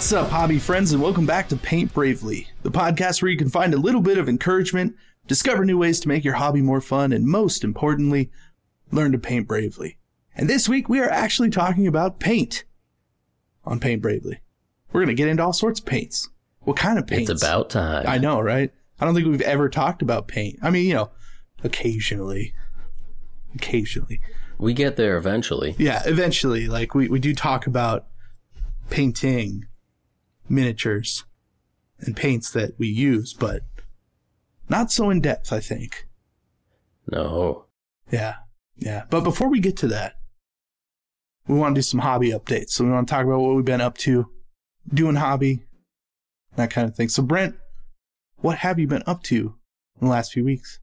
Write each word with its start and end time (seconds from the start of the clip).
What's 0.00 0.14
up, 0.14 0.30
hobby 0.30 0.58
friends, 0.58 0.92
and 0.92 1.02
welcome 1.02 1.26
back 1.26 1.46
to 1.50 1.56
Paint 1.56 1.92
Bravely, 1.92 2.48
the 2.62 2.70
podcast 2.70 3.20
where 3.20 3.30
you 3.30 3.36
can 3.36 3.50
find 3.50 3.74
a 3.74 3.78
little 3.78 4.00
bit 4.00 4.16
of 4.16 4.30
encouragement, 4.30 4.96
discover 5.26 5.62
new 5.62 5.76
ways 5.76 6.00
to 6.00 6.08
make 6.08 6.24
your 6.24 6.36
hobby 6.36 6.62
more 6.62 6.80
fun, 6.80 7.12
and 7.12 7.26
most 7.26 7.64
importantly, 7.64 8.30
learn 8.90 9.12
to 9.12 9.18
paint 9.18 9.46
bravely. 9.46 9.98
And 10.34 10.48
this 10.48 10.70
week 10.70 10.88
we 10.88 11.00
are 11.00 11.10
actually 11.10 11.50
talking 11.50 11.86
about 11.86 12.18
paint 12.18 12.64
on 13.66 13.78
Paint 13.78 14.00
Bravely. 14.00 14.40
We're 14.90 15.02
going 15.02 15.14
to 15.14 15.22
get 15.22 15.28
into 15.28 15.42
all 15.42 15.52
sorts 15.52 15.80
of 15.80 15.86
paints. 15.86 16.30
What 16.60 16.78
kind 16.78 16.98
of 16.98 17.06
paints? 17.06 17.30
It's 17.30 17.42
about 17.42 17.68
time. 17.68 18.06
I 18.08 18.16
know, 18.16 18.40
right? 18.40 18.72
I 18.98 19.04
don't 19.04 19.14
think 19.14 19.26
we've 19.26 19.42
ever 19.42 19.68
talked 19.68 20.00
about 20.00 20.28
paint. 20.28 20.58
I 20.62 20.70
mean, 20.70 20.86
you 20.86 20.94
know, 20.94 21.10
occasionally. 21.62 22.54
Occasionally. 23.54 24.22
We 24.56 24.72
get 24.72 24.96
there 24.96 25.18
eventually. 25.18 25.74
Yeah, 25.76 26.00
eventually. 26.06 26.68
Like, 26.68 26.94
we, 26.94 27.08
we 27.08 27.18
do 27.18 27.34
talk 27.34 27.66
about 27.66 28.06
painting 28.88 29.66
miniatures 30.50 31.24
and 32.00 32.16
paints 32.16 32.50
that 32.50 32.78
we 32.78 32.88
use, 32.88 33.32
but 33.32 33.62
not 34.68 34.90
so 34.90 35.10
in 35.10 35.20
depth, 35.20 35.52
I 35.52 35.60
think. 35.60 36.06
No. 37.10 37.66
Yeah, 38.10 38.36
yeah. 38.76 39.04
But 39.08 39.22
before 39.22 39.48
we 39.48 39.60
get 39.60 39.76
to 39.78 39.88
that, 39.88 40.14
we 41.46 41.58
want 41.58 41.74
to 41.74 41.78
do 41.78 41.82
some 41.82 42.00
hobby 42.00 42.30
updates. 42.30 42.70
So 42.70 42.84
we 42.84 42.90
want 42.90 43.08
to 43.08 43.14
talk 43.14 43.24
about 43.24 43.40
what 43.40 43.54
we've 43.54 43.64
been 43.64 43.80
up 43.80 43.96
to, 43.98 44.28
doing 44.92 45.16
hobby, 45.16 45.64
that 46.56 46.70
kind 46.70 46.88
of 46.88 46.96
thing. 46.96 47.08
So, 47.08 47.22
Brent, 47.22 47.56
what 48.38 48.58
have 48.58 48.78
you 48.78 48.86
been 48.86 49.04
up 49.06 49.22
to 49.24 49.54
in 50.00 50.06
the 50.06 50.10
last 50.10 50.32
few 50.32 50.44
weeks? 50.44 50.79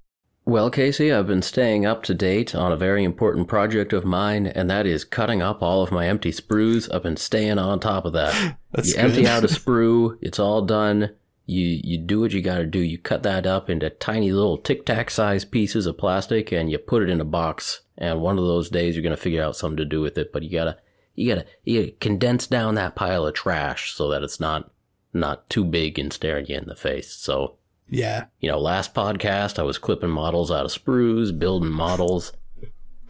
Well, 0.48 0.70
Casey, 0.70 1.12
I've 1.12 1.28
been 1.28 1.42
staying 1.42 1.86
up 1.86 2.04
to 2.04 2.14
date 2.14 2.56
on 2.56 2.72
a 2.72 2.78
very 2.78 3.04
important 3.04 3.50
project 3.50 3.92
of 3.92 4.06
mine, 4.06 4.48
and 4.48 4.70
that 4.70 4.86
is 4.86 5.04
cutting 5.04 5.42
up 5.42 5.62
all 5.62 5.84
of 5.84 5.92
my 5.92 6.08
empty 6.08 6.32
sprues. 6.32 6.90
I've 6.90 7.04
been 7.04 7.18
staying 7.18 7.60
on 7.60 7.82
top 7.82 8.06
of 8.06 8.14
that. 8.14 8.58
That's 8.72 8.88
you 8.88 8.94
good. 8.94 9.04
empty 9.04 9.28
out 9.28 9.44
a 9.44 9.48
sprue, 9.48 10.18
it's 10.22 10.40
all 10.40 10.62
done. 10.62 11.14
You 11.48 11.82
you 11.84 11.98
do 11.98 12.22
what 12.22 12.32
you 12.32 12.42
got 12.42 12.60
to 12.60 12.66
do. 12.66 12.80
You 12.80 12.98
cut 12.98 13.24
that 13.24 13.46
up 13.46 13.70
into 13.70 13.90
tiny 13.90 14.32
little 14.32 14.58
tic 14.58 14.86
tac 14.86 15.10
size 15.10 15.44
pieces 15.44 15.86
of 15.86 15.98
plastic, 15.98 16.54
and 16.54 16.72
you 16.72 16.78
put 16.78 17.04
it 17.04 17.10
in 17.10 17.20
a 17.20 17.26
box. 17.26 17.82
And 17.98 18.22
one 18.22 18.38
of 18.40 18.46
those 18.46 18.70
days, 18.70 18.96
you're 18.96 19.04
gonna 19.04 19.18
figure 19.18 19.44
out 19.44 19.58
something 19.58 19.76
to 19.76 19.84
do 19.84 20.00
with 20.00 20.18
it. 20.18 20.32
But 20.32 20.44
you 20.44 20.50
gotta 20.50 20.78
you 21.14 21.28
gotta 21.28 21.46
you 21.66 21.82
gotta 21.82 21.92
condense 21.98 22.48
down 22.48 22.76
that 22.76 22.96
pile 22.96 23.28
of 23.28 23.34
trash 23.34 23.94
so 23.94 24.08
that 24.12 24.24
it's 24.24 24.40
not 24.40 24.72
not 25.12 25.50
too 25.50 25.66
big 25.66 26.00
and 26.00 26.14
staring 26.14 26.46
you 26.46 26.56
in 26.56 26.70
the 26.70 26.76
face. 26.78 27.12
So 27.12 27.58
Yeah. 27.90 28.26
you 28.40 28.50
know, 28.52 28.60
last 28.60 28.94
podcast 28.94 29.58
I 29.60 29.64
was 29.64 29.78
clipping 29.78 30.10
models 30.10 30.52
out 30.52 30.66
of 30.66 30.72
sprues, 30.72 31.38
building 31.38 31.72
models. 31.72 32.34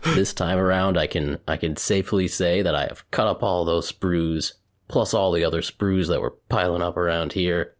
this 0.03 0.33
time 0.33 0.59
around 0.59 0.97
I 0.97 1.07
can 1.07 1.39
I 1.47 1.57
can 1.57 1.75
safely 1.75 2.27
say 2.27 2.61
that 2.61 2.75
I 2.75 2.83
have 2.83 3.09
cut 3.11 3.27
up 3.27 3.41
all 3.43 3.65
those 3.65 3.91
sprues, 3.91 4.53
plus 4.87 5.13
all 5.13 5.31
the 5.31 5.43
other 5.43 5.61
sprues 5.61 6.07
that 6.09 6.21
were 6.21 6.35
piling 6.49 6.83
up 6.83 6.95
around 6.97 7.33
here, 7.33 7.73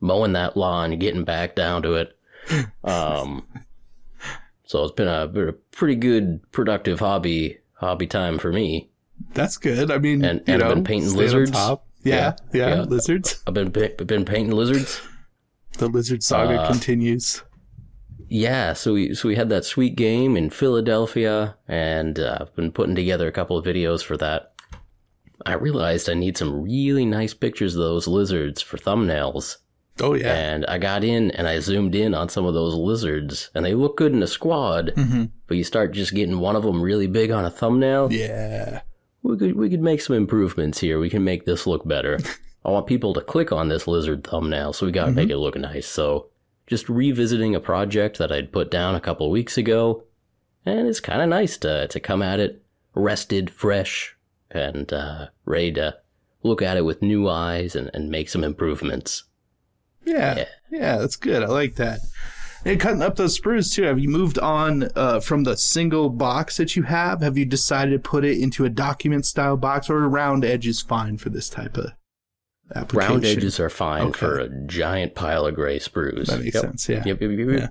mowing 0.00 0.32
that 0.32 0.56
lawn, 0.56 0.98
getting 0.98 1.24
back 1.24 1.54
down 1.54 1.82
to 1.82 1.94
it. 1.94 2.16
Um 2.84 3.46
so 4.64 4.84
it's 4.84 4.94
been 4.94 5.08
a, 5.08 5.26
been 5.26 5.48
a 5.48 5.52
pretty 5.52 5.96
good 5.96 6.40
productive 6.52 7.00
hobby 7.00 7.58
hobby 7.74 8.06
time 8.06 8.38
for 8.38 8.52
me. 8.52 8.88
That's 9.34 9.56
good. 9.58 9.90
I 9.90 9.98
mean, 9.98 10.24
And- 10.24 10.42
and 10.46 10.62
I've 10.62 10.74
been 10.74 10.84
painting 10.84 11.14
lizards. 11.14 11.50
Yeah, 11.52 11.76
yeah, 12.02 12.34
Yeah, 12.54 12.68
yeah. 12.76 12.80
lizards. 12.82 13.42
I've 13.46 13.52
been 13.54 13.70
been 13.70 14.24
painting 14.24 14.52
lizards. 14.52 15.00
The 15.80 15.88
lizard 15.88 16.22
saga 16.22 16.60
Uh, 16.60 16.70
continues. 16.70 17.42
Yeah, 18.28 18.74
so 18.74 18.92
we 18.94 19.14
so 19.14 19.28
we 19.28 19.34
had 19.34 19.48
that 19.48 19.64
sweet 19.64 19.96
game 19.96 20.36
in 20.36 20.50
Philadelphia, 20.50 21.56
and 21.66 22.18
uh, 22.18 22.38
I've 22.42 22.54
been 22.54 22.70
putting 22.70 22.94
together 22.94 23.26
a 23.26 23.32
couple 23.32 23.56
of 23.58 23.64
videos 23.64 24.04
for 24.04 24.16
that. 24.18 24.52
I 25.46 25.54
realized 25.54 26.08
I 26.08 26.14
need 26.14 26.36
some 26.36 26.62
really 26.62 27.04
nice 27.06 27.34
pictures 27.34 27.74
of 27.74 27.80
those 27.80 28.06
lizards 28.06 28.60
for 28.62 28.76
thumbnails, 28.76 29.56
Oh 30.00 30.14
yeah. 30.14 30.34
and 30.34 30.64
I 30.66 30.78
got 30.78 31.02
in 31.02 31.30
and 31.32 31.48
I 31.48 31.58
zoomed 31.60 31.94
in 31.94 32.14
on 32.14 32.28
some 32.28 32.44
of 32.46 32.54
those 32.54 32.74
lizards, 32.74 33.50
and 33.54 33.64
they 33.64 33.74
look 33.74 33.96
good 33.96 34.12
in 34.12 34.22
a 34.22 34.26
squad. 34.28 34.92
hmm 34.94 35.24
But 35.48 35.56
you 35.56 35.64
start 35.64 35.92
just 35.92 36.14
getting 36.14 36.38
one 36.40 36.56
of 36.56 36.62
them 36.62 36.80
really 36.82 37.06
big 37.08 37.30
on 37.32 37.44
a 37.46 37.50
thumbnail. 37.50 38.12
Yeah. 38.12 38.82
We 39.22 39.36
could 39.38 39.56
we 39.56 39.68
could 39.70 39.82
make 39.82 40.02
some 40.02 40.14
improvements 40.16 40.78
here. 40.78 41.00
We 41.00 41.10
can 41.10 41.24
make 41.24 41.46
this 41.46 41.66
look 41.66 41.88
better. 41.88 42.18
I 42.64 42.70
want 42.70 42.86
people 42.86 43.14
to 43.14 43.20
click 43.20 43.52
on 43.52 43.68
this 43.68 43.86
lizard 43.86 44.24
thumbnail, 44.24 44.72
so 44.72 44.86
we 44.86 44.92
got 44.92 45.06
to 45.06 45.12
make 45.12 45.30
it 45.30 45.38
look 45.38 45.56
nice. 45.56 45.86
So, 45.86 46.28
just 46.66 46.88
revisiting 46.88 47.54
a 47.54 47.60
project 47.60 48.18
that 48.18 48.30
I'd 48.30 48.52
put 48.52 48.70
down 48.70 48.94
a 48.94 49.00
couple 49.00 49.26
of 49.26 49.32
weeks 49.32 49.56
ago, 49.56 50.04
and 50.66 50.86
it's 50.86 51.00
kind 51.00 51.22
of 51.22 51.28
nice 51.28 51.56
to 51.58 51.88
to 51.88 52.00
come 52.00 52.22
at 52.22 52.40
it 52.40 52.62
rested, 52.94 53.50
fresh, 53.50 54.16
and 54.50 54.92
uh, 54.92 55.28
ready 55.44 55.72
to 55.72 55.96
look 56.42 56.62
at 56.62 56.76
it 56.76 56.84
with 56.84 57.02
new 57.02 57.28
eyes 57.28 57.74
and, 57.76 57.90
and 57.94 58.10
make 58.10 58.28
some 58.28 58.44
improvements. 58.44 59.24
Yeah. 60.04 60.36
Yeah. 60.36 60.44
Yeah, 60.70 60.96
that's 60.98 61.16
good. 61.16 61.42
I 61.42 61.46
like 61.46 61.76
that. 61.76 62.00
And 62.64 62.78
cutting 62.78 63.02
up 63.02 63.16
those 63.16 63.38
sprues 63.38 63.74
too. 63.74 63.84
Have 63.84 63.98
you 63.98 64.08
moved 64.08 64.38
on 64.38 64.88
uh, 64.94 65.20
from 65.20 65.44
the 65.44 65.56
single 65.56 66.10
box 66.10 66.58
that 66.58 66.76
you 66.76 66.82
have? 66.84 67.22
Have 67.22 67.38
you 67.38 67.46
decided 67.46 67.90
to 68.02 68.10
put 68.10 68.24
it 68.24 68.38
into 68.38 68.64
a 68.64 68.70
document 68.70 69.24
style 69.24 69.56
box, 69.56 69.88
or 69.88 70.04
a 70.04 70.08
round 70.08 70.44
edge 70.44 70.66
is 70.66 70.82
fine 70.82 71.16
for 71.16 71.30
this 71.30 71.48
type 71.48 71.76
of 71.78 71.92
application? 72.74 73.10
Round 73.12 73.24
edges 73.24 73.58
are 73.60 73.68
fine 73.70 74.02
Okay. 74.08 74.18
for 74.18 74.38
a 74.38 74.48
giant 74.66 75.14
pile 75.14 75.46
of 75.46 75.54
gray 75.54 75.78
sprues. 75.78 76.26
That 76.26 76.40
makes 76.40 76.54
Yep. 76.54 76.62
sense. 76.64 76.88
Yeah. 76.88 77.02
Yep, 77.06 77.20
yep. 77.20 77.30
Yeah. 77.60 77.68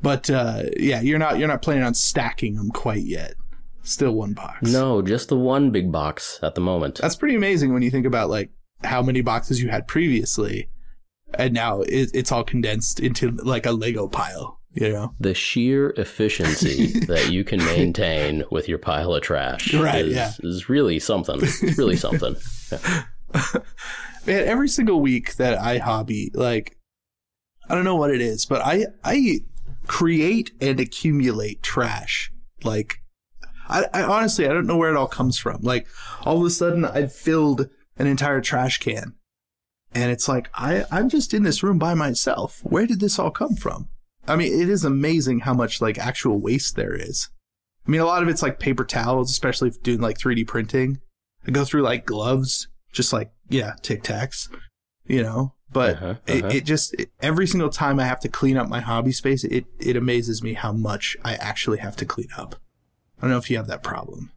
But 0.00 0.30
uh, 0.30 0.62
yeah, 0.76 1.00
you're 1.00 1.18
not 1.18 1.38
you're 1.38 1.48
not 1.48 1.62
planning 1.62 1.82
on 1.84 1.94
stacking 1.94 2.54
them 2.54 2.70
quite 2.70 3.02
yet. 3.04 3.34
Still 3.82 4.12
one 4.12 4.32
box. 4.34 4.70
No, 4.70 5.00
just 5.02 5.28
the 5.28 5.36
one 5.36 5.70
big 5.70 5.90
box 5.90 6.38
at 6.42 6.54
the 6.54 6.60
moment. 6.60 6.98
That's 7.00 7.16
pretty 7.16 7.34
amazing 7.34 7.72
when 7.72 7.82
you 7.82 7.90
think 7.90 8.06
about 8.06 8.28
like 8.30 8.50
how 8.84 9.02
many 9.02 9.22
boxes 9.22 9.62
you 9.62 9.70
had 9.70 9.88
previously, 9.88 10.68
and 11.34 11.52
now 11.54 11.80
it, 11.80 12.10
it's 12.14 12.30
all 12.30 12.44
condensed 12.44 13.00
into 13.00 13.30
like 13.42 13.66
a 13.66 13.72
Lego 13.72 14.06
pile. 14.08 14.56
You 14.74 14.90
know. 14.92 15.14
the 15.18 15.34
sheer 15.34 15.90
efficiency 15.96 17.00
that 17.06 17.32
you 17.32 17.42
can 17.42 17.58
maintain 17.64 18.44
with 18.52 18.68
your 18.68 18.78
pile 18.78 19.12
of 19.14 19.22
trash 19.22 19.74
Right, 19.74 20.04
is, 20.04 20.14
yeah. 20.14 20.30
is 20.40 20.68
really 20.68 21.00
something. 21.00 21.40
It's 21.42 21.76
really 21.78 21.96
something. 21.96 22.36
Man, 24.26 24.44
every 24.44 24.68
single 24.68 25.00
week 25.00 25.36
that 25.36 25.58
I 25.58 25.78
hobby, 25.78 26.30
like, 26.34 26.76
I 27.68 27.74
don't 27.74 27.84
know 27.84 27.96
what 27.96 28.10
it 28.10 28.20
is, 28.20 28.46
but 28.46 28.62
I 28.62 28.86
I 29.04 29.40
create 29.86 30.52
and 30.60 30.80
accumulate 30.80 31.62
trash. 31.62 32.32
Like, 32.62 33.02
I, 33.68 33.84
I 33.92 34.02
honestly 34.02 34.46
I 34.46 34.52
don't 34.52 34.66
know 34.66 34.76
where 34.76 34.90
it 34.90 34.96
all 34.96 35.06
comes 35.06 35.38
from. 35.38 35.62
Like, 35.62 35.86
all 36.22 36.38
of 36.38 36.46
a 36.46 36.50
sudden 36.50 36.84
I've 36.84 37.12
filled 37.12 37.68
an 37.98 38.06
entire 38.06 38.40
trash 38.40 38.78
can, 38.78 39.14
and 39.94 40.10
it's 40.10 40.28
like 40.28 40.50
I 40.54 40.84
I'm 40.90 41.08
just 41.08 41.34
in 41.34 41.42
this 41.42 41.62
room 41.62 41.78
by 41.78 41.94
myself. 41.94 42.60
Where 42.62 42.86
did 42.86 43.00
this 43.00 43.18
all 43.18 43.30
come 43.30 43.56
from? 43.56 43.88
I 44.26 44.36
mean, 44.36 44.60
it 44.60 44.68
is 44.68 44.84
amazing 44.84 45.40
how 45.40 45.54
much 45.54 45.80
like 45.80 45.98
actual 45.98 46.38
waste 46.38 46.76
there 46.76 46.94
is. 46.94 47.30
I 47.86 47.90
mean, 47.90 48.02
a 48.02 48.06
lot 48.06 48.22
of 48.22 48.28
it's 48.28 48.42
like 48.42 48.60
paper 48.60 48.84
towels, 48.84 49.30
especially 49.30 49.68
if 49.68 49.82
doing 49.82 50.00
like 50.00 50.18
3D 50.18 50.46
printing. 50.46 51.00
I 51.46 51.50
go 51.50 51.64
through 51.64 51.82
like 51.82 52.04
gloves, 52.04 52.68
just 52.92 53.14
like 53.14 53.32
yeah, 53.48 53.74
Tic 53.82 54.02
Tacs, 54.02 54.48
you 55.06 55.22
know. 55.22 55.54
But 55.70 55.96
Uh-huh, 55.96 56.14
it, 56.26 56.44
uh-huh. 56.44 56.56
it 56.56 56.64
just 56.64 56.94
it, 56.94 57.10
every 57.20 57.46
single 57.46 57.68
time 57.68 58.00
I 58.00 58.04
have 58.04 58.20
to 58.20 58.28
clean 58.28 58.56
up 58.56 58.68
my 58.68 58.80
hobby 58.80 59.12
space, 59.12 59.44
it 59.44 59.66
it 59.78 59.96
amazes 59.96 60.42
me 60.42 60.54
how 60.54 60.72
much 60.72 61.16
I 61.24 61.34
actually 61.34 61.78
have 61.78 61.96
to 61.96 62.06
clean 62.06 62.28
up. 62.36 62.56
I 63.18 63.22
don't 63.22 63.30
know 63.30 63.38
if 63.38 63.50
you 63.50 63.56
have 63.56 63.66
that 63.66 63.82
problem. 63.82 64.32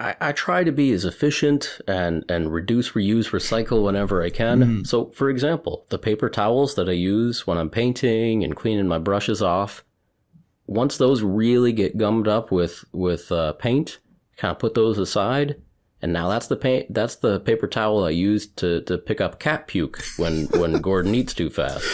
I, 0.00 0.16
I 0.20 0.32
try 0.32 0.64
to 0.64 0.72
be 0.72 0.90
as 0.92 1.04
efficient 1.04 1.78
and, 1.86 2.24
and 2.28 2.52
reduce, 2.52 2.90
reuse, 2.92 3.30
recycle 3.30 3.84
whenever 3.84 4.20
I 4.20 4.28
can. 4.30 4.60
Mhm. 4.60 4.86
So, 4.86 5.10
for 5.10 5.30
example, 5.30 5.86
the 5.90 5.98
paper 5.98 6.28
towels 6.28 6.74
that 6.74 6.88
I 6.88 6.92
use 6.92 7.46
when 7.46 7.56
I'm 7.56 7.70
painting 7.70 8.42
and 8.42 8.56
cleaning 8.56 8.88
my 8.88 8.98
brushes 8.98 9.40
off, 9.42 9.84
once 10.66 10.96
those 10.96 11.22
really 11.22 11.72
get 11.72 11.98
gummed 11.98 12.26
up 12.26 12.50
with 12.50 12.84
with 12.92 13.30
uh, 13.30 13.52
paint, 13.54 13.98
kind 14.36 14.50
of 14.50 14.58
put 14.58 14.74
those 14.74 14.98
aside. 14.98 15.56
And 16.02 16.12
now 16.12 16.28
that's 16.28 16.46
the 16.46 16.56
paint. 16.56 16.92
That's 16.92 17.16
the 17.16 17.40
paper 17.40 17.66
towel 17.66 18.04
I 18.04 18.10
use 18.10 18.46
to, 18.56 18.80
to 18.82 18.96
pick 18.96 19.20
up 19.20 19.38
cat 19.38 19.66
puke 19.66 20.02
when 20.16 20.46
when 20.46 20.80
Gordon 20.82 21.14
eats 21.14 21.34
too 21.34 21.50
fast. 21.50 21.84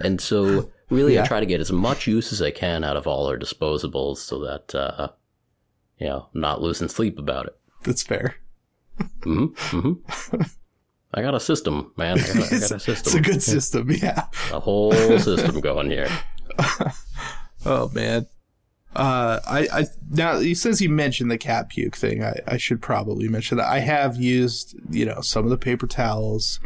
And 0.00 0.20
so, 0.20 0.70
really, 0.90 1.14
Yeah. 1.14 1.22
I 1.22 1.26
try 1.26 1.38
to 1.40 1.46
get 1.46 1.60
as 1.60 1.70
much 1.70 2.06
use 2.08 2.32
as 2.32 2.42
I 2.42 2.50
can 2.50 2.82
out 2.82 2.96
of 2.96 3.06
all 3.06 3.26
our 3.28 3.38
disposables, 3.38 4.16
so 4.18 4.40
that 4.40 4.74
uh, 4.74 5.08
you 5.98 6.08
know, 6.08 6.28
I'm 6.34 6.40
not 6.40 6.60
losing 6.60 6.88
sleep 6.88 7.18
about 7.20 7.46
it. 7.46 7.56
That's 7.84 8.02
fair. 8.02 8.34
hmm 9.22 9.46
hmm 9.56 9.92
I 11.14 11.20
got 11.22 11.34
a 11.34 11.40
system, 11.40 11.92
man. 11.96 12.18
I 12.18 12.22
got, 12.22 12.36
I 12.36 12.58
got 12.58 12.70
a 12.72 12.74
It's, 12.76 12.88
it's 12.88 13.14
a 13.14 13.20
good 13.20 13.42
system, 13.42 13.90
yeah. 13.90 14.26
a 14.50 14.58
whole 14.58 14.92
system 15.18 15.60
going 15.60 15.90
here. 15.90 16.08
Oh 17.64 17.88
man. 17.94 18.26
Uh, 18.94 19.40
I, 19.46 19.68
I 19.72 19.86
now 20.10 20.40
since 20.52 20.80
you 20.80 20.90
mentioned 20.90 21.30
the 21.30 21.38
cat 21.38 21.70
puke 21.70 21.96
thing, 21.96 22.22
I, 22.22 22.40
I 22.46 22.56
should 22.58 22.82
probably 22.82 23.28
mention 23.28 23.56
that 23.58 23.68
I 23.68 23.78
have 23.78 24.16
used 24.16 24.74
you 24.90 25.06
know 25.06 25.20
some 25.22 25.44
of 25.44 25.50
the 25.50 25.56
paper 25.56 25.86
towels 25.86 26.60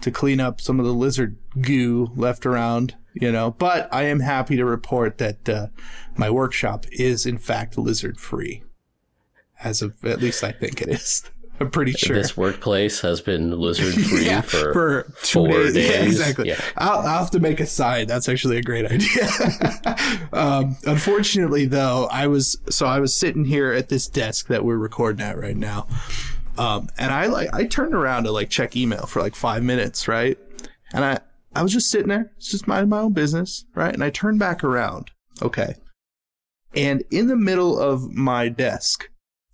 to 0.00 0.10
clean 0.10 0.40
up 0.40 0.60
some 0.60 0.78
of 0.78 0.86
the 0.86 0.94
lizard 0.94 1.36
goo 1.60 2.10
left 2.14 2.46
around, 2.46 2.94
you 3.14 3.32
know. 3.32 3.52
But 3.52 3.92
I 3.92 4.04
am 4.04 4.20
happy 4.20 4.56
to 4.56 4.64
report 4.64 5.18
that 5.18 5.48
uh, 5.48 5.66
my 6.16 6.30
workshop 6.30 6.86
is 6.92 7.26
in 7.26 7.38
fact 7.38 7.76
lizard 7.76 8.18
free, 8.20 8.62
as 9.62 9.82
of 9.82 10.04
at 10.04 10.20
least 10.20 10.44
I 10.44 10.52
think 10.52 10.82
it 10.82 10.88
is. 10.88 11.24
I'm 11.60 11.70
pretty 11.70 11.92
sure. 11.92 12.16
This 12.16 12.36
workplace 12.36 13.00
has 13.02 13.20
been 13.20 13.58
lizard 13.58 13.94
free 13.94 14.26
yeah, 14.26 14.40
for, 14.40 14.72
for 14.72 15.02
two 15.22 15.38
four 15.38 15.48
days. 15.48 15.76
Yeah, 15.90 16.02
exactly. 16.02 16.48
Yeah. 16.48 16.60
I'll, 16.76 17.00
I'll 17.00 17.18
have 17.20 17.30
to 17.32 17.40
make 17.40 17.60
a 17.60 17.66
sign. 17.66 18.06
That's 18.06 18.28
actually 18.28 18.58
a 18.58 18.62
great 18.62 18.86
idea. 18.86 19.28
um, 20.32 20.76
unfortunately, 20.86 21.66
though, 21.66 22.08
I 22.10 22.26
was 22.26 22.58
so 22.68 22.86
I 22.86 22.98
was 23.00 23.14
sitting 23.14 23.44
here 23.44 23.72
at 23.72 23.88
this 23.88 24.08
desk 24.08 24.48
that 24.48 24.64
we're 24.64 24.76
recording 24.76 25.24
at 25.24 25.38
right 25.38 25.56
now, 25.56 25.86
um, 26.58 26.88
and 26.98 27.12
I 27.12 27.26
like 27.26 27.52
I 27.54 27.64
turned 27.64 27.94
around 27.94 28.24
to 28.24 28.32
like 28.32 28.50
check 28.50 28.74
email 28.76 29.06
for 29.06 29.22
like 29.22 29.34
five 29.34 29.62
minutes, 29.62 30.08
right? 30.08 30.38
And 30.92 31.04
I 31.04 31.20
I 31.54 31.62
was 31.62 31.72
just 31.72 31.90
sitting 31.90 32.08
there, 32.08 32.32
it's 32.36 32.50
just 32.50 32.66
minding 32.66 32.88
my 32.88 33.00
own 33.00 33.12
business, 33.12 33.66
right? 33.74 33.92
And 33.92 34.02
I 34.02 34.10
turned 34.10 34.38
back 34.38 34.64
around, 34.64 35.10
okay, 35.42 35.74
and 36.74 37.04
in 37.10 37.28
the 37.28 37.36
middle 37.36 37.78
of 37.78 38.10
my 38.12 38.48
desk, 38.48 39.08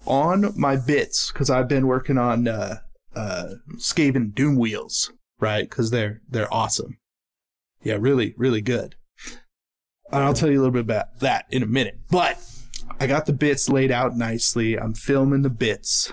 on 0.08 0.52
my 0.56 0.76
bits, 0.76 1.30
because 1.30 1.50
I've 1.50 1.68
been 1.68 1.86
working 1.86 2.18
on 2.18 2.48
uh, 2.48 2.78
uh, 3.14 3.54
Skaven 3.76 4.34
Doom 4.34 4.56
wheels, 4.56 5.12
right? 5.38 5.68
Because 5.68 5.90
they're 5.90 6.22
they're 6.28 6.52
awesome. 6.52 6.98
Yeah, 7.82 7.98
really, 8.00 8.34
really 8.36 8.60
good. 8.60 8.96
And 10.10 10.24
I'll 10.24 10.34
tell 10.34 10.50
you 10.50 10.58
a 10.58 10.62
little 10.62 10.72
bit 10.72 10.80
about 10.80 11.20
that 11.20 11.46
in 11.50 11.62
a 11.62 11.66
minute. 11.66 12.00
But 12.10 12.38
I 12.98 13.06
got 13.06 13.26
the 13.26 13.32
bits 13.32 13.68
laid 13.68 13.92
out 13.92 14.16
nicely. 14.16 14.78
I'm 14.78 14.94
filming 14.94 15.42
the 15.42 15.50
bits, 15.50 16.12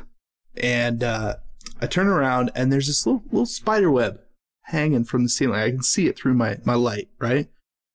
and 0.55 1.03
uh, 1.03 1.35
I 1.81 1.87
turn 1.87 2.07
around 2.07 2.51
and 2.55 2.71
there's 2.71 2.87
this 2.87 3.05
little 3.05 3.23
little 3.31 3.45
spider 3.45 3.91
web 3.91 4.19
hanging 4.63 5.05
from 5.05 5.23
the 5.23 5.29
ceiling. 5.29 5.59
I 5.59 5.69
can 5.69 5.83
see 5.83 6.07
it 6.07 6.17
through 6.17 6.33
my 6.33 6.57
my 6.65 6.75
light, 6.75 7.09
right? 7.19 7.47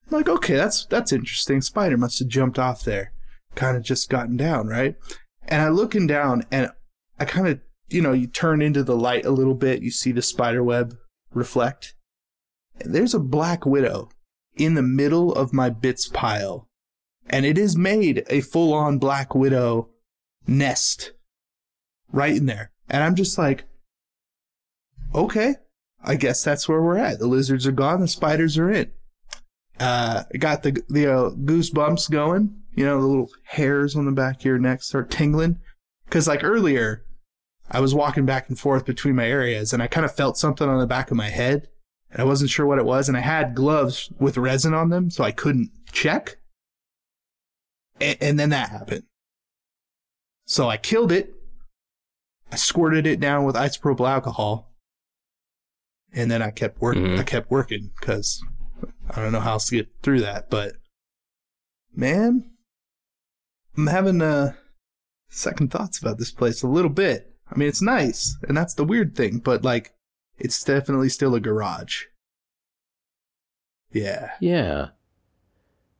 I'm 0.06 0.16
like, 0.16 0.28
okay, 0.28 0.54
that's 0.56 0.86
that's 0.86 1.12
interesting. 1.12 1.60
Spider 1.60 1.96
must 1.96 2.18
have 2.18 2.28
jumped 2.28 2.58
off 2.58 2.82
there, 2.82 3.12
kind 3.54 3.76
of 3.76 3.82
just 3.82 4.10
gotten 4.10 4.36
down, 4.36 4.66
right? 4.66 4.96
And 5.48 5.62
I 5.62 5.68
looking 5.68 6.06
down 6.06 6.44
and 6.50 6.70
I 7.18 7.24
kind 7.24 7.48
of, 7.48 7.60
you 7.88 8.00
know, 8.00 8.12
you 8.12 8.26
turn 8.26 8.62
into 8.62 8.82
the 8.82 8.96
light 8.96 9.24
a 9.24 9.30
little 9.30 9.54
bit, 9.54 9.82
you 9.82 9.90
see 9.90 10.12
the 10.12 10.22
spider 10.22 10.62
web 10.62 10.96
reflect. 11.32 11.94
And 12.80 12.94
there's 12.94 13.14
a 13.14 13.20
black 13.20 13.66
widow 13.66 14.10
in 14.54 14.74
the 14.74 14.82
middle 14.82 15.32
of 15.32 15.52
my 15.52 15.70
bits 15.70 16.08
pile. 16.08 16.68
And 17.28 17.44
it 17.44 17.58
is 17.58 17.76
made 17.76 18.24
a 18.28 18.40
full 18.40 18.72
on 18.72 18.98
black 18.98 19.34
widow 19.34 19.90
nest 20.46 21.12
right 22.12 22.36
in 22.36 22.46
there. 22.46 22.72
And 22.88 23.04
I'm 23.04 23.14
just 23.14 23.38
like, 23.38 23.64
okay, 25.14 25.56
I 26.02 26.16
guess 26.16 26.42
that's 26.42 26.68
where 26.68 26.82
we're 26.82 26.98
at. 26.98 27.18
The 27.18 27.26
lizards 27.26 27.66
are 27.66 27.72
gone, 27.72 28.00
the 28.00 28.08
spiders 28.08 28.58
are 28.58 28.70
in. 28.70 28.90
Uh, 29.78 30.24
got 30.38 30.62
the 30.62 30.82
the 30.88 31.06
uh, 31.06 31.30
goosebumps 31.30 32.10
going. 32.10 32.59
You 32.74 32.84
know, 32.84 33.00
the 33.00 33.06
little 33.06 33.30
hairs 33.44 33.96
on 33.96 34.06
the 34.06 34.12
back 34.12 34.40
of 34.40 34.44
your 34.44 34.58
neck 34.58 34.82
start 34.82 35.10
tingling. 35.10 35.58
Because 36.04 36.26
like 36.28 36.44
earlier, 36.44 37.04
I 37.70 37.80
was 37.80 37.94
walking 37.94 38.26
back 38.26 38.48
and 38.48 38.58
forth 38.58 38.84
between 38.84 39.16
my 39.16 39.26
areas, 39.26 39.72
and 39.72 39.82
I 39.82 39.86
kind 39.86 40.04
of 40.04 40.14
felt 40.14 40.36
something 40.38 40.68
on 40.68 40.78
the 40.78 40.86
back 40.86 41.10
of 41.10 41.16
my 41.16 41.28
head, 41.28 41.68
and 42.10 42.20
I 42.20 42.24
wasn't 42.24 42.50
sure 42.50 42.66
what 42.66 42.78
it 42.78 42.84
was. 42.84 43.08
And 43.08 43.16
I 43.16 43.20
had 43.20 43.54
gloves 43.54 44.10
with 44.18 44.36
resin 44.36 44.74
on 44.74 44.90
them, 44.90 45.10
so 45.10 45.24
I 45.24 45.30
couldn't 45.30 45.70
check. 45.92 46.36
And, 48.00 48.16
and 48.20 48.40
then 48.40 48.50
that 48.50 48.70
happened. 48.70 49.04
So 50.46 50.68
I 50.68 50.76
killed 50.76 51.12
it. 51.12 51.32
I 52.50 52.56
squirted 52.56 53.06
it 53.06 53.20
down 53.20 53.44
with 53.44 53.54
isopropyl 53.54 54.08
alcohol, 54.08 54.74
and 56.12 56.28
then 56.30 56.42
I 56.42 56.50
kept 56.50 56.80
working. 56.80 57.04
Mhm. 57.04 57.20
I 57.20 57.22
kept 57.22 57.50
working 57.50 57.90
because 58.00 58.42
I 59.08 59.22
don't 59.22 59.30
know 59.30 59.38
how 59.40 59.52
else 59.52 59.68
to 59.68 59.76
get 59.76 59.88
through 60.02 60.22
that. 60.22 60.50
But 60.50 60.72
man, 61.94 62.50
I'm 63.76 63.86
having 63.86 64.20
uh, 64.22 64.54
second 65.28 65.70
thoughts 65.70 65.98
about 65.98 66.18
this 66.18 66.30
place 66.32 66.62
a 66.62 66.68
little 66.68 66.90
bit. 66.90 67.32
I 67.50 67.58
mean, 67.58 67.68
it's 67.68 67.82
nice, 67.82 68.36
and 68.48 68.56
that's 68.56 68.74
the 68.74 68.84
weird 68.84 69.16
thing, 69.16 69.38
but 69.38 69.64
like, 69.64 69.92
it's 70.38 70.62
definitely 70.62 71.08
still 71.08 71.34
a 71.34 71.40
garage. 71.40 72.04
Yeah. 73.92 74.30
Yeah. 74.40 74.88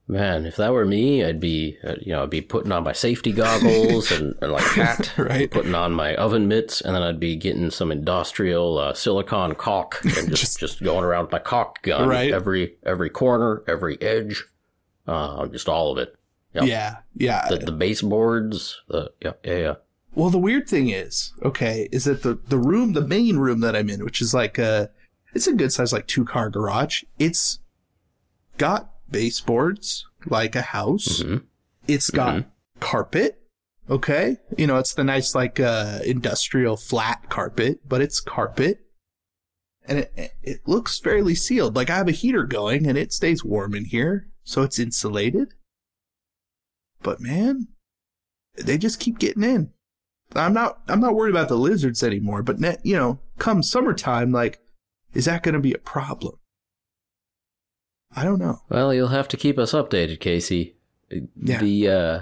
Man, 0.07 0.45
if 0.45 0.57
that 0.57 0.73
were 0.73 0.85
me, 0.85 1.23
I'd 1.23 1.39
be, 1.39 1.77
uh, 1.83 1.95
you 2.01 2.11
know, 2.11 2.23
I'd 2.23 2.29
be 2.29 2.41
putting 2.41 2.71
on 2.71 2.83
my 2.83 2.91
safety 2.91 3.31
goggles 3.31 4.11
and, 4.11 4.35
and 4.41 4.51
like 4.51 4.63
hat, 4.63 5.13
Right. 5.17 5.49
putting 5.49 5.75
on 5.75 5.93
my 5.93 6.15
oven 6.15 6.47
mitts, 6.47 6.81
and 6.81 6.95
then 6.95 7.03
I'd 7.03 7.19
be 7.19 7.35
getting 7.37 7.69
some 7.69 7.91
industrial 7.91 8.77
uh, 8.77 8.93
silicon 8.93 9.55
caulk 9.55 10.01
and 10.17 10.29
just, 10.35 10.59
just 10.59 10.83
going 10.83 11.05
around 11.05 11.23
with 11.25 11.31
my 11.31 11.39
caulk 11.39 11.81
gun, 11.83 12.09
Right. 12.09 12.31
every 12.33 12.75
every 12.85 13.09
corner, 13.09 13.63
every 13.67 14.01
edge, 14.01 14.43
uh, 15.07 15.47
just 15.47 15.69
all 15.69 15.91
of 15.91 15.97
it. 15.97 16.15
Yep. 16.53 16.63
Yeah. 16.65 16.97
Yeah. 17.15 17.47
The, 17.49 17.57
the 17.57 17.71
baseboards, 17.71 18.81
the 18.89 19.11
yeah, 19.21 19.33
yeah, 19.43 19.57
yeah. 19.57 19.73
Well, 20.13 20.29
the 20.29 20.37
weird 20.37 20.67
thing 20.67 20.89
is, 20.89 21.31
okay, 21.43 21.87
is 21.91 22.03
that 22.03 22.23
the 22.23 22.35
the 22.47 22.57
room, 22.57 22.93
the 22.93 23.07
main 23.07 23.37
room 23.37 23.61
that 23.61 23.75
I'm 23.75 23.89
in, 23.89 24.03
which 24.03 24.21
is 24.21 24.33
like 24.33 24.57
a, 24.57 24.89
it's 25.33 25.47
a 25.47 25.53
good 25.53 25.71
size, 25.71 25.93
like 25.93 26.07
two 26.07 26.25
car 26.25 26.49
garage. 26.49 27.03
It's 27.17 27.59
got 28.57 28.91
baseboards 29.09 30.05
like 30.25 30.55
a 30.55 30.61
house. 30.61 31.23
Mhm. 31.23 31.43
It's 31.87 32.09
got 32.09 32.45
carpet. 32.79 33.37
Okay, 33.89 34.37
you 34.57 34.67
know, 34.67 34.77
it's 34.77 34.93
the 34.93 35.03
nice 35.03 35.33
like 35.35 35.59
uh, 35.59 35.99
industrial 36.05 36.77
flat 36.77 37.29
carpet, 37.29 37.79
but 37.87 38.01
it's 38.01 38.19
carpet, 38.21 38.79
and 39.85 39.99
it 39.99 40.31
it 40.43 40.59
looks 40.65 40.99
fairly 40.99 41.35
sealed. 41.35 41.75
Like 41.75 41.89
I 41.89 41.95
have 41.97 42.07
a 42.07 42.11
heater 42.11 42.43
going, 42.43 42.85
and 42.87 42.97
it 42.97 43.11
stays 43.11 43.43
warm 43.43 43.73
in 43.75 43.85
here, 43.85 44.27
so 44.43 44.61
it's 44.61 44.79
insulated. 44.79 45.53
But 47.03 47.19
man, 47.19 47.67
they 48.55 48.77
just 48.77 48.99
keep 48.99 49.19
getting 49.19 49.43
in. 49.43 49.71
I'm 50.35 50.53
not 50.53 50.81
I'm 50.87 51.01
not 51.01 51.15
worried 51.15 51.31
about 51.31 51.49
the 51.49 51.57
lizards 51.57 52.03
anymore, 52.03 52.43
but 52.43 52.59
net, 52.59 52.79
you 52.83 52.95
know, 52.95 53.19
come 53.37 53.63
summertime, 53.63 54.31
like, 54.31 54.59
is 55.13 55.25
that 55.25 55.43
going 55.43 55.53
to 55.53 55.59
be 55.59 55.73
a 55.73 55.77
problem? 55.79 56.35
I 58.15 58.23
don't 58.23 58.39
know. 58.39 58.59
Well, 58.69 58.93
you'll 58.93 59.07
have 59.07 59.27
to 59.29 59.37
keep 59.37 59.57
us 59.57 59.73
updated, 59.73 60.19
Casey. 60.19 60.75
Yeah. 61.09 61.59
The 61.59 61.89
uh, 61.89 62.21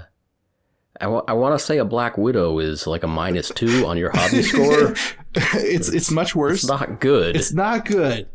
I 1.00 1.06
want 1.06 1.58
to 1.58 1.64
say 1.64 1.78
a 1.78 1.84
Black 1.84 2.18
Widow 2.18 2.58
is 2.58 2.86
like 2.86 3.04
a 3.04 3.08
minus 3.08 3.50
two 3.50 3.86
on 3.86 3.96
your 3.96 4.10
hobby 4.12 4.42
score. 4.42 4.94
it's 5.34 5.88
it's 5.88 6.10
much 6.10 6.34
worse. 6.34 6.62
It's 6.62 6.68
not 6.68 7.00
good. 7.00 7.36
It's 7.36 7.52
not 7.52 7.84
good. 7.86 8.28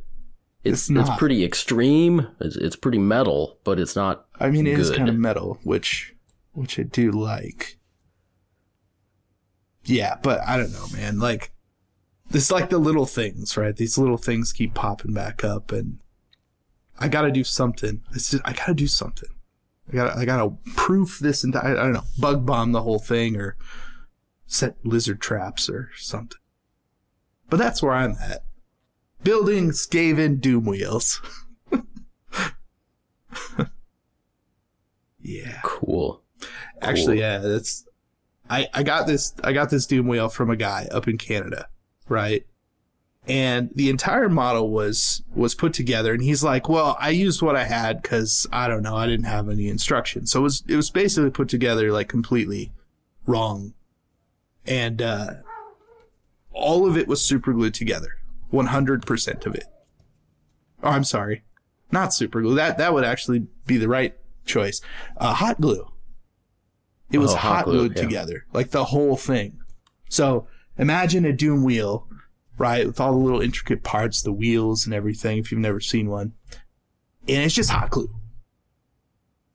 It's 0.63 0.89
it's 0.89 0.89
not. 0.89 1.19
pretty 1.19 1.45
extreme. 1.45 2.27
It's, 2.39 2.55
it's 2.55 2.75
pretty 2.75 2.97
metal, 2.97 3.59
but 3.63 3.79
it's 3.79 3.95
not. 3.95 4.25
I 4.39 4.49
mean, 4.49 4.65
it 4.65 4.79
is 4.79 4.89
Good. 4.89 4.97
kind 4.97 5.09
of 5.09 5.15
metal, 5.15 5.59
which 5.63 6.14
which 6.55 6.79
I 6.79 6.83
do 6.83 7.11
like. 7.11 7.77
Yeah, 9.83 10.15
but 10.21 10.41
I 10.47 10.57
don't 10.57 10.73
know, 10.73 10.87
man. 10.93 11.19
Like, 11.19 11.51
it's 12.31 12.51
like 12.51 12.69
the 12.69 12.79
little 12.79 13.05
things, 13.05 13.55
right? 13.55 13.75
These 13.75 13.97
little 13.97 14.17
things 14.17 14.51
keep 14.51 14.73
popping 14.73 15.13
back 15.13 15.43
up, 15.43 15.71
and 15.71 15.99
I 16.99 17.07
got 17.07 17.21
to 17.21 17.31
do 17.31 17.43
something. 17.43 18.01
It's 18.13 18.31
just, 18.31 18.41
I 18.45 18.53
got 18.53 18.65
to 18.67 18.73
do 18.73 18.87
something. 18.87 19.29
I 19.91 19.95
got 19.95 20.13
to 20.13 20.19
I 20.19 20.25
got 20.25 20.37
to 20.37 20.57
proof 20.75 21.19
this 21.19 21.43
entire. 21.43 21.77
I 21.77 21.83
don't 21.83 21.93
know, 21.93 22.03
bug 22.17 22.45
bomb 22.45 22.71
the 22.71 22.81
whole 22.81 22.97
thing, 22.99 23.35
or 23.35 23.55
set 24.47 24.77
lizard 24.83 25.21
traps 25.21 25.69
or 25.69 25.91
something. 25.97 26.39
But 27.49 27.57
that's 27.57 27.83
where 27.83 27.93
I'm 27.93 28.15
at. 28.19 28.43
Building 29.23 29.69
Skaven 29.69 30.41
Doom 30.41 30.65
wheels. 30.65 31.21
yeah. 35.19 35.59
Cool. 35.63 36.24
Actually, 36.85 37.19
yeah, 37.19 37.39
that's 37.39 37.85
I 38.49 38.67
I 38.73 38.83
got 38.83 39.07
this 39.07 39.33
I 39.43 39.53
got 39.53 39.69
this 39.69 39.85
Doom 39.85 40.07
wheel 40.07 40.29
from 40.29 40.49
a 40.49 40.55
guy 40.55 40.87
up 40.91 41.07
in 41.07 41.17
Canada, 41.17 41.67
right? 42.07 42.45
And 43.27 43.71
the 43.73 43.89
entire 43.89 44.29
model 44.29 44.69
was 44.69 45.23
was 45.33 45.55
put 45.55 45.73
together, 45.73 46.13
and 46.13 46.21
he's 46.21 46.43
like, 46.43 46.69
"Well, 46.69 46.95
I 46.99 47.09
used 47.09 47.41
what 47.41 47.55
I 47.55 47.63
had 47.63 48.01
because 48.01 48.45
I 48.51 48.67
don't 48.67 48.83
know, 48.83 48.95
I 48.95 49.07
didn't 49.07 49.25
have 49.25 49.49
any 49.49 49.67
instructions, 49.67 50.31
so 50.31 50.41
it 50.41 50.43
was 50.43 50.63
it 50.67 50.75
was 50.75 50.91
basically 50.91 51.31
put 51.31 51.49
together 51.49 51.91
like 51.91 52.07
completely 52.07 52.71
wrong, 53.25 53.73
and 54.67 55.01
uh, 55.01 55.33
all 56.51 56.87
of 56.87 56.97
it 56.97 57.07
was 57.07 57.25
super 57.25 57.51
glued 57.51 57.73
together, 57.73 58.09
one 58.51 58.67
hundred 58.67 59.07
percent 59.07 59.47
of 59.47 59.55
it. 59.55 59.65
Oh, 60.83 60.89
I'm 60.89 61.03
sorry, 61.03 61.43
not 61.91 62.13
super 62.13 62.43
glue. 62.43 62.53
That 62.53 62.77
that 62.77 62.93
would 62.93 63.05
actually 63.05 63.47
be 63.65 63.77
the 63.77 63.87
right 63.87 64.15
choice. 64.45 64.81
Uh, 65.17 65.33
hot 65.33 65.59
glue. 65.59 65.87
It 67.11 67.19
was 67.19 67.31
Oh, 67.33 67.35
hot 67.37 67.55
hot, 67.57 67.65
glue, 67.65 67.77
glued 67.89 67.97
yeah. 67.97 68.03
together, 68.03 68.45
like 68.53 68.71
the 68.71 68.85
whole 68.85 69.15
thing. 69.15 69.59
So 70.09 70.47
imagine 70.77 71.25
a 71.25 71.33
Doom 71.33 71.63
wheel, 71.63 72.07
right, 72.57 72.85
with 72.87 72.99
all 72.99 73.11
the 73.13 73.17
little 73.19 73.41
intricate 73.41 73.83
parts, 73.83 74.21
the 74.21 74.31
wheels 74.31 74.85
and 74.85 74.93
everything. 74.93 75.37
If 75.37 75.51
you've 75.51 75.61
never 75.61 75.79
seen 75.79 76.09
one, 76.09 76.33
and 77.27 77.43
it's 77.43 77.53
just 77.55 77.69
hot 77.69 77.89
glue, 77.91 78.09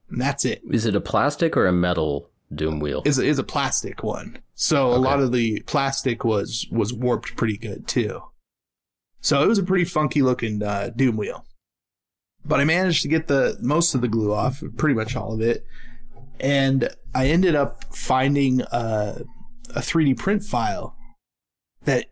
and 0.08 0.20
that's 0.20 0.44
it. 0.44 0.62
Is 0.70 0.86
it 0.86 0.94
a 0.96 1.00
plastic 1.00 1.56
or 1.56 1.66
a 1.66 1.72
metal 1.72 2.30
Doom 2.54 2.80
wheel? 2.80 3.02
Is 3.04 3.18
is 3.18 3.38
a 3.38 3.44
plastic 3.44 4.02
one. 4.02 4.38
So 4.54 4.92
a 4.92 4.96
lot 4.98 5.20
of 5.20 5.32
the 5.32 5.60
plastic 5.66 6.24
was 6.24 6.66
was 6.70 6.92
warped 6.92 7.36
pretty 7.36 7.56
good 7.56 7.86
too. 7.86 8.22
So 9.20 9.42
it 9.42 9.46
was 9.46 9.58
a 9.58 9.62
pretty 9.62 9.84
funky 9.84 10.22
looking 10.22 10.62
uh, 10.62 10.90
Doom 10.94 11.16
wheel. 11.16 11.44
But 12.44 12.58
I 12.58 12.64
managed 12.64 13.02
to 13.02 13.08
get 13.08 13.26
the 13.28 13.58
most 13.60 13.94
of 13.94 14.00
the 14.00 14.08
glue 14.08 14.32
off, 14.32 14.62
pretty 14.78 14.94
much 14.94 15.14
all 15.14 15.34
of 15.34 15.40
it, 15.42 15.64
and 16.40 16.88
I 17.14 17.28
ended 17.28 17.54
up 17.54 17.84
finding 17.94 18.62
uh, 18.62 19.20
a 19.74 19.80
3D 19.80 20.18
print 20.18 20.42
file 20.42 20.96
that 21.84 22.06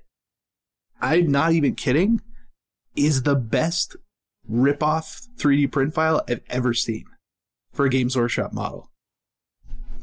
I'm 1.01 1.31
not 1.31 1.53
even 1.53 1.75
kidding 1.75 2.21
is 2.97 3.23
the 3.23 3.37
best 3.37 3.97
rip-off 4.49 5.23
3D 5.39 5.71
print 5.71 5.95
file 5.95 6.23
I've 6.29 6.43
ever 6.49 6.75
seen 6.75 7.05
for 7.73 7.87
a 7.87 7.91
Games 7.91 8.17
Workshop 8.17 8.53
model. 8.53 8.91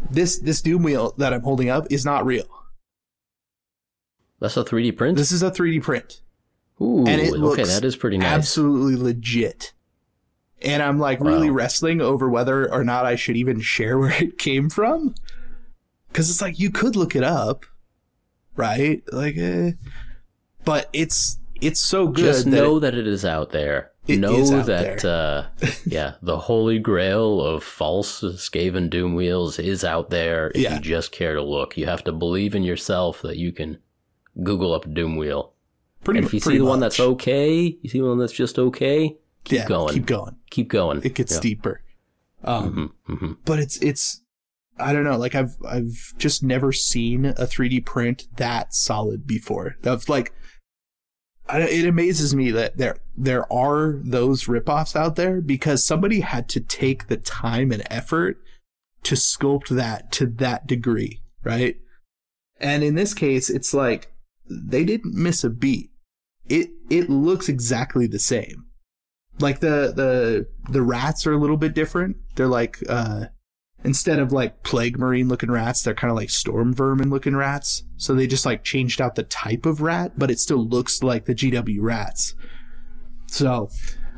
This 0.10 0.38
this 0.38 0.62
Doom 0.62 0.84
wheel 0.84 1.14
that 1.18 1.34
I'm 1.34 1.42
holding 1.42 1.70
up 1.70 1.88
is 1.90 2.06
not 2.06 2.26
real. 2.26 2.48
That's 4.40 4.58
a 4.58 4.64
3D 4.64 4.96
print. 4.96 5.18
This 5.18 5.32
is 5.32 5.42
a 5.42 5.50
3D 5.50 5.82
print. 5.82 6.22
Ooh, 6.82 7.06
and 7.08 7.22
it 7.22 7.30
okay, 7.30 7.38
looks 7.38 7.74
that 7.74 7.86
is 7.86 7.96
pretty 7.96 8.18
nice. 8.18 8.28
Absolutely 8.28 8.96
legit. 8.96 9.74
And 10.62 10.82
I'm 10.82 11.00
like 11.00 11.20
really 11.20 11.50
wrestling 11.50 12.02
over 12.02 12.30
whether 12.30 12.72
or 12.72 12.84
not 12.84 13.06
I 13.06 13.16
should 13.16 13.38
even 13.38 13.60
share 13.62 13.98
where 14.00 14.12
it 14.24 14.38
came 14.38 14.70
from. 14.70 15.16
Cause 16.14 16.30
it's 16.30 16.42
like 16.42 16.60
you 16.60 16.72
could 16.72 16.96
look 16.96 17.16
it 17.16 17.24
up, 17.24 17.66
right? 18.56 19.04
Like, 19.12 19.36
eh. 19.38 19.72
but 20.64 20.90
it's 20.94 21.38
it's 21.62 21.80
so 21.80 22.08
good. 22.08 22.24
Just 22.26 22.46
that 22.46 22.52
know 22.52 22.78
it- 22.78 22.82
that 22.82 22.96
it 22.96 23.06
is 23.08 23.26
out 23.26 23.52
there. 23.52 23.92
It 24.08 24.20
know 24.20 24.36
is 24.36 24.52
out 24.52 24.68
that, 24.68 25.04
uh, 25.04 25.48
yeah, 25.88 26.14
the 26.22 26.38
holy 26.38 26.78
grail 26.78 27.42
of 27.42 27.64
false 27.64 28.22
Skaven 28.22 28.88
Doom 28.90 29.16
wheels 29.16 29.58
is 29.58 29.84
out 29.84 30.12
there. 30.12 30.52
If 30.54 30.62
Yeah. 30.62 30.76
you 30.76 30.80
just 30.80 31.12
care 31.12 31.34
to 31.34 31.42
look, 31.42 31.76
you 31.76 31.88
have 31.88 32.04
to 32.04 32.12
believe 32.12 32.54
in 32.54 32.62
yourself 32.62 33.24
that 33.24 33.38
you 33.38 33.52
can 33.52 33.80
Google 34.44 34.74
up 34.74 34.94
Doom 34.94 35.16
wheel. 35.18 35.54
pretty, 36.04 36.20
and 36.20 36.28
if 36.28 36.34
you 36.36 36.40
pretty 36.40 36.60
see 36.60 36.64
the 36.64 36.70
one 36.70 36.80
that's 36.80 37.00
okay, 37.00 37.78
you 37.82 37.90
see 37.90 38.00
one 38.00 38.20
that's 38.20 38.32
just 38.32 38.60
okay, 38.60 39.18
keep 39.46 39.60
yeah, 39.60 39.68
going. 39.68 39.94
keep 39.94 40.06
going. 40.06 40.36
keep 40.50 40.68
going. 40.70 41.02
It 41.04 41.16
gets 41.16 41.36
Yeah. 41.36 41.40
deeper. 41.42 41.82
Um, 42.44 42.94
Mhm, 43.10 43.18
mhm. 43.18 43.38
but 43.46 43.60
it's 43.60 43.78
it's 43.78 44.22
I 44.78 44.92
don't 44.92 45.06
know, 45.06 45.18
like 45.18 45.36
I've 45.36 45.56
I've 45.66 46.14
just 46.18 46.44
never 46.44 46.72
seen 46.74 47.26
a 47.26 47.48
3D 47.48 47.80
print 47.86 48.28
that 48.36 48.74
solid 48.76 49.26
before. 49.26 49.78
That's 49.82 50.10
like 50.10 50.34
I, 51.48 51.62
it 51.62 51.86
amazes 51.86 52.36
me 52.36 52.52
that 52.52 52.78
there 52.78 52.98
there 53.16 53.52
are 53.54 54.02
those 54.04 54.46
ripoffs 54.46 54.96
out 54.96 55.16
there 55.16 55.40
because 55.42 55.86
somebody 55.86 56.20
had 56.22 56.50
to 56.50 56.60
take 56.60 57.08
the 57.08 57.18
time 57.18 57.72
and 57.72 57.84
effort 57.90 58.38
to 59.04 59.16
sculpt 59.16 59.70
that 59.70 60.12
to 60.14 60.26
that 60.26 60.68
degree, 60.68 61.22
right? 61.44 61.78
And 62.60 62.84
in 62.84 62.96
this 62.96 63.14
case, 63.14 63.50
it's 63.50 63.74
like 63.74 64.12
they 64.50 64.84
didn't 64.84 65.14
miss 65.16 65.44
a 65.44 65.50
beat. 65.50 65.92
It 66.48 66.70
it 66.90 67.10
looks 67.10 67.48
exactly 67.48 68.08
the 68.08 68.20
same. 68.20 68.65
Like 69.40 69.60
the 69.60 69.94
the 69.96 70.48
the 70.72 70.82
rats 70.82 71.28
are 71.28 71.34
a 71.34 71.38
little 71.38 71.58
bit 71.58 71.74
different. 71.74 72.18
They're 72.36 72.48
like 72.48 72.80
uh 72.88 73.26
instead 73.84 74.20
of 74.20 74.32
like 74.32 74.64
plague 74.64 74.98
marine 74.98 75.28
looking 75.28 75.52
rats, 75.52 75.84
they're 75.84 75.94
kind 75.94 76.12
of 76.12 76.18
like 76.18 76.30
storm 76.30 76.74
vermin 76.74 77.10
looking 77.10 77.36
rats. 77.36 77.84
So 77.98 78.16
they 78.16 78.28
just 78.28 78.46
like 78.46 78.64
changed 78.64 79.00
out 79.00 79.16
the 79.16 79.24
type 79.24 79.66
of 79.66 79.82
rat, 79.82 80.14
but 80.18 80.32
it 80.32 80.40
still 80.40 80.66
looks 80.66 81.04
like 81.04 81.26
the 81.26 81.36
GW 81.36 81.78
rats. 81.82 82.34
So 83.28 83.70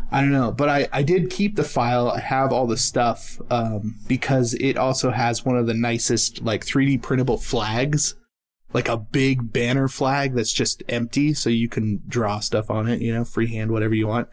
I 0.10 0.22
don't 0.22 0.32
know, 0.32 0.52
but 0.52 0.70
I, 0.70 0.88
I 0.94 1.04
did 1.04 1.30
keep 1.30 1.58
the 1.58 1.66
file. 1.66 2.10
I 2.10 2.20
have 2.20 2.54
all 2.54 2.66
the 2.66 2.78
stuff 2.78 3.42
um, 3.50 3.96
because 4.08 4.54
it 4.54 4.78
also 4.78 5.12
has 5.12 5.46
one 5.46 5.58
of 5.58 5.68
the 5.68 5.74
nicest 5.74 6.42
like 6.42 6.66
3D 6.66 7.02
printable 7.02 7.38
flags, 7.38 8.16
like 8.74 8.88
a 8.88 8.96
big 8.96 9.52
banner 9.52 9.90
flag 9.90 10.34
that's 10.34 10.54
just 10.54 10.82
empty, 10.88 11.34
so 11.34 11.50
you 11.50 11.68
can 11.68 12.02
draw 12.08 12.40
stuff 12.40 12.72
on 12.72 12.88
it. 12.88 13.02
You 13.02 13.14
know, 13.14 13.26
freehand, 13.26 13.72
whatever 13.72 13.96
you 13.96 14.08
want. 14.08 14.30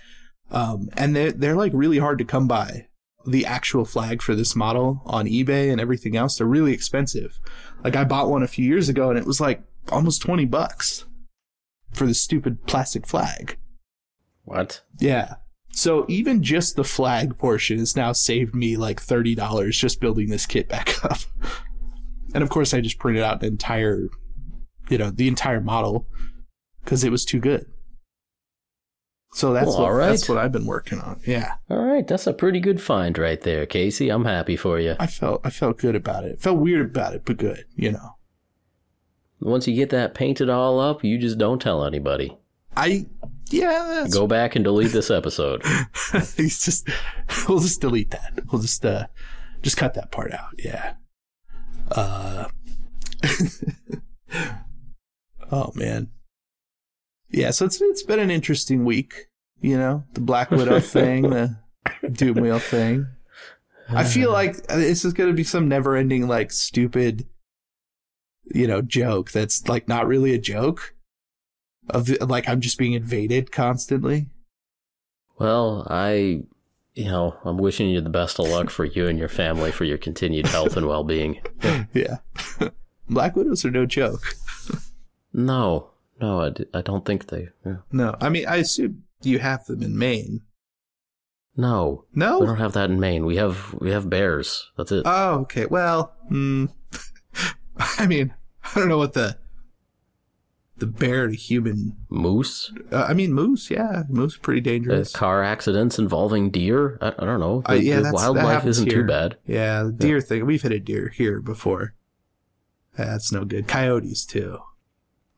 Um, 0.50 0.88
and 0.94 1.16
they're 1.16 1.32
they're 1.32 1.56
like 1.56 1.72
really 1.74 1.98
hard 1.98 2.18
to 2.18 2.24
come 2.24 2.46
by 2.46 2.86
the 3.26 3.46
actual 3.46 3.84
flag 3.84 4.22
for 4.22 4.34
this 4.34 4.54
model 4.54 5.02
on 5.06 5.26
eBay 5.26 5.70
and 5.70 5.80
everything 5.80 6.16
else. 6.16 6.36
They're 6.36 6.46
really 6.46 6.72
expensive. 6.72 7.38
Like 7.82 7.96
I 7.96 8.04
bought 8.04 8.30
one 8.30 8.42
a 8.42 8.48
few 8.48 8.66
years 8.66 8.88
ago 8.88 9.10
and 9.10 9.18
it 9.18 9.26
was 9.26 9.40
like 9.40 9.62
almost 9.90 10.22
20 10.22 10.44
bucks 10.46 11.06
for 11.92 12.06
the 12.06 12.14
stupid 12.14 12.66
plastic 12.66 13.06
flag. 13.06 13.56
What? 14.44 14.82
Yeah. 14.98 15.36
So 15.70 16.04
even 16.08 16.42
just 16.42 16.76
the 16.76 16.84
flag 16.84 17.36
portion 17.38 17.78
has 17.78 17.96
now 17.96 18.12
saved 18.12 18.54
me 18.54 18.76
like 18.76 19.00
$30 19.00 19.70
just 19.72 20.00
building 20.00 20.28
this 20.28 20.46
kit 20.46 20.68
back 20.68 21.04
up. 21.10 21.18
And 22.34 22.42
of 22.42 22.50
course 22.50 22.74
I 22.74 22.80
just 22.80 22.98
printed 22.98 23.22
out 23.22 23.40
the 23.40 23.46
entire, 23.46 24.08
you 24.88 24.98
know, 24.98 25.10
the 25.10 25.28
entire 25.28 25.60
model 25.60 26.08
because 26.84 27.04
it 27.04 27.10
was 27.10 27.24
too 27.24 27.40
good. 27.40 27.66
So 29.34 29.52
that's 29.52 29.66
Well, 29.66 29.80
what, 29.80 29.84
all 29.86 29.92
right. 29.94 30.10
that's 30.10 30.28
what 30.28 30.38
I've 30.38 30.52
been 30.52 30.64
working 30.64 31.00
on. 31.00 31.20
Yeah. 31.26 31.54
All 31.68 31.84
right, 31.84 32.06
that's 32.06 32.28
a 32.28 32.32
pretty 32.32 32.60
good 32.60 32.80
find 32.80 33.18
right 33.18 33.40
there, 33.40 33.66
Casey. 33.66 34.08
I'm 34.08 34.24
happy 34.24 34.56
for 34.56 34.78
you. 34.78 34.94
I 35.00 35.08
felt 35.08 35.40
I 35.44 35.50
felt 35.50 35.76
good 35.78 35.96
about 35.96 36.24
it. 36.24 36.40
Felt 36.40 36.58
weird 36.60 36.90
about 36.90 37.14
it, 37.14 37.22
but 37.24 37.36
good, 37.36 37.64
you 37.74 37.90
know. 37.90 38.16
Once 39.40 39.66
you 39.66 39.74
get 39.74 39.90
that 39.90 40.14
painted 40.14 40.48
all 40.48 40.78
up, 40.78 41.02
you 41.02 41.18
just 41.18 41.36
don't 41.36 41.60
tell 41.60 41.84
anybody. 41.84 42.36
I 42.76 43.06
yeah, 43.50 44.06
Go 44.12 44.26
back 44.28 44.54
and 44.54 44.64
delete 44.64 44.92
this 44.92 45.10
episode. 45.10 45.62
he's 46.36 46.64
just 46.64 46.88
we'll 47.48 47.58
just 47.60 47.80
delete 47.80 48.12
that. 48.12 48.38
We'll 48.52 48.62
just 48.62 48.84
uh 48.86 49.06
just 49.62 49.76
cut 49.76 49.94
that 49.94 50.12
part 50.12 50.32
out. 50.32 50.50
Yeah. 50.58 50.94
Uh 51.90 52.46
Oh 55.50 55.72
man. 55.74 56.08
Yeah, 57.34 57.50
so 57.50 57.66
it's 57.66 57.80
it's 57.80 58.02
been 58.02 58.20
an 58.20 58.30
interesting 58.30 58.84
week, 58.84 59.28
you 59.60 59.76
know, 59.76 60.04
the 60.12 60.20
Black 60.20 60.50
Widow 60.50 60.80
thing, 60.96 61.30
the 61.30 61.56
Doom 62.12 62.40
Wheel 62.40 62.58
thing. 62.58 63.06
I 63.90 64.04
feel 64.04 64.30
uh. 64.30 64.34
like 64.34 64.66
this 64.68 65.04
is 65.04 65.12
going 65.12 65.28
to 65.28 65.36
be 65.36 65.44
some 65.44 65.68
never-ending 65.68 66.26
like 66.26 66.50
stupid 66.52 67.26
you 68.52 68.66
know, 68.66 68.82
joke 68.82 69.30
that's 69.30 69.68
like 69.68 69.88
not 69.88 70.06
really 70.06 70.34
a 70.34 70.38
joke. 70.38 70.94
Of 71.90 72.08
like 72.08 72.48
I'm 72.48 72.60
just 72.60 72.78
being 72.78 72.94
invaded 72.94 73.52
constantly. 73.52 74.30
Well, 75.38 75.86
I, 75.90 76.42
you 76.94 77.04
know, 77.04 77.36
I'm 77.44 77.58
wishing 77.58 77.90
you 77.90 78.00
the 78.00 78.08
best 78.08 78.38
of 78.38 78.48
luck 78.48 78.70
for 78.70 78.86
you 78.86 79.06
and 79.06 79.18
your 79.18 79.28
family 79.28 79.70
for 79.70 79.84
your 79.84 79.98
continued 79.98 80.46
health 80.46 80.76
and 80.76 80.86
well 80.86 81.04
being. 81.04 81.40
Yeah. 81.92 82.18
Black 83.08 83.36
Widows 83.36 83.64
are 83.64 83.70
no 83.70 83.86
joke. 83.86 84.34
No, 85.32 85.90
no, 86.20 86.40
I, 86.42 86.50
d- 86.50 86.66
I 86.74 86.80
don't 86.82 87.04
think 87.04 87.26
they. 87.28 87.48
yeah. 87.66 87.76
No, 87.92 88.14
I 88.20 88.28
mean, 88.28 88.46
I 88.46 88.56
assume 88.56 89.04
you 89.22 89.38
have 89.40 89.64
them 89.66 89.82
in 89.82 89.96
Maine. 89.98 90.42
No, 91.56 92.04
no, 92.14 92.40
we 92.40 92.46
don't 92.46 92.58
have 92.58 92.72
that 92.72 92.90
in 92.90 92.98
Maine. 92.98 93.24
We 93.26 93.36
have 93.36 93.74
we 93.80 93.90
have 93.92 94.10
bears. 94.10 94.70
That's 94.76 94.90
it. 94.90 95.02
Oh, 95.06 95.40
okay. 95.42 95.66
Well, 95.66 96.12
mm, 96.30 96.68
I 97.98 98.06
mean, 98.06 98.34
I 98.64 98.80
don't 98.80 98.88
know 98.88 98.98
what 98.98 99.12
the 99.12 99.38
the 100.78 100.86
bear 100.88 101.28
to 101.28 101.34
human. 101.36 101.96
Moose, 102.10 102.72
Uh, 102.90 103.04
I 103.08 103.14
mean, 103.14 103.32
moose. 103.32 103.70
Yeah, 103.70 104.02
moose 104.08 104.36
pretty 104.36 104.60
uh, 104.60 104.64
dangerous. 104.72 105.12
car 105.12 105.44
accidents 105.44 105.96
involving 106.00 106.50
deer. 106.50 106.98
I, 107.00 107.08
I 107.16 107.24
don't 107.24 107.38
know. 107.38 107.62
Uh, 107.66 107.74
The, 107.74 107.82
yeah, 107.84 108.00
the 108.00 108.12
wildlife 108.12 108.66
isn't 108.66 108.90
here. 108.90 109.02
too 109.02 109.06
bad. 109.06 109.36
Yeah, 109.46 109.84
the 109.84 109.92
deer 109.92 110.20
thing. 110.20 110.46
We've 110.46 110.60
hit 110.62 110.72
a 110.72 110.80
deer 110.80 111.08
here 111.14 111.40
before. 111.40 111.94
That's 112.96 113.30
no 113.30 113.44
good. 113.44 113.68
Coyotes 113.68 114.24
too. 114.26 114.58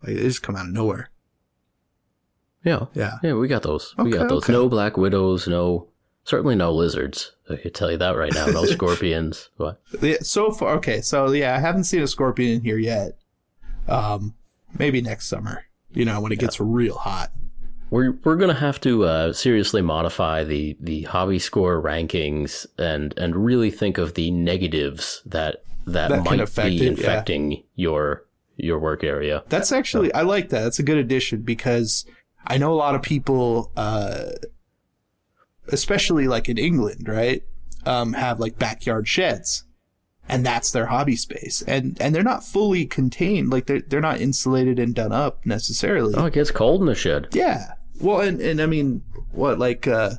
Like 0.06 0.16
they 0.16 0.22
just 0.22 0.42
come 0.42 0.56
out 0.56 0.66
of 0.66 0.72
nowhere. 0.72 1.10
Yeah, 2.64 2.86
Yeah. 2.94 3.18
yeah, 3.22 3.34
we 3.34 3.46
got 3.48 3.62
those. 3.62 3.94
we 3.98 4.10
got 4.10 4.28
those. 4.28 4.42
okay. 4.44 4.52
No 4.52 4.68
black 4.68 4.96
widows. 4.96 5.46
No, 5.46 5.88
certainly 6.24 6.56
no 6.56 6.72
lizards. 6.72 7.32
I 7.48 7.56
can 7.56 7.72
tell 7.72 7.90
you 7.90 7.96
that 7.98 8.16
right 8.16 8.32
now. 8.34 8.46
No 8.46 8.64
scorpions. 8.66 9.50
What? 9.56 9.80
Yeah, 10.02 10.16
so 10.22 10.50
far, 10.50 10.74
okay. 10.76 11.00
So 11.00 11.30
yeah, 11.30 11.54
I 11.54 11.60
haven't 11.60 11.84
seen 11.84 12.02
a 12.02 12.08
scorpion 12.08 12.56
in 12.56 12.60
here 12.62 12.78
yet. 12.78 13.18
Um, 13.86 14.34
maybe 14.78 15.00
next 15.00 15.28
summer. 15.28 15.64
You 15.92 16.04
know, 16.04 16.20
when 16.20 16.32
it 16.32 16.38
gets 16.40 16.58
real 16.60 16.96
hot. 16.96 17.30
We're 17.88 18.18
we're 18.24 18.34
gonna 18.36 18.52
have 18.54 18.80
to 18.80 19.04
uh, 19.04 19.32
seriously 19.32 19.80
modify 19.80 20.42
the 20.42 20.76
the 20.80 21.02
hobby 21.02 21.38
score 21.38 21.80
rankings 21.80 22.66
and 22.76 23.14
and 23.16 23.36
really 23.36 23.70
think 23.70 23.96
of 23.96 24.14
the 24.14 24.32
negatives 24.32 25.22
that 25.24 25.62
that, 25.86 26.08
That 26.10 26.24
might 26.24 26.40
affect 26.40 26.70
be 26.70 26.78
it, 26.78 26.82
yeah. 26.82 26.88
infecting 26.88 27.62
your 27.76 28.25
your 28.56 28.78
work 28.78 29.04
area. 29.04 29.44
That's 29.48 29.72
actually 29.72 30.12
I 30.12 30.22
like 30.22 30.48
that. 30.50 30.62
That's 30.62 30.78
a 30.78 30.82
good 30.82 30.98
addition 30.98 31.42
because 31.42 32.04
I 32.46 32.58
know 32.58 32.72
a 32.72 32.74
lot 32.74 32.94
of 32.94 33.02
people, 33.02 33.72
uh, 33.76 34.30
especially 35.68 36.28
like 36.28 36.48
in 36.48 36.58
England, 36.58 37.08
right, 37.08 37.42
um, 37.84 38.12
have 38.14 38.40
like 38.40 38.58
backyard 38.58 39.08
sheds, 39.08 39.64
and 40.28 40.44
that's 40.44 40.70
their 40.70 40.86
hobby 40.86 41.16
space, 41.16 41.62
and 41.66 41.96
and 42.00 42.14
they're 42.14 42.22
not 42.22 42.44
fully 42.44 42.86
contained, 42.86 43.50
like 43.50 43.66
they're 43.66 43.82
they're 43.82 44.00
not 44.00 44.20
insulated 44.20 44.78
and 44.78 44.94
done 44.94 45.12
up 45.12 45.44
necessarily. 45.44 46.14
Oh, 46.16 46.26
it 46.26 46.34
gets 46.34 46.50
cold 46.50 46.80
in 46.80 46.86
the 46.86 46.94
shed. 46.94 47.28
Yeah. 47.32 47.74
Well, 48.00 48.20
and 48.20 48.40
and 48.40 48.60
I 48.60 48.66
mean, 48.66 49.02
what 49.32 49.58
like 49.58 49.86
uh 49.86 50.16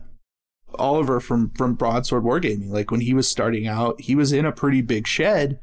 Oliver 0.76 1.20
from 1.20 1.50
from 1.52 1.76
Broadsword 1.76 2.24
Wargaming, 2.24 2.70
like 2.70 2.92
when 2.92 3.02
he 3.02 3.14
was 3.14 3.30
starting 3.30 3.68
out, 3.68 4.02
he 4.02 4.16
was 4.16 4.34
in 4.34 4.46
a 4.46 4.52
pretty 4.52 4.82
big 4.82 5.08
shed, 5.08 5.60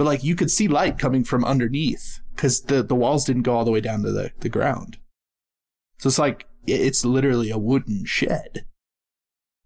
but 0.00 0.06
like 0.06 0.24
you 0.24 0.34
could 0.34 0.50
see 0.50 0.66
light 0.66 0.96
coming 0.96 1.24
from 1.24 1.44
underneath 1.44 2.22
because 2.34 2.62
the 2.62 2.82
the 2.82 2.94
walls 2.94 3.26
didn't 3.26 3.42
go 3.42 3.54
all 3.54 3.66
the 3.66 3.70
way 3.70 3.82
down 3.82 4.02
to 4.02 4.10
the 4.10 4.32
the 4.40 4.48
ground. 4.48 4.96
So 5.98 6.06
it's 6.06 6.18
like 6.18 6.48
it's 6.66 7.04
literally 7.04 7.50
a 7.50 7.58
wooden 7.58 8.06
shed. 8.06 8.64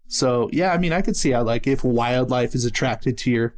So 0.07 0.49
yeah, 0.51 0.73
I 0.73 0.77
mean, 0.77 0.91
I 0.91 1.01
could 1.01 1.15
see 1.15 1.31
how 1.31 1.43
like 1.43 1.67
if 1.67 1.85
wildlife 1.85 2.53
is 2.53 2.65
attracted 2.65 3.17
to 3.19 3.31
your 3.31 3.55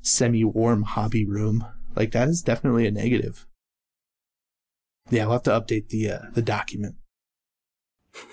semi-warm 0.00 0.84
hobby 0.84 1.26
room, 1.26 1.66
like 1.96 2.12
that 2.12 2.28
is 2.28 2.40
definitely 2.40 2.86
a 2.86 2.92
negative. 2.92 3.48
Yeah, 5.10 5.24
we'll 5.24 5.32
have 5.32 5.42
to 5.42 5.50
update 5.50 5.88
the 5.88 6.08
uh, 6.08 6.18
the 6.34 6.42
document. 6.42 6.94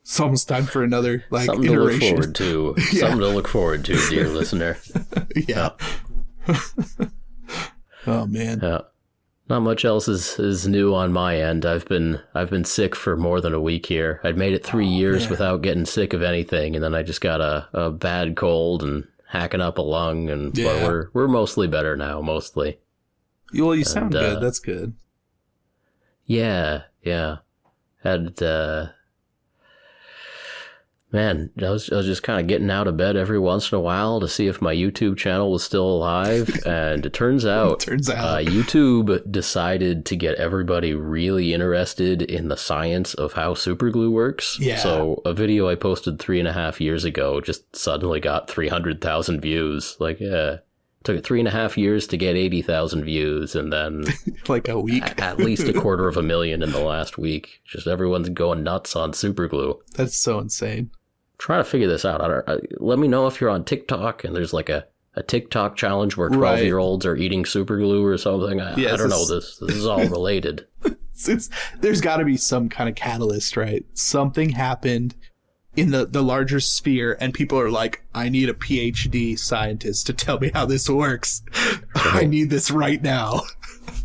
It's 0.00 0.20
almost 0.20 0.48
time 0.48 0.64
for 0.64 0.82
another 0.82 1.24
like 1.30 1.46
Something 1.46 1.72
to 1.72 1.80
look 1.80 2.00
forward 2.00 2.34
to. 2.36 2.74
Yeah. 2.92 3.00
Something 3.00 3.20
to 3.20 3.28
look 3.28 3.48
forward 3.48 3.84
to, 3.86 4.08
dear 4.08 4.28
listener. 4.28 4.78
yeah. 5.48 5.70
Oh 8.06 8.26
man. 8.26 8.60
Yeah. 8.62 8.80
Not 9.46 9.60
much 9.60 9.84
else 9.84 10.08
is, 10.08 10.38
is 10.38 10.66
new 10.66 10.94
on 10.94 11.12
my 11.12 11.36
end. 11.38 11.66
I've 11.66 11.84
been 11.84 12.20
I've 12.34 12.48
been 12.48 12.64
sick 12.64 12.94
for 12.96 13.14
more 13.14 13.42
than 13.42 13.52
a 13.52 13.60
week 13.60 13.84
here. 13.86 14.20
I'd 14.24 14.38
made 14.38 14.54
it 14.54 14.64
three 14.64 14.86
years 14.86 15.24
man. 15.24 15.30
without 15.30 15.60
getting 15.62 15.84
sick 15.84 16.14
of 16.14 16.22
anything, 16.22 16.74
and 16.74 16.82
then 16.82 16.94
I 16.94 17.02
just 17.02 17.20
got 17.20 17.42
a, 17.42 17.68
a 17.74 17.90
bad 17.90 18.36
cold 18.36 18.82
and 18.82 19.06
hacking 19.28 19.60
up 19.60 19.76
a 19.76 19.82
lung, 19.82 20.30
and 20.30 20.52
but 20.54 20.60
Yeah. 20.62 20.86
we're 20.86 21.08
we're 21.12 21.28
mostly 21.28 21.66
better 21.66 21.94
now, 21.94 22.22
mostly. 22.22 22.78
Well, 23.52 23.74
you 23.74 23.84
sound 23.84 24.14
uh, 24.16 24.20
good. 24.34 24.42
That's 24.42 24.60
good. 24.60 24.94
Yeah, 26.24 26.84
yeah. 27.02 27.38
Had 28.02 28.42
uh 28.42 28.88
man, 31.14 31.50
I 31.62 31.70
was 31.70 31.88
I 31.90 31.96
was 31.96 32.06
just 32.06 32.22
kind 32.22 32.40
of 32.40 32.46
getting 32.46 32.70
out 32.70 32.88
of 32.88 32.96
bed 32.98 33.16
every 33.16 33.38
once 33.38 33.72
in 33.72 33.78
a 33.78 33.80
while 33.80 34.20
to 34.20 34.28
see 34.28 34.48
if 34.48 34.60
my 34.60 34.74
YouTube 34.74 35.16
channel 35.16 35.50
was 35.52 35.62
still 35.64 35.86
alive, 35.86 36.50
and 36.66 37.06
it 37.06 37.12
turns 37.14 37.46
out 37.46 37.80
Turns 37.80 38.10
out. 38.10 38.18
uh, 38.24 38.38
YouTube 38.50 39.30
decided 39.30 40.04
to 40.06 40.16
get 40.16 40.34
everybody 40.34 40.92
really 40.92 41.54
interested 41.54 42.20
in 42.20 42.48
the 42.48 42.56
science 42.56 43.14
of 43.14 43.32
how 43.34 43.54
superglue 43.54 44.10
works. 44.10 44.58
Yeah. 44.60 44.76
So 44.78 45.22
a 45.24 45.32
video 45.32 45.68
I 45.68 45.76
posted 45.76 46.18
three 46.18 46.38
and 46.40 46.48
a 46.48 46.52
half 46.52 46.80
years 46.80 47.04
ago 47.04 47.40
just 47.40 47.74
suddenly 47.74 48.20
got 48.20 48.50
three 48.50 48.68
hundred 48.68 49.00
thousand 49.00 49.40
views. 49.40 49.96
Like, 50.00 50.20
yeah. 50.20 50.56
Took 51.04 51.18
it 51.18 51.26
three 51.26 51.38
and 51.38 51.46
a 51.48 51.50
half 51.50 51.76
years 51.76 52.06
to 52.06 52.16
get 52.16 52.34
80,000 52.34 53.04
views, 53.04 53.54
and 53.54 53.70
then 53.70 54.04
like 54.48 54.68
a 54.68 54.80
week. 54.80 55.04
a- 55.04 55.22
at 55.22 55.36
least 55.36 55.68
a 55.68 55.72
quarter 55.78 56.08
of 56.08 56.16
a 56.16 56.22
million 56.22 56.62
in 56.62 56.72
the 56.72 56.80
last 56.80 57.18
week. 57.18 57.60
Just 57.66 57.86
everyone's 57.86 58.30
going 58.30 58.62
nuts 58.62 58.96
on 58.96 59.12
superglue. 59.12 59.78
That's 59.96 60.18
so 60.18 60.38
insane. 60.38 60.90
Trying 61.44 61.62
to 61.62 61.68
figure 61.68 61.86
this 61.88 62.06
out. 62.06 62.22
I 62.22 62.28
don't, 62.28 62.48
I, 62.48 62.56
let 62.78 62.98
me 62.98 63.06
know 63.06 63.26
if 63.26 63.38
you're 63.38 63.50
on 63.50 63.64
TikTok 63.66 64.24
and 64.24 64.34
there's 64.34 64.54
like 64.54 64.70
a, 64.70 64.86
a 65.14 65.22
TikTok 65.22 65.76
challenge 65.76 66.16
where 66.16 66.30
12 66.30 66.40
Right. 66.40 66.64
year 66.64 66.78
olds 66.78 67.04
are 67.04 67.14
eating 67.16 67.44
super 67.44 67.76
glue 67.76 68.02
or 68.02 68.16
something. 68.16 68.62
I, 68.62 68.74
Yes, 68.76 68.94
I 68.94 68.96
don't 68.96 69.10
know. 69.10 69.26
This 69.26 69.58
this 69.58 69.76
is 69.76 69.86
all 69.86 70.06
related. 70.08 70.66
It's, 71.12 71.28
it's 71.28 71.50
there's 71.80 72.00
got 72.00 72.16
to 72.16 72.24
be 72.24 72.38
some 72.38 72.70
kind 72.70 72.88
of 72.88 72.94
catalyst, 72.96 73.58
right? 73.58 73.84
Something 73.92 74.48
happened 74.48 75.14
in 75.76 75.90
the 75.90 76.06
the 76.06 76.22
larger 76.22 76.60
sphere, 76.60 77.18
and 77.20 77.34
people 77.34 77.60
are 77.60 77.70
like, 77.70 78.02
"I 78.14 78.28
need 78.28 78.48
a 78.48 78.54
PhD 78.54 79.38
scientist 79.38 80.06
to 80.06 80.12
tell 80.12 80.38
me 80.38 80.50
how 80.54 80.66
this 80.66 80.88
works. 80.88 81.42
I 81.94 82.24
need 82.24 82.50
this 82.50 82.70
right 82.70 83.02
now." 83.02 83.42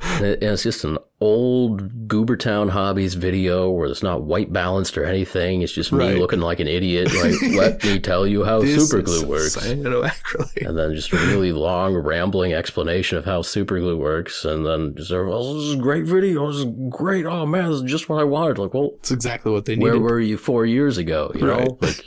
And 0.02 0.26
it's 0.42 0.64
just 0.64 0.84
an 0.86 0.98
old 1.22 2.08
Goobertown 2.08 2.70
Hobbies 2.70 3.14
video 3.16 3.70
where 3.70 3.88
it's 3.90 4.04
not 4.04 4.24
white 4.24 4.52
balanced 4.52 4.98
or 4.98 5.04
anything. 5.06 5.62
It's 5.62 5.72
just 5.74 5.92
me 5.92 6.00
Right. 6.10 6.18
looking 6.18 6.40
like 6.40 6.60
an 6.62 6.68
idiot. 6.68 7.14
Like, 7.14 7.42
let 7.56 7.84
me 7.84 8.00
tell 8.00 8.26
you 8.28 8.44
how 8.46 8.62
superglue 8.62 9.24
works. 9.26 9.56
cyanoacrylate. 9.58 10.68
and 10.68 10.78
then 10.78 10.96
just 10.96 11.12
a 11.14 11.18
really 11.18 11.52
long 11.52 11.96
rambling 11.96 12.54
explanation 12.54 13.18
of 13.18 13.26
how 13.26 13.42
superglue 13.42 13.98
works 13.98 14.44
and 14.46 14.66
then 14.66 14.96
just 14.96 15.12
oh, 15.12 15.54
this 15.56 15.64
is 15.64 15.74
a 15.74 15.78
great 15.78 16.06
video 16.06 16.48
this 16.48 16.58
is 16.62 16.66
great 16.90 17.26
oh 17.26 17.46
man 17.46 17.70
this 17.70 17.82
is 17.82 17.90
just 17.92 18.08
what 18.10 18.20
i 18.20 18.24
wanted 18.24 18.58
like 18.58 18.74
well 18.74 18.92
It's 19.00 19.12
exactly 19.12 19.52
what 19.52 19.66
they 19.66 19.76
needed. 19.76 19.84
where 19.94 20.00
were 20.00 20.20
you 20.20 20.38
four 20.38 20.66
years 20.66 20.98
ago 20.98 21.32
you 21.36 21.46
know 21.46 21.78
like 21.82 22.06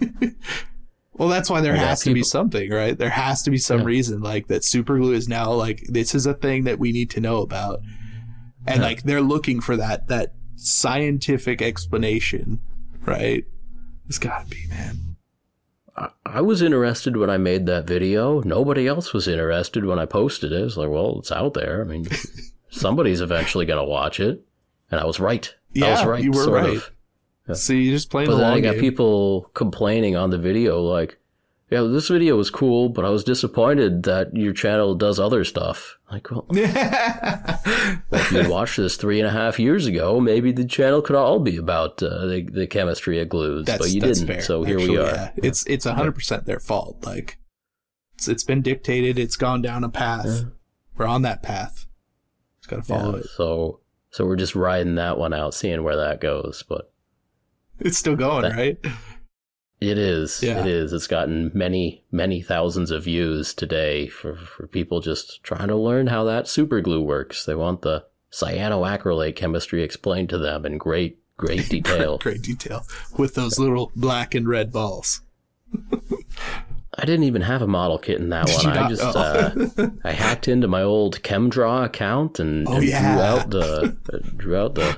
Well, 1.18 1.28
that's 1.28 1.48
why 1.48 1.60
there 1.62 1.74
Yeah, 1.74 1.86
has 1.88 2.02
to 2.02 2.12
be 2.14 2.22
something, 2.22 2.70
right? 2.70 2.96
There 2.96 3.08
has 3.10 3.42
to 3.44 3.50
be 3.50 3.58
some 3.58 3.80
Yeah. 3.80 3.86
reason 3.86 4.20
like 4.20 4.48
that 4.48 4.62
superglue 4.62 5.14
is 5.14 5.28
now 5.28 5.52
like 5.52 5.82
this 5.88 6.14
is 6.14 6.26
a 6.26 6.34
thing 6.34 6.64
that 6.64 6.78
we 6.78 6.92
need 6.92 7.10
to 7.10 7.20
know 7.20 7.38
about. 7.42 7.80
And 8.66 8.80
Yeah. 8.80 8.86
like 8.88 9.02
they're 9.04 9.22
looking 9.22 9.60
for 9.60 9.76
that 9.76 10.08
that 10.08 10.34
scientific 10.56 11.62
explanation, 11.62 12.60
right? 13.04 13.44
It's 14.08 14.18
got 14.18 14.44
to 14.44 14.50
be, 14.54 14.66
man. 14.68 15.16
I, 15.96 16.08
I 16.26 16.40
was 16.42 16.60
interested 16.60 17.16
when 17.16 17.30
i 17.30 17.38
made 17.38 17.64
that 17.66 17.86
video 17.86 18.42
nobody 18.42 18.86
else 18.86 19.14
was 19.14 19.26
interested 19.26 19.86
when 19.86 19.98
i 19.98 20.04
posted 20.04 20.52
it 20.52 20.60
it's 20.62 20.76
like 20.76 20.90
well 20.90 21.18
it's 21.20 21.32
out 21.32 21.54
there 21.54 21.80
i 21.80 21.84
mean 21.84 22.06
somebody's 22.70 23.22
eventually 23.22 23.64
going 23.64 23.82
to 23.82 23.90
watch 23.90 24.20
it 24.20 24.44
and 24.90 25.00
i 25.00 25.06
was 25.06 25.18
right 25.18 25.54
i 25.82 25.90
was 25.90 26.00
Yeah, 26.02 26.06
right 26.06 26.22
you 26.22 26.32
were 26.32 26.44
sort 26.44 26.64
right. 26.64 26.76
of 26.76 26.90
So 27.54 27.72
you're 27.72 27.94
just 27.94 28.10
playing 28.10 28.28
but 28.28 28.34
the 28.36 28.40
then 28.40 28.48
long 28.50 28.58
I 28.58 28.60
got 28.60 28.72
game. 28.72 28.80
people 28.80 29.50
complaining 29.54 30.16
on 30.16 30.30
the 30.30 30.38
video, 30.38 30.80
like, 30.82 31.18
"Yeah, 31.70 31.82
this 31.82 32.08
video 32.08 32.36
was 32.36 32.50
cool, 32.50 32.88
but 32.88 33.04
I 33.04 33.10
was 33.10 33.22
disappointed 33.24 34.02
that 34.04 34.34
your 34.34 34.52
channel 34.52 34.94
does 34.94 35.20
other 35.20 35.44
stuff." 35.44 35.96
Like, 36.10 36.30
well, 36.30 36.46
if 36.50 38.32
you 38.32 38.48
watched 38.50 38.76
this 38.76 38.96
three 38.96 39.20
and 39.20 39.28
a 39.28 39.32
half 39.32 39.58
years 39.58 39.86
ago, 39.86 40.20
maybe 40.20 40.52
the 40.52 40.64
channel 40.64 41.02
could 41.02 41.16
all 41.16 41.38
be 41.40 41.56
about 41.56 42.02
uh, 42.02 42.26
the, 42.26 42.42
the 42.50 42.66
chemistry 42.66 43.20
of 43.20 43.28
glues, 43.28 43.66
that's 43.66 43.78
but 43.78 43.90
you 43.90 44.00
didn't. 44.00 44.26
fair. 44.26 44.40
So 44.40 44.64
here 44.64 44.78
Actually, 44.78 44.90
we 44.96 45.02
are. 45.02 45.06
yeah. 45.06 45.30
It's 45.36 45.64
it's 45.66 45.84
hundred 45.84 46.12
percent 46.14 46.46
their 46.46 46.60
fault. 46.60 47.04
Like 47.04 47.38
it's, 48.14 48.28
it's 48.28 48.44
been 48.44 48.62
dictated. 48.62 49.18
It's 49.18 49.36
gone 49.36 49.62
down 49.62 49.84
a 49.84 49.88
path. 49.88 50.26
Yeah. 50.26 50.40
We're 50.96 51.06
on 51.06 51.22
that 51.22 51.42
path. 51.42 51.86
Just 52.60 52.70
gotta 52.70 52.82
follow 52.82 53.12
Yeah, 53.14 53.20
it. 53.20 53.26
So, 53.36 53.80
so 54.10 54.24
we're 54.24 54.36
just 54.36 54.54
riding 54.54 54.94
that 54.96 55.18
one 55.18 55.32
out, 55.34 55.52
seeing 55.54 55.82
where 55.84 55.96
that 55.96 56.20
goes. 56.20 56.64
But 56.68 56.90
It's 57.80 57.98
still 57.98 58.16
going, 58.16 58.42
That- 58.42 58.56
right? 58.56 58.78
It 59.78 59.98
is. 59.98 60.42
Yeah. 60.42 60.60
It 60.60 60.66
is. 60.66 60.94
It's 60.94 61.06
gotten 61.06 61.50
many, 61.52 62.02
many 62.10 62.40
thousands 62.40 62.90
of 62.90 63.04
views 63.04 63.52
today 63.52 64.06
for, 64.08 64.34
for 64.34 64.66
people 64.66 65.00
just 65.02 65.42
trying 65.42 65.68
to 65.68 65.76
learn 65.76 66.06
how 66.06 66.24
that 66.24 66.48
super 66.48 66.80
glue 66.80 67.02
works. 67.02 67.44
They 67.44 67.54
want 67.54 67.82
the 67.82 68.06
cyanoacrylate 68.32 69.36
chemistry 69.36 69.82
explained 69.82 70.30
to 70.30 70.38
them 70.38 70.64
in 70.64 70.78
great, 70.78 71.18
great 71.36 71.68
detail. 71.68 72.16
Great 72.16 72.40
detail 72.40 72.86
with 73.18 73.34
those 73.34 73.58
little 73.58 73.92
black 73.94 74.34
and 74.34 74.48
red 74.48 74.72
balls. 74.72 75.20
I 76.98 77.04
didn't 77.04 77.24
even 77.24 77.42
have 77.42 77.60
a 77.60 77.66
model 77.66 77.98
kit 77.98 78.18
in 78.18 78.30
that 78.30 78.46
Did 78.46 78.56
one. 78.64 78.78
I 78.78 78.88
just 78.88 79.02
Oh. 79.02 79.10
uh, 79.76 79.90
I 80.04 80.12
hacked 80.12 80.48
into 80.48 80.68
my 80.68 80.82
old 80.82 81.22
ChemDraw 81.22 81.84
account 81.84 82.38
and, 82.40 82.66
Oh, 82.66 82.76
and 82.76 82.84
yeah. 82.84 83.12
drew 83.12 83.22
out 83.22 83.50
the 83.50 83.96
drew 84.38 84.56
out 84.56 84.74
the 84.74 84.96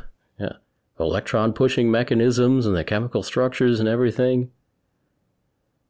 electron 0.99 1.53
pushing 1.53 1.91
mechanisms 1.91 2.67
and 2.67 2.77
the 2.77 2.85
chemical 2.85 3.23
structures 3.23 3.81
and 3.81 3.89
everything. 3.89 4.51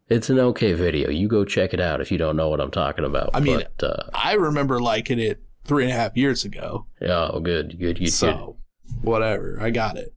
It's 0.09 0.31
an 0.31 0.38
okay 0.38 0.73
video. 0.73 1.11
You 1.11 1.29
go 1.29 1.44
check 1.44 1.75
it 1.75 1.81
out 1.81 2.01
if 2.01 2.11
you 2.11 2.16
don't 2.18 2.37
know 2.37 2.49
what 2.49 2.61
I'm 2.61 2.71
talking 2.71 3.05
about. 3.05 3.31
I 3.35 3.40
mean- 3.40 3.62
but, 3.79 3.87
uh, 3.90 4.11
I 4.14 4.35
remember 4.35 4.81
liking 4.81 5.18
it 5.18 5.42
three 5.64 5.85
and 5.85 5.92
a 5.92 5.97
half 5.97 6.16
years 6.16 6.44
ago. 6.44 6.87
yeah, 7.01 7.29
oh, 7.31 7.40
good, 7.40 7.71
good, 7.79 7.79
good, 7.79 7.99
good. 7.99 8.12
so 8.12 8.57
whatever, 9.03 9.59
I 9.61 9.71
got 9.71 9.97
it. 9.97 10.14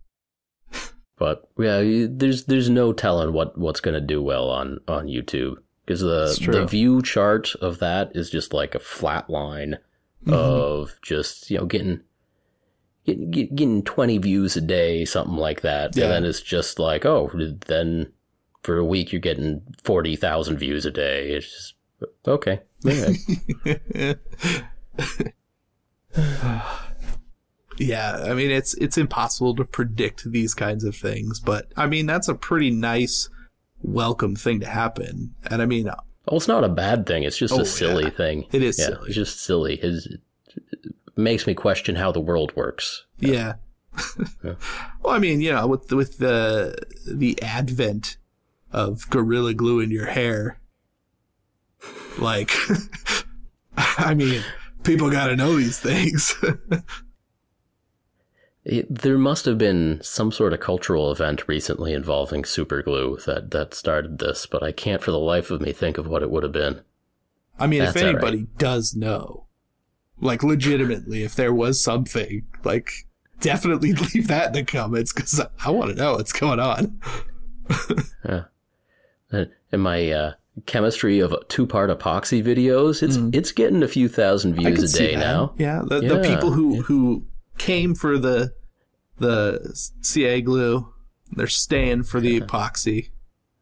But 1.17 1.43
yeah, 1.59 2.07
there's 2.09 2.45
there's 2.45 2.69
no 2.69 2.93
telling 2.93 3.31
what 3.33 3.55
what's 3.57 3.79
gonna 3.81 4.01
do 4.01 4.23
well 4.23 4.49
on 4.49 4.79
on 4.87 5.05
YouTube 5.05 5.57
because 5.85 5.99
the 6.01 6.35
the 6.51 6.65
view 6.65 7.01
chart 7.03 7.53
of 7.61 7.77
that 7.79 8.11
is 8.15 8.29
just 8.31 8.53
like 8.53 8.73
a 8.73 8.79
flat 8.79 9.29
line 9.29 9.77
Mhm. 10.25 10.33
of 10.33 10.95
just 11.03 11.51
you 11.51 11.59
know 11.59 11.65
getting 11.65 12.01
getting 13.05 13.31
get- 13.31 13.55
getting 13.55 13.83
20 13.83 14.17
views 14.19 14.55
a 14.55 14.61
day 14.61 15.05
something 15.05 15.35
like 15.37 15.61
that 15.61 15.95
Yeah. 15.95 16.05
and 16.05 16.13
then 16.13 16.25
it's 16.25 16.41
just 16.41 16.79
like 16.79 17.05
oh 17.05 17.31
then 17.67 18.11
for 18.63 18.77
a 18.77 18.85
week 18.85 19.11
you're 19.11 19.19
getting 19.21 19.61
40,000 19.83 20.57
views 20.57 20.85
a 20.85 20.91
day 20.91 21.31
it's 21.33 21.49
just 21.51 21.73
okay 22.27 22.61
yeah, 27.77 28.17
I 28.25 28.33
mean 28.33 28.51
it's 28.51 28.73
it's 28.75 28.97
impossible 28.97 29.55
to 29.55 29.65
predict 29.65 30.29
these 30.31 30.53
kinds 30.53 30.83
of 30.83 30.95
things, 30.95 31.39
but 31.39 31.71
I 31.77 31.87
mean 31.87 32.05
that's 32.05 32.27
a 32.27 32.35
pretty 32.35 32.69
nice 32.69 33.29
welcome 33.81 34.35
thing 34.35 34.59
to 34.59 34.67
happen. 34.67 35.33
And 35.49 35.61
I 35.61 35.65
mean 35.65 35.87
uh, 35.89 35.95
well 36.27 36.37
it's 36.37 36.47
not 36.47 36.63
a 36.63 36.69
bad 36.69 37.05
thing 37.07 37.23
it's 37.23 37.37
just 37.37 37.53
Oh, 37.53 37.61
a 37.61 37.65
silly 37.65 38.05
yeah. 38.05 38.09
thing 38.11 38.45
it 38.51 38.61
is 38.61 38.77
yeah 38.77 38.85
silly. 38.87 39.07
it's 39.07 39.15
just 39.15 39.39
silly 39.41 39.73
It's- 39.75 40.05
it 40.05 40.19
makes 41.21 41.47
me 41.47 41.53
question 41.53 41.95
how 41.95 42.11
the 42.11 42.19
world 42.19 42.55
works 42.55 43.05
Yeah. 43.19 43.31
Yeah. 43.31 43.53
well, 45.01 45.13
I 45.13 45.19
mean, 45.19 45.41
you 45.41 45.51
know, 45.51 45.67
with 45.67 45.91
with 45.91 46.17
the 46.17 46.77
the 47.05 47.41
advent 47.41 48.17
of 48.71 49.09
gorilla 49.09 49.53
glue 49.53 49.81
in 49.81 49.91
your 49.91 50.05
hair, 50.05 50.61
like, 52.17 52.51
I 53.77 54.13
mean, 54.13 54.43
people 54.83 55.09
got 55.09 55.27
to 55.27 55.35
know 55.35 55.55
these 55.55 55.79
things. 55.79 56.35
It, 58.63 58.93
there 58.93 59.17
must 59.17 59.45
have 59.45 59.57
been 59.57 59.99
some 60.03 60.31
sort 60.31 60.53
of 60.53 60.59
cultural 60.59 61.11
event 61.11 61.47
recently 61.47 61.93
involving 61.93 62.43
superglue 62.43 63.23
that, 63.25 63.49
that 63.49 63.73
started 63.73 64.19
this, 64.19 64.45
but 64.45 64.61
I 64.61 64.71
can't 64.71 65.01
for 65.01 65.09
the 65.09 65.17
life 65.17 65.49
of 65.49 65.61
me 65.61 65.71
think 65.71 65.97
of 65.97 66.05
what 66.05 66.21
it 66.21 66.29
would 66.29 66.43
have 66.43 66.51
been. 66.51 66.81
I 67.57 67.65
mean, 67.65 67.81
if 67.81 67.95
That's 67.95 68.03
right. 68.03 68.15
anybody 68.15 68.45
does 68.59 68.95
know, 68.95 69.47
like, 70.21 70.43
legitimately, 70.43 71.23
if 71.23 71.35
there 71.35 71.53
was 71.53 71.81
something, 71.83 72.45
like, 72.63 72.91
definitely 73.39 73.93
leave 74.13 74.27
that 74.27 74.47
in 74.47 74.53
the 74.53 74.63
comments 74.63 75.11
because 75.13 75.41
I 75.65 75.69
want 75.71 75.89
to 75.91 75.95
know 75.97 76.13
what's 76.13 76.33
going 76.33 76.59
on. 76.59 76.99
Uh, 79.33 79.45
In 79.71 79.79
my 79.79 80.11
uh, 80.11 80.33
chemistry 80.65 81.19
of 81.19 81.33
two 81.47 81.65
part 81.65 81.89
epoxy 81.89 82.43
videos, 82.43 83.01
it's 83.01 83.15
Mm. 83.15 83.33
it's 83.33 83.53
getting 83.53 83.81
a 83.81 83.87
few 83.87 84.09
thousand 84.09 84.55
views 84.55 84.93
a 84.93 84.97
day 84.97 85.15
now. 85.15 85.53
Yeah, 85.57 85.83
the, 85.85 86.01
the 86.01 86.19
people 86.19 86.51
who 86.51 86.75
yeah. 86.75 86.81
who 86.81 87.25
came 87.57 87.95
for 87.95 88.17
the 88.17 88.53
the 89.19 89.71
CA 90.01 90.41
glue. 90.41 90.91
They're 91.31 91.47
staying 91.47 92.03
for 92.03 92.19
the 92.19 92.41
epoxy. 92.41 93.11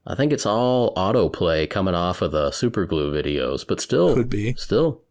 I 0.07 0.15
think 0.15 0.33
it's 0.33 0.47
all 0.47 0.95
autoplay 0.95 1.69
coming 1.69 1.93
off 1.93 2.23
of 2.23 2.31
the 2.31 2.49
super 2.49 2.87
glue 2.87 3.13
videos, 3.13 3.63
but 3.67 3.79
still, 3.79 4.15
Could 4.15 4.29
be. 4.29 4.55
still, 4.55 5.03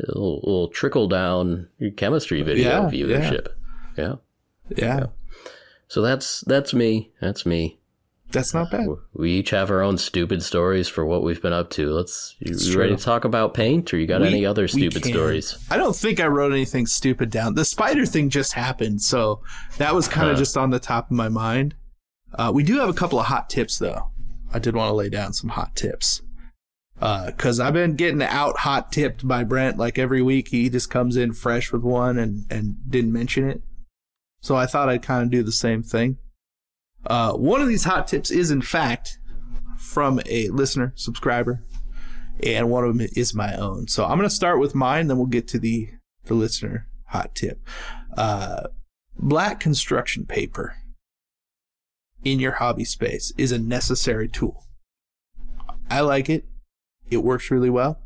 it'll, 0.00 0.40
it'll 0.42 0.68
trickle 0.68 1.08
down 1.08 1.68
your 1.78 1.90
chemistry 1.92 2.42
video 2.42 2.84
Yeah, 2.84 2.90
viewership. 2.90 3.48
Yeah. 3.96 4.14
Yeah, 4.76 5.06
So 5.88 6.02
that's 6.02 6.42
that's 6.42 6.74
me. 6.74 7.10
That's 7.22 7.46
me. 7.46 7.80
that's 8.30 8.52
not 8.52 8.70
bad. 8.70 8.86
We 9.14 9.30
each 9.32 9.48
have 9.50 9.70
our 9.70 9.80
own 9.82 9.96
stupid 9.96 10.42
stories 10.42 10.88
for 10.88 11.06
what 11.06 11.22
we've 11.22 11.40
been 11.40 11.54
up 11.54 11.70
to. 11.70 11.90
Let's. 11.90 12.36
You, 12.40 12.54
you 12.54 12.78
ready 12.78 12.94
to 12.94 13.02
talk 13.02 13.24
about 13.24 13.54
paint, 13.54 13.94
or 13.94 13.98
you 13.98 14.06
got 14.06 14.20
We- 14.20 14.26
any 14.28 14.44
other 14.44 14.68
stupid 14.68 15.06
stories? 15.06 15.56
I 15.70 15.78
don't 15.78 15.96
think 15.96 16.20
I 16.20 16.26
wrote 16.26 16.52
anything 16.52 16.86
stupid 16.86 17.30
down. 17.30 17.54
The 17.54 17.64
spider 17.64 18.04
thing 18.04 18.28
just 18.28 18.52
happened, 18.52 19.00
so 19.00 19.40
that 19.78 19.94
was 19.94 20.06
kind 20.06 20.28
of 20.28 20.34
Huh. 20.36 20.40
just 20.42 20.56
on 20.58 20.68
the 20.68 20.78
top 20.78 21.06
of 21.10 21.16
my 21.16 21.30
mind. 21.30 21.74
Uh, 22.34 22.52
we 22.54 22.62
do 22.62 22.78
have 22.78 22.90
a 22.90 22.92
couple 22.94 23.18
of 23.18 23.24
hot 23.26 23.48
tips, 23.48 23.78
though. 23.78 24.10
I 24.52 24.58
did 24.58 24.76
want 24.76 24.90
to 24.90 24.94
lay 24.94 25.08
down 25.08 25.32
some 25.32 25.48
hot 25.48 25.74
tips. 25.74 26.20
Because 26.98 27.60
I've 27.60 27.74
been 27.74 27.94
getting 27.94 28.22
out 28.22 28.58
hot 28.58 28.90
tipped 28.90 29.26
by 29.26 29.44
Brent 29.44 29.78
like 29.78 29.98
every 29.98 30.22
week. 30.22 30.48
He 30.48 30.68
just 30.68 30.90
comes 30.90 31.16
in 31.16 31.32
fresh 31.32 31.72
with 31.72 31.82
one 31.82 32.18
and, 32.18 32.44
and 32.50 32.76
didn't 32.88 33.12
mention 33.12 33.48
it. 33.48 33.62
So 34.40 34.56
I 34.56 34.66
thought 34.66 34.88
I'd 34.88 35.02
kind 35.02 35.22
of 35.24 35.30
do 35.30 35.42
the 35.42 35.52
same 35.52 35.82
thing. 35.82 36.18
Uh, 37.06 37.32
one 37.32 37.60
of 37.60 37.68
these 37.68 37.84
hot 37.84 38.08
tips 38.08 38.30
is, 38.30 38.50
in 38.50 38.62
fact, 38.62 39.18
from 39.76 40.20
a 40.26 40.48
listener, 40.48 40.92
subscriber, 40.96 41.62
and 42.42 42.70
one 42.70 42.84
of 42.84 42.96
them 42.96 43.06
is 43.14 43.34
my 43.34 43.54
own. 43.54 43.88
So 43.88 44.04
I'm 44.04 44.18
going 44.18 44.28
to 44.28 44.34
start 44.34 44.58
with 44.58 44.74
mine, 44.74 45.06
then 45.06 45.16
we'll 45.16 45.26
get 45.26 45.48
to 45.48 45.58
the 45.58 45.88
the 46.24 46.34
listener 46.34 46.88
hot 47.06 47.34
tip. 47.34 47.66
Uh, 48.16 48.64
black 49.18 49.60
construction 49.60 50.26
paper 50.26 50.76
in 52.22 52.38
your 52.38 52.52
hobby 52.52 52.84
space 52.84 53.32
is 53.38 53.50
a 53.50 53.58
necessary 53.58 54.28
tool. 54.28 54.66
I 55.90 56.00
like 56.00 56.28
it. 56.28 56.44
It 57.10 57.18
works 57.18 57.50
really 57.50 57.70
well. 57.70 58.00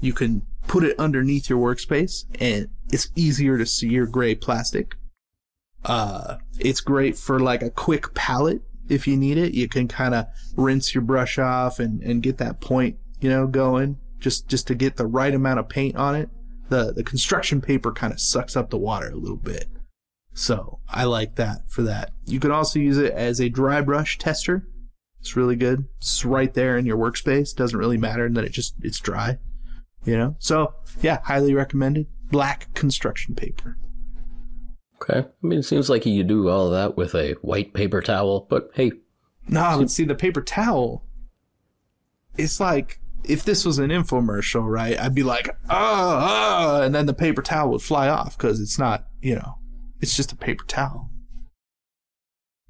You 0.00 0.12
can 0.12 0.42
put 0.66 0.84
it 0.84 0.98
underneath 0.98 1.48
your 1.48 1.58
workspace, 1.58 2.24
and 2.40 2.68
it's 2.92 3.10
easier 3.14 3.58
to 3.58 3.66
see 3.66 3.88
your 3.88 4.06
gray 4.06 4.34
plastic. 4.34 4.96
Uh, 5.84 6.38
it's 6.58 6.80
great 6.80 7.16
for 7.16 7.38
like 7.38 7.62
a 7.62 7.70
quick 7.70 8.12
palette 8.14 8.62
if 8.88 9.06
you 9.06 9.16
need 9.16 9.38
it. 9.38 9.54
You 9.54 9.68
can 9.68 9.88
kind 9.88 10.14
of 10.14 10.26
rinse 10.56 10.94
your 10.94 11.02
brush 11.02 11.38
off 11.38 11.78
and, 11.78 12.02
and 12.02 12.22
get 12.22 12.38
that 12.38 12.60
point, 12.60 12.96
you 13.20 13.28
know, 13.28 13.46
going 13.46 13.98
just 14.18 14.48
just 14.48 14.66
to 14.66 14.74
get 14.74 14.96
the 14.96 15.06
right 15.06 15.34
amount 15.34 15.60
of 15.60 15.68
paint 15.68 15.96
on 15.96 16.14
it. 16.14 16.28
The 16.68 16.92
the 16.92 17.04
construction 17.04 17.60
paper 17.60 17.92
kind 17.92 18.12
of 18.12 18.20
sucks 18.20 18.56
up 18.56 18.70
the 18.70 18.78
water 18.78 19.08
a 19.08 19.16
little 19.16 19.36
bit. 19.36 19.68
So 20.32 20.80
I 20.88 21.04
like 21.04 21.36
that 21.36 21.70
for 21.70 21.82
that. 21.82 22.12
You 22.26 22.40
can 22.40 22.50
also 22.50 22.78
use 22.78 22.98
it 22.98 23.12
as 23.12 23.40
a 23.40 23.48
dry 23.48 23.80
brush 23.80 24.18
tester. 24.18 24.66
It's 25.26 25.34
really 25.34 25.56
good. 25.56 25.86
It's 25.98 26.24
right 26.24 26.54
there 26.54 26.78
in 26.78 26.86
your 26.86 26.96
workspace. 26.96 27.52
Doesn't 27.52 27.76
really 27.76 27.96
matter 27.98 28.28
that 28.28 28.44
it 28.44 28.52
just 28.52 28.76
it's 28.80 29.00
dry. 29.00 29.38
You 30.04 30.16
know? 30.16 30.36
So 30.38 30.72
yeah, 31.02 31.18
highly 31.24 31.52
recommended. 31.52 32.06
Black 32.30 32.72
construction 32.74 33.34
paper. 33.34 33.76
Okay. 35.02 35.26
I 35.26 35.46
mean, 35.46 35.58
it 35.58 35.64
seems 35.64 35.90
like 35.90 36.06
you 36.06 36.22
do 36.22 36.48
all 36.48 36.70
that 36.70 36.96
with 36.96 37.16
a 37.16 37.32
white 37.42 37.74
paper 37.74 38.00
towel, 38.00 38.46
but 38.48 38.70
hey, 38.74 38.92
No, 39.48 39.78
but 39.80 39.90
see 39.90 40.04
the 40.04 40.14
paper 40.14 40.42
towel. 40.42 41.04
It's 42.38 42.60
like 42.60 43.00
if 43.24 43.42
this 43.42 43.64
was 43.64 43.80
an 43.80 43.90
infomercial, 43.90 44.64
right? 44.70 44.96
I'd 44.96 45.14
be 45.14 45.24
like, 45.24 45.48
ah, 45.68 46.78
ah, 46.78 46.82
and 46.82 46.94
then 46.94 47.06
the 47.06 47.14
paper 47.14 47.42
towel 47.42 47.70
would 47.70 47.82
fly 47.82 48.08
off 48.08 48.38
because 48.38 48.60
it's 48.60 48.78
not, 48.78 49.08
you 49.20 49.34
know, 49.34 49.58
it's 50.00 50.16
just 50.16 50.30
a 50.30 50.36
paper 50.36 50.64
towel. 50.66 51.10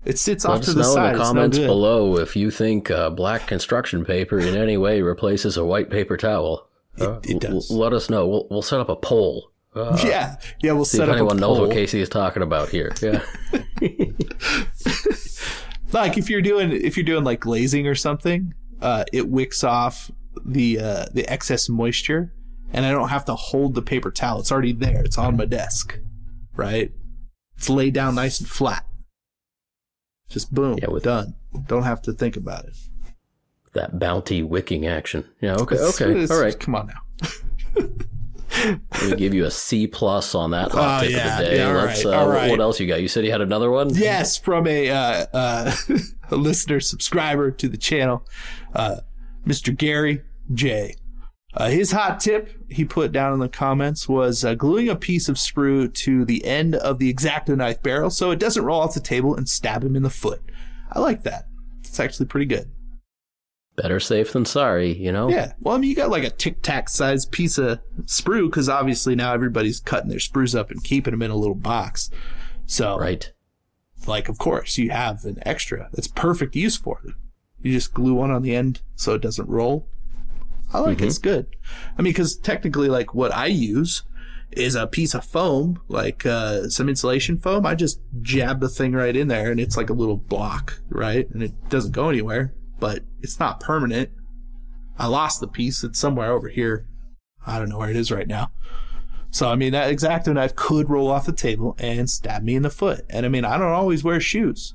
It 0.07 0.19
sits 0.19 0.45
let 0.45 0.55
off 0.59 0.61
to 0.63 0.71
us 0.71 0.75
the 0.75 0.83
know 0.83 0.95
side. 0.95 1.07
in 1.07 1.13
the 1.15 1.19
no 1.19 1.25
comments 1.25 1.59
below 1.59 2.17
if 2.19 2.37
you 2.37 2.51
think 2.51 2.91
uh, 2.91 3.11
black 3.11 3.47
construction 3.47 4.05
paper 4.05 4.39
in 4.39 4.55
any 4.57 4.77
way 4.77 5.03
replaces 5.03 5.57
a 5.57 5.65
white 5.65 5.91
paper 5.91 6.17
towel. 6.17 6.69
Uh, 6.99 7.19
it 7.25 7.41
does. 7.41 7.71
l- 7.71 7.77
let 7.79 7.93
us 7.93 8.09
know. 8.09 8.27
We'll, 8.27 8.47
we'll 8.51 8.63
set 8.63 8.81
up 8.81 8.89
a 8.89 8.97
poll. 8.97 9.51
Uh, 9.75 9.99
yeah, 10.05 10.37
yeah. 10.63 10.73
We'll 10.73 10.85
See 10.87 10.97
set 10.99 11.09
if 11.09 11.11
up 11.11 11.17
anyone 11.17 11.37
a 11.39 11.41
knows 11.41 11.59
what 11.61 11.71
Casey 11.73 12.01
is 12.01 12.09
talking 12.09 12.43
about 12.43 12.69
here. 12.71 12.95
Yeah. 13.03 13.23
like 15.93 16.17
if 16.19 16.31
you're 16.31 16.43
doing 16.43 16.73
if 16.73 16.97
you're 16.97 17.05
doing 17.05 17.25
like 17.25 17.41
glazing 17.41 17.87
or 17.87 17.95
something, 17.95 18.55
uh, 18.81 19.05
it 19.13 19.29
wicks 19.29 19.63
off 19.65 20.11
the 20.45 20.79
uh, 20.79 21.07
the 21.13 21.27
excess 21.31 21.69
moisture, 21.69 22.33
and 22.73 22.85
I 22.87 22.91
don't 22.91 23.09
have 23.09 23.25
to 23.27 23.35
hold 23.35 23.75
the 23.75 23.83
paper 23.83 24.11
towel. 24.11 24.41
It's 24.41 24.51
already 24.53 24.73
there. 24.73 25.03
It's 25.05 25.19
on 25.19 25.37
my 25.37 25.45
desk, 25.45 25.99
right? 26.55 26.91
It's 27.57 27.69
laid 27.69 27.95
down 27.95 28.15
nice 28.15 28.41
and 28.41 28.49
flat. 28.49 28.87
Just 30.29 30.53
boom, 30.53 30.79
Yeah, 30.81 30.91
with- 30.91 31.05
done. 31.05 31.35
Don't 31.67 31.85
have 31.85 32.03
to 32.03 32.13
think 32.13 32.37
about 32.37 32.65
it. 32.67 32.77
that 33.73 33.99
bounty 33.99 34.43
wicking 34.43 34.87
action. 34.87 35.23
Yeah. 35.43 35.55
Okay. 35.57 35.75
It's- 35.75 36.01
Okay. 36.01 36.11
it's- 36.13 36.31
All 36.31 36.41
right. 36.41 36.59
come 36.59 36.75
on 36.75 36.87
now. 36.87 37.29
Let 38.65 39.11
me 39.11 39.17
give 39.17 39.35
you 39.35 39.45
a 39.45 39.51
C 39.51 39.87
plus 39.87 40.35
on 40.35 40.53
that 40.53 40.71
hot 40.73 41.03
Oh, 41.03 41.07
tip 41.07 41.15
yeah, 41.15 41.33
of 41.39 41.39
the 41.39 41.51
day. 41.51 41.57
yeah, 41.59 41.69
all 41.69 41.75
Let's, 41.75 42.05
right, 42.05 42.15
uh, 42.15 42.19
all 42.21 42.29
right. 42.29 42.51
What 42.51 42.61
else 42.61 42.81
you 42.81 42.87
got? 42.87 43.03
You 43.03 43.09
said 43.09 43.25
you 43.27 43.31
had 43.31 43.43
another 43.43 43.71
one. 43.71 43.91
Yes, 43.95 44.39
from 44.39 44.67
a 44.67 44.89
uh, 44.91 45.27
uh, 45.35 45.73
a 46.31 46.37
listener 46.37 46.81
subscriber 46.81 47.51
to 47.51 47.69
the 47.69 47.77
channel, 47.77 48.27
uh, 48.75 48.97
Mr. 49.47 49.77
Gary 49.77 50.23
J. 50.55 50.95
Uh, 51.57 51.69
his 51.71 51.91
hot 51.93 52.21
tip 52.21 52.53
he 52.71 52.85
put 52.85 53.13
down 53.13 53.33
in 53.33 53.39
the 53.39 53.49
comments 53.49 54.07
was 54.09 54.45
uh, 54.45 54.55
gluing 54.55 54.89
a 54.91 54.97
piece 54.97 55.29
of 55.29 55.37
sprue 55.37 55.93
to 55.95 56.25
the 56.27 56.45
end 56.45 56.75
of 56.75 56.99
the 56.99 57.13
Exacto 57.13 57.57
knife 57.57 57.83
barrel 57.83 58.11
so 58.11 58.31
it 58.31 58.39
doesn't 58.39 58.65
roll 58.65 58.81
off 58.81 58.93
the 58.95 59.01
table 59.01 59.35
and 59.35 59.49
stab 59.49 59.83
him 59.83 59.97
in 59.97 60.03
the 60.03 60.11
foot. 60.11 60.43
I 60.93 61.01
like 61.01 61.23
that. 61.23 61.47
It's 61.81 61.99
actually 61.99 62.27
pretty 62.27 62.47
good. 62.47 62.71
Better 63.75 64.01
safe 64.01 64.33
than 64.33 64.45
sorry. 64.45 64.93
You 64.97 65.13
know. 65.13 65.29
Yeah. 65.31 65.53
Well, 65.61 65.75
I 65.75 65.79
mean, 65.79 65.89
you 65.91 65.97
got 65.97 66.11
like 66.11 66.25
a 66.25 66.31
tic 66.31 66.63
tac 66.63 66.89
sized 66.89 67.31
piece 67.33 67.57
of 67.59 67.81
sprue 68.03 68.49
because 68.51 68.69
obviously 68.69 69.15
now 69.15 69.33
everybody's 69.33 69.81
cutting 69.81 70.09
their 70.11 70.19
sprues 70.19 70.59
up 70.59 70.71
and 70.71 70.83
keeping 70.85 71.13
them 71.13 71.23
in 71.23 71.31
a 71.31 71.37
little 71.37 71.55
box. 71.55 72.11
So, 72.67 72.99
Right. 72.99 73.33
like 74.07 74.29
of 74.29 74.39
course 74.39 74.77
you 74.77 74.91
have 74.91 75.25
an 75.25 75.39
extra 75.47 75.89
that's 75.93 76.07
perfect 76.09 76.55
use 76.55 76.77
for 76.77 77.01
it 77.05 77.15
you 77.63 77.73
just 77.73 77.95
glue 77.95 78.13
one 78.15 78.31
on 78.31 78.43
the 78.43 78.55
end 78.55 78.83
so 78.95 79.15
it 79.15 79.23
doesn't 79.23 79.49
roll 79.49 79.89
i 80.73 80.79
like 80.79 81.01
it. 81.01 81.07
it's 81.07 81.19
good 81.19 81.47
i 81.99 82.03
mean 82.03 82.13
because 82.13 82.37
technically 82.37 82.89
like 82.89 83.15
what 83.15 83.35
i 83.35 83.47
use 83.47 84.03
is 84.53 84.75
a 84.75 84.87
piece 84.87 85.15
of 85.15 85.25
foam 85.25 85.81
like 85.89 86.25
uh, 86.25 86.69
some 86.69 86.89
insulation 86.89 87.39
foam 87.39 87.67
i 87.67 87.75
just 87.75 88.01
jab 88.23 88.61
the 88.61 88.69
thing 88.69 88.93
right 88.93 89.17
in 89.17 89.29
there 89.29 89.51
and 89.51 89.61
it's 89.61 89.77
like 89.77 89.91
a 89.91 89.95
little 89.95 90.17
block 90.17 90.81
right 90.89 91.29
and 91.31 91.43
it 91.43 91.69
doesn't 91.69 91.93
go 91.93 92.09
anywhere 92.09 92.55
but 92.79 93.03
it's 93.23 93.41
not 93.41 93.61
permanent 93.61 94.11
i 94.99 95.07
lost 95.07 95.41
the 95.41 95.49
piece 95.49 95.83
it's 95.83 95.99
somewhere 95.99 96.33
over 96.33 96.49
here 96.49 96.87
i 97.47 97.59
don't 97.59 97.69
know 97.69 97.79
where 97.79 97.91
it 97.91 97.97
is 97.97 98.13
right 98.13 98.29
now 98.29 98.51
so 99.37 99.51
I 99.51 99.55
mean 99.55 99.73
that 99.73 99.93
exacto 99.93 100.33
knife 100.33 100.57
could 100.57 100.89
roll 100.89 101.11
off 101.11 101.27
the 101.27 101.33
table 101.33 101.77
and 101.79 102.09
stab 102.09 102.43
me 102.43 102.55
in 102.55 102.63
the 102.63 102.71
foot. 102.71 103.05
And 103.11 103.27
I 103.27 103.29
mean 103.29 103.45
I 103.45 103.59
don't 103.59 103.73
always 103.73 104.03
wear 104.03 104.19
shoes. 104.19 104.75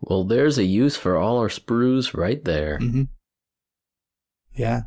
Well, 0.00 0.22
there's 0.22 0.56
a 0.56 0.64
use 0.64 0.96
for 0.96 1.16
all 1.16 1.38
our 1.38 1.48
sprues 1.48 2.16
right 2.16 2.44
there. 2.44 2.78
Mm-hmm. 2.78 3.02
Yeah. 4.58 4.82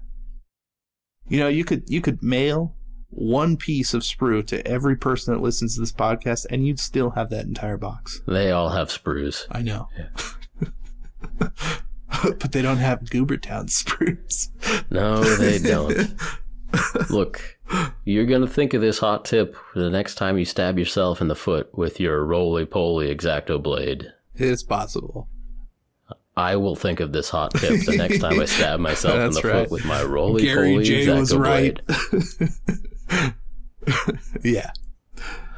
You 1.27 1.39
know, 1.39 1.47
you 1.47 1.63
could 1.63 1.89
you 1.89 2.01
could 2.01 2.21
mail 2.21 2.75
one 3.09 3.57
piece 3.57 3.93
of 3.93 4.01
sprue 4.01 4.45
to 4.47 4.65
every 4.67 4.95
person 4.97 5.33
that 5.33 5.41
listens 5.41 5.75
to 5.75 5.81
this 5.81 5.93
podcast, 5.93 6.45
and 6.49 6.67
you'd 6.67 6.79
still 6.79 7.11
have 7.11 7.29
that 7.29 7.45
entire 7.45 7.77
box. 7.77 8.21
They 8.27 8.51
all 8.51 8.69
have 8.69 8.89
sprues. 8.89 9.45
I 9.49 9.61
know. 9.61 9.87
but 11.39 12.51
they 12.51 12.61
don't 12.61 12.77
have 12.77 13.01
Goobertown 13.01 13.65
sprues. 13.69 14.49
No, 14.91 15.23
they 15.23 15.59
don't. 15.59 16.15
Look, 17.09 17.57
you're 18.03 18.25
gonna 18.25 18.47
think 18.47 18.73
of 18.73 18.81
this 18.81 18.99
hot 18.99 19.23
tip 19.23 19.55
the 19.73 19.89
next 19.89 20.15
time 20.15 20.37
you 20.37 20.45
stab 20.45 20.77
yourself 20.77 21.21
in 21.21 21.29
the 21.29 21.35
foot 21.35 21.69
with 21.77 21.99
your 21.99 22.25
roly 22.25 22.65
poly 22.65 23.13
exacto 23.13 23.61
blade. 23.61 24.11
It's 24.35 24.63
possible. 24.63 25.29
I 26.35 26.55
will 26.55 26.75
think 26.75 26.99
of 27.01 27.11
this 27.11 27.29
hot 27.29 27.53
tip 27.53 27.85
the 27.85 27.97
next 27.97 28.19
time 28.19 28.39
I 28.39 28.45
stab 28.45 28.79
myself 28.81 29.15
in 29.15 29.31
the 29.31 29.41
right. 29.47 29.63
foot 29.63 29.71
with 29.71 29.85
my 29.85 30.01
roly 30.03 30.43
Gary 30.43 30.73
poly 30.73 30.83
J 30.85 31.19
was 31.19 31.35
right. 31.35 31.79
Yeah. 34.43 34.71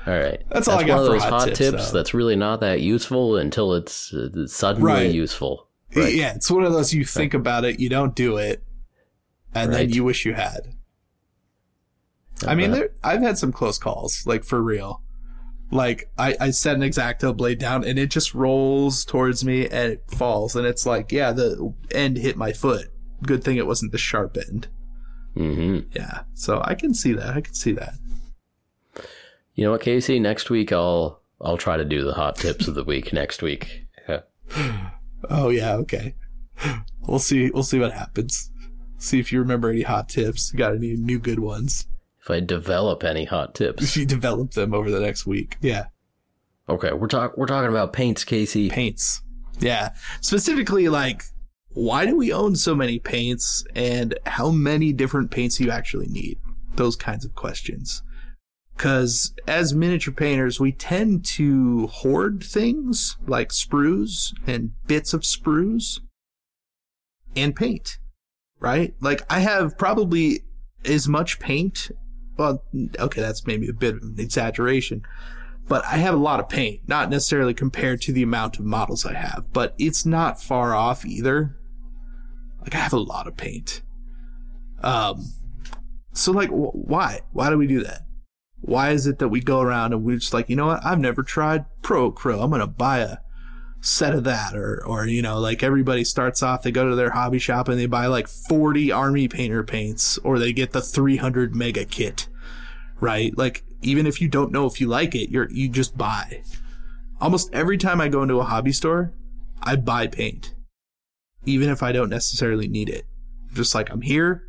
All 0.05 0.13
right, 0.17 0.43
That's 0.49 0.67
all 0.67 0.79
I 0.79 0.83
got 0.83 0.95
one 0.95 1.01
of 1.01 1.07
for 1.07 1.13
those 1.13 1.21
hot 1.23 1.31
hot 1.31 1.45
tips, 1.47 1.59
tips 1.59 1.91
that's 1.91 2.13
really 2.13 2.35
not 2.35 2.59
that 2.59 2.81
useful 2.81 3.37
until 3.37 3.73
it's 3.73 4.13
uh, 4.13 4.47
suddenly 4.47 4.91
Right. 4.91 5.13
useful. 5.13 5.69
Right. 5.95 6.13
Yeah, 6.13 6.33
it's 6.35 6.51
one 6.51 6.65
of 6.65 6.73
those 6.73 6.93
you 6.93 7.05
think 7.05 7.33
about 7.33 7.63
it, 7.63 7.79
you 7.79 7.87
don't 7.87 8.13
do 8.13 8.35
it, 8.35 8.63
and 9.55 9.73
then 9.73 9.91
you 9.91 10.03
wish 10.03 10.25
you 10.25 10.33
had. 10.33 10.73
I 12.45 12.55
mean, 12.55 12.71
there, 12.71 12.89
I've 13.01 13.21
had 13.21 13.37
some 13.37 13.53
close 13.53 13.77
calls, 13.77 14.25
like 14.25 14.43
for 14.43 14.61
real. 14.61 15.01
Like 15.73 16.11
I, 16.19 16.35
I 16.39 16.49
set 16.51 16.75
an 16.75 16.81
exacto 16.81 17.35
blade 17.35 17.57
down 17.57 17.83
and 17.83 17.97
it 17.97 18.11
just 18.11 18.35
rolls 18.35 19.03
towards 19.03 19.43
me 19.43 19.63
and 19.65 19.93
it 19.93 20.03
falls 20.11 20.55
and 20.55 20.67
it's 20.67 20.85
like, 20.85 21.11
yeah, 21.11 21.31
the 21.31 21.73
end 21.91 22.17
hit 22.17 22.37
my 22.37 22.53
foot. 22.53 22.89
Good 23.23 23.43
thing 23.43 23.57
it 23.57 23.65
wasn't 23.65 23.91
the 23.91 23.97
sharp 23.97 24.37
end. 24.37 24.67
hmm 25.33 25.79
Yeah, 25.91 26.21
so 26.35 26.61
I 26.63 26.75
can 26.75 26.93
see 26.93 27.13
that. 27.13 27.35
I 27.35 27.41
can 27.41 27.55
see 27.55 27.71
that. 27.73 27.95
You 29.55 29.63
know 29.65 29.71
what, 29.71 29.81
Casey? 29.81 30.19
Next 30.19 30.49
week 30.51 30.71
I'll 30.71 31.21
I'll 31.41 31.57
try 31.57 31.77
to 31.77 31.85
do 31.85 32.03
the 32.03 32.13
hot 32.13 32.35
tips 32.35 32.67
of 32.67 32.75
the 32.75 32.83
week 32.83 33.11
next 33.11 33.41
week. 33.41 33.85
Yeah. 34.07 34.21
Oh 35.29 35.47
yeah, 35.47 35.75
okay. 35.75 36.15
We'll 37.07 37.17
see. 37.17 37.49
We'll 37.49 37.63
see 37.63 37.79
what 37.79 37.93
happens. 37.93 38.51
See 38.97 39.21
if 39.21 39.31
you 39.31 39.39
remember 39.39 39.69
any 39.69 39.83
hot 39.83 40.09
tips. 40.09 40.51
Got 40.51 40.75
any 40.75 40.97
new 40.97 41.17
good 41.17 41.39
ones? 41.39 41.87
If 42.23 42.31
I 42.31 42.39
develop 42.39 43.03
any 43.03 43.25
hot 43.25 43.53
tips. 43.53 43.83
If 43.83 43.97
you 43.97 44.05
develop 44.05 44.51
them 44.51 44.73
over 44.73 44.89
the 44.89 45.01
next 45.01 45.25
week, 45.25 45.57
yeah. 45.61 45.87
Okay, 46.69 46.93
we're 46.93 47.07
talk 47.07 47.37
we're 47.37 47.47
talking 47.47 47.69
about 47.69 47.91
paints, 47.91 48.23
Casey. 48.23 48.69
Paints, 48.69 49.21
yeah. 49.59 49.89
Specifically, 50.21 50.87
like, 50.87 51.23
why 51.71 52.05
do 52.05 52.15
we 52.15 52.31
own 52.31 52.55
so 52.55 52.75
many 52.75 52.97
paints, 52.97 53.65
and 53.75 54.17
how 54.25 54.51
many 54.51 54.93
different 54.93 55.31
paints 55.31 55.57
do 55.57 55.65
you 55.65 55.71
actually 55.71 56.07
need? 56.07 56.37
Those 56.75 56.95
kinds 56.95 57.25
of 57.25 57.35
questions. 57.35 58.01
Because 58.75 59.33
as 59.45 59.73
miniature 59.73 60.13
painters, 60.13 60.59
we 60.59 60.71
tend 60.71 61.25
to 61.25 61.87
hoard 61.87 62.43
things 62.43 63.17
like 63.27 63.49
sprues 63.49 64.33
and 64.47 64.71
bits 64.87 65.13
of 65.13 65.21
sprues 65.21 65.99
and 67.35 67.55
paint, 67.55 67.97
right? 68.59 68.93
Like, 69.01 69.21
I 69.29 69.39
have 69.39 69.77
probably 69.77 70.43
as 70.85 71.07
much 71.07 71.39
paint. 71.39 71.91
Well, 72.37 72.63
okay, 72.99 73.21
that's 73.21 73.45
maybe 73.45 73.69
a 73.69 73.73
bit 73.73 73.95
of 73.95 74.01
an 74.03 74.15
exaggeration, 74.17 75.03
but 75.67 75.85
I 75.85 75.97
have 75.97 76.13
a 76.13 76.17
lot 76.17 76.39
of 76.39 76.49
paint, 76.49 76.81
not 76.87 77.09
necessarily 77.09 77.53
compared 77.53 78.01
to 78.03 78.11
the 78.11 78.23
amount 78.23 78.59
of 78.59 78.65
models 78.65 79.05
I 79.05 79.13
have, 79.13 79.45
but 79.53 79.75
it's 79.77 80.05
not 80.05 80.41
far 80.41 80.73
off 80.73 81.05
either. 81.05 81.55
Like, 82.61 82.75
I 82.75 82.79
have 82.79 82.93
a 82.93 82.99
lot 82.99 83.27
of 83.27 83.37
paint. 83.37 83.81
Um, 84.81 85.25
so 86.11 86.31
like, 86.31 86.49
wh- 86.49 86.75
why? 86.75 87.21
Why 87.31 87.49
do 87.49 87.57
we 87.57 87.67
do 87.67 87.83
that? 87.83 88.01
Why 88.61 88.91
is 88.91 89.07
it 89.07 89.19
that 89.19 89.27
we 89.27 89.41
go 89.41 89.59
around 89.59 89.93
and 89.93 90.03
we're 90.03 90.17
just 90.17 90.33
like, 90.33 90.49
you 90.49 90.55
know 90.55 90.67
what? 90.67 90.85
I've 90.85 90.99
never 90.99 91.21
tried 91.21 91.65
Pro 91.81 92.11
Acryl. 92.11 92.43
I'm 92.43 92.51
gonna 92.51 92.67
buy 92.67 92.99
a 92.99 93.17
set 93.83 94.15
of 94.15 94.23
that, 94.23 94.55
or 94.55 94.81
or 94.85 95.05
you 95.05 95.21
know, 95.21 95.39
like 95.39 95.61
everybody 95.61 96.03
starts 96.03 96.41
off, 96.41 96.63
they 96.63 96.71
go 96.71 96.89
to 96.89 96.95
their 96.95 97.11
hobby 97.11 97.37
shop 97.37 97.67
and 97.67 97.77
they 97.77 97.85
buy 97.85 98.07
like 98.07 98.27
40 98.27 98.91
Army 98.91 99.27
Painter 99.27 99.63
paints, 99.63 100.17
or 100.19 100.39
they 100.39 100.53
get 100.53 100.71
the 100.71 100.81
300 100.81 101.53
mega 101.53 101.85
kit, 101.85 102.27
right? 102.99 103.37
Like 103.37 103.63
even 103.81 104.07
if 104.07 104.21
you 104.21 104.29
don't 104.29 104.51
know 104.53 104.65
if 104.65 104.79
you 104.79 104.87
like 104.87 105.13
it, 105.13 105.29
you're 105.29 105.51
you 105.51 105.69
just 105.69 105.97
buy. 105.97 106.41
Almost 107.19 107.53
every 107.53 107.77
time 107.77 108.01
I 108.01 108.07
go 108.07 108.23
into 108.23 108.39
a 108.39 108.45
hobby 108.45 108.71
store, 108.71 109.13
I 109.61 109.75
buy 109.75 110.07
paint, 110.07 110.55
even 111.45 111.69
if 111.69 111.83
I 111.83 111.91
don't 111.91 112.09
necessarily 112.09 112.67
need 112.67 112.89
it. 112.89 113.05
Just 113.53 113.75
like 113.75 113.91
I'm 113.91 114.01
here, 114.01 114.47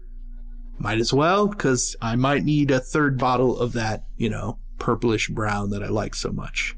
might 0.78 0.98
as 0.98 1.12
well, 1.12 1.48
because 1.48 1.96
I 2.00 2.16
might 2.16 2.44
need 2.44 2.70
a 2.70 2.80
third 2.80 3.18
bottle 3.18 3.58
of 3.58 3.72
that, 3.74 4.04
you 4.16 4.30
know, 4.30 4.58
purplish 4.78 5.28
brown 5.28 5.70
that 5.70 5.82
I 5.82 5.88
like 5.88 6.14
so 6.14 6.30
much. 6.30 6.76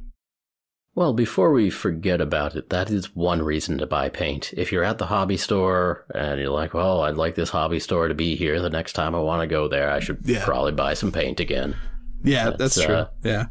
Well, 0.97 1.13
before 1.13 1.53
we 1.53 1.69
forget 1.69 2.23
about 2.23 2.57
it, 2.57 2.71
that 2.71 2.91
is 2.91 3.15
one 3.15 3.43
reason 3.43 3.77
to 3.79 3.87
buy 3.87 4.09
paint. 4.09 4.55
If 4.57 4.73
you're 4.73 4.83
at 4.83 4.97
the 4.97 5.05
hobby 5.07 5.37
store 5.37 6.07
and 6.15 6.41
you're 6.41 6.49
like, 6.49 6.73
well, 6.73 7.03
I'd 7.03 7.17
like 7.19 7.35
this 7.35 7.51
hobby 7.51 7.81
store 7.81 8.09
to 8.09 8.15
be 8.15 8.35
here 8.35 8.61
the 8.63 8.71
next 8.71 8.95
time 8.95 9.15
I 9.15 9.21
want 9.21 9.43
to 9.43 9.47
go 9.47 9.69
there, 9.69 9.91
I 9.91 10.01
should 10.01 10.21
Yeah. 10.25 10.43
probably 10.43 10.73
buy 10.73 10.95
some 10.95 11.13
paint 11.13 11.39
again. 11.39 11.77
Yeah, 12.25 12.47
That's, 12.51 12.77
that's, 12.77 12.83
true. 12.87 12.95
uh, 12.95 13.09
yeah. 13.23 13.45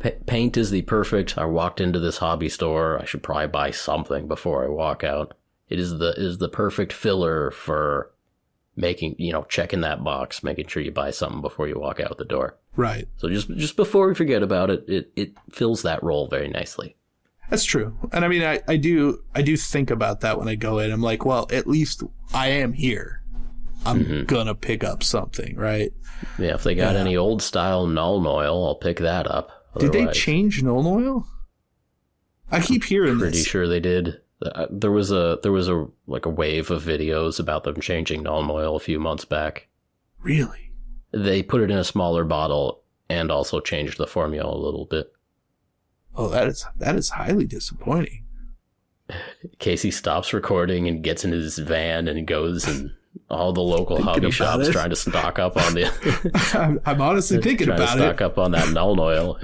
Pa- 0.00 0.18
paint 0.24 0.56
is 0.56 0.70
the 0.70 0.80
perfect. 0.82 1.36
I 1.36 1.44
walked 1.44 1.82
into 1.82 2.00
this 2.00 2.16
hobby 2.16 2.48
store. 2.48 2.98
I 2.98 3.04
should 3.04 3.22
probably 3.22 3.48
buy 3.48 3.72
something 3.72 4.26
before 4.26 4.64
I 4.64 4.68
walk 4.68 5.04
out. 5.04 5.34
It 5.68 5.78
is 5.78 5.98
the 5.98 6.14
is 6.16 6.38
the 6.38 6.48
perfect 6.48 6.94
filler 6.94 7.50
for 7.50 8.10
making 8.76 9.16
you 9.18 9.32
know 9.32 9.42
checking 9.48 9.80
that 9.80 10.04
box, 10.04 10.42
making 10.42 10.66
sure 10.68 10.82
you 10.82 10.92
buy 10.92 11.10
something 11.10 11.40
before 11.40 11.66
you 11.68 11.78
walk 11.78 11.98
out 12.00 12.18
the 12.18 12.24
door. 12.24 12.56
Right. 12.76 13.08
So 13.16 13.28
just 13.28 13.48
just 13.56 13.76
before 13.76 14.06
we 14.08 14.14
forget 14.14 14.42
about 14.42 14.70
it, 14.70 14.84
it 14.88 15.10
it 15.16 15.32
fills 15.50 15.82
that 15.82 16.02
role 16.02 16.28
very 16.28 16.48
nicely. 16.48 16.96
That's 17.50 17.64
true. 17.64 17.96
And 18.12 18.24
I 18.24 18.28
mean, 18.28 18.42
I, 18.42 18.60
I 18.66 18.76
do, 18.76 19.22
I 19.32 19.40
do 19.42 19.56
think 19.56 19.92
about 19.92 20.22
that 20.22 20.36
when 20.36 20.48
I 20.48 20.56
go 20.56 20.80
in. 20.80 20.90
I'm 20.90 21.00
like, 21.00 21.24
well, 21.24 21.46
at 21.52 21.68
least 21.68 22.02
I 22.34 22.48
am 22.48 22.72
here. 22.72 23.22
I'm 23.84 24.04
Mm-hmm. 24.04 24.24
gonna 24.24 24.56
pick 24.56 24.82
up 24.82 25.04
something, 25.04 25.54
right? 25.56 25.92
Yeah, 26.40 26.54
if 26.54 26.64
they 26.64 26.74
got 26.74 26.94
Yeah. 26.94 27.00
any 27.02 27.16
old 27.16 27.40
style 27.42 27.86
null 27.86 28.26
oil, 28.26 28.66
I'll 28.66 28.74
pick 28.74 28.98
that 28.98 29.30
up. 29.30 29.52
Did 29.78 29.92
they 29.92 30.06
change 30.08 30.60
Null 30.62 30.88
Oil? 30.88 31.26
I 32.50 32.60
keep 32.60 32.82
hearing 32.84 33.18
Pretty 33.18 33.36
this. 33.38 33.46
sure 33.46 33.68
they 33.68 33.78
did. 33.80 34.20
There 34.70 34.90
was 34.90 35.10
a 35.10 35.38
there 35.42 35.52
was 35.52 35.68
a 35.68 35.86
like 36.06 36.26
a 36.26 36.30
wave 36.30 36.70
of 36.70 36.82
videos 36.82 37.40
about 37.40 37.64
them 37.64 37.80
changing 37.80 38.22
null 38.22 38.50
oil 38.50 38.76
a 38.76 38.80
few 38.80 39.00
months 39.00 39.24
back. 39.24 39.68
Really? 40.20 40.72
They 41.12 41.42
put 41.42 41.62
it 41.62 41.70
in 41.70 41.78
a 41.78 41.84
smaller 41.84 42.24
bottle 42.24 42.82
and 43.08 43.30
also 43.30 43.60
changed 43.60 43.96
the 43.98 44.06
formula 44.06 44.54
a 44.54 44.58
little 44.58 44.84
bit. 44.84 45.12
Oh, 46.14 46.28
that 46.28 46.46
is 46.48 46.66
that 46.76 46.96
is 46.96 47.10
highly 47.10 47.46
disappointing. 47.46 48.24
Casey 49.58 49.90
stops 49.90 50.32
recording 50.32 50.86
and 50.88 51.02
gets 51.02 51.24
in 51.24 51.32
his 51.32 51.58
van 51.58 52.08
and 52.08 52.26
goes 52.26 52.66
and 52.66 52.90
all 53.30 53.52
the 53.52 53.62
local 53.62 54.02
hobby 54.02 54.30
shops 54.30 54.68
it. 54.68 54.72
trying 54.72 54.90
to 54.90 54.96
stock 54.96 55.38
up 55.38 55.56
on 55.56 55.74
the 55.74 56.50
I'm, 56.54 56.80
I'm 56.84 57.00
honestly 57.00 57.38
thinking 57.42 57.68
trying 57.68 57.78
to 57.78 57.84
about 57.84 57.96
stock 57.96 58.20
it. 58.20 58.24
up 58.24 58.38
on 58.38 58.50
that 58.52 58.70
null 58.72 59.00
oil. 59.00 59.38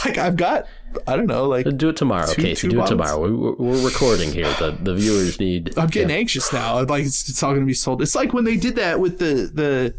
Like 0.04 0.16
I've 0.18 0.36
got, 0.36 0.66
I 1.06 1.14
don't 1.16 1.26
know, 1.26 1.46
like 1.46 1.66
Do 1.76 1.90
it 1.90 1.96
tomorrow, 1.96 2.32
Two- 2.32 2.42
Casey. 2.42 2.68
two 2.68 2.76
do 2.76 2.82
it 2.82 2.86
tomorrow. 2.86 3.20
We, 3.20 3.32
we're, 3.34 3.52
we're 3.54 3.84
recording 3.84 4.32
here. 4.32 4.50
The 4.58 4.76
the 4.80 4.94
viewers 4.94 5.38
need. 5.38 5.76
I'm 5.78 5.88
getting 5.88 6.10
anxious 6.10 6.52
now. 6.52 6.82
Like 6.84 7.04
it's, 7.04 7.28
it's 7.28 7.42
all 7.42 7.50
going 7.50 7.60
to 7.62 7.66
be 7.66 7.74
sold. 7.74 8.00
It's 8.00 8.14
like 8.14 8.32
when 8.32 8.44
they 8.44 8.56
did 8.56 8.76
that 8.76 8.98
with 9.00 9.18
the 9.18 9.50
the 9.52 9.94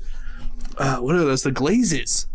uh, 0.78 0.98
what 0.98 1.16
are 1.16 1.20
those? 1.20 1.44
The 1.44 1.52
glazes. 1.52 2.28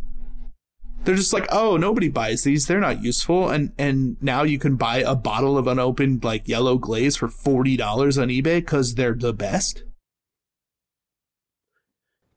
They're 1.05 1.15
just 1.15 1.33
like, 1.33 1.47
oh, 1.53 1.77
nobody 1.77 2.09
buys 2.09 2.43
these. 2.43 2.67
They're 2.67 2.81
not 2.81 3.03
useful. 3.03 3.49
And 3.49 3.73
and 3.79 4.17
now 4.21 4.43
you 4.43 4.59
can 4.59 4.77
buy 4.77 4.99
a 4.99 5.15
bottle 5.15 5.57
of 5.57 5.67
unopened 5.69 6.25
like 6.25 6.49
yellow 6.49 6.79
glaze 6.79 7.17
for 7.17 7.29
forty 7.29 7.77
dollars 7.77 8.19
on 8.19 8.29
eBay 8.29 8.57
because 8.59 8.95
they're 8.97 9.15
the 9.15 9.33
best. 9.33 9.85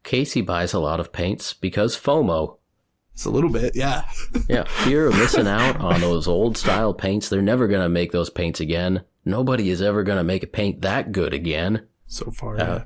Casey 0.04 0.42
buys 0.42 0.74
a 0.74 0.80
lot 0.80 1.00
of 1.00 1.12
paints 1.12 1.54
because 1.54 1.96
FOMO. 1.98 2.58
It's 3.20 3.26
a 3.26 3.30
little 3.30 3.50
bit, 3.50 3.76
yeah. 3.76 4.10
Yeah, 4.48 4.64
fear 4.64 5.08
of 5.08 5.18
missing 5.18 5.46
out 5.46 5.76
on 5.82 6.00
those 6.00 6.26
old 6.26 6.56
style 6.58 6.94
paints. 6.94 7.28
They're 7.28 7.42
never 7.42 7.68
gonna 7.68 7.90
make 7.90 8.14
those 8.14 8.30
paints 8.30 8.62
again. 8.62 9.04
Nobody 9.26 9.70
is 9.72 9.82
ever 9.82 10.04
gonna 10.04 10.24
make 10.24 10.42
a 10.42 10.48
paint 10.48 10.84
that 10.84 11.12
good 11.12 11.34
again. 11.34 11.86
So 12.08 12.32
far, 12.32 12.58
Uh, 12.58 12.84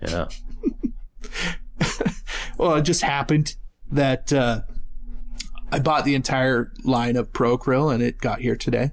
yeah. 0.00 0.28
Yeah. 0.60 1.88
Well, 2.56 2.76
it 2.76 2.82
just 2.82 3.02
happened 3.02 3.56
that 3.90 4.32
uh, 4.32 4.60
I 5.72 5.80
bought 5.80 6.04
the 6.04 6.14
entire 6.14 6.72
line 6.84 7.16
of 7.16 7.32
Pro 7.32 7.58
Acryl 7.58 7.92
and 7.92 8.00
it 8.00 8.18
got 8.18 8.40
here 8.40 8.54
today. 8.54 8.92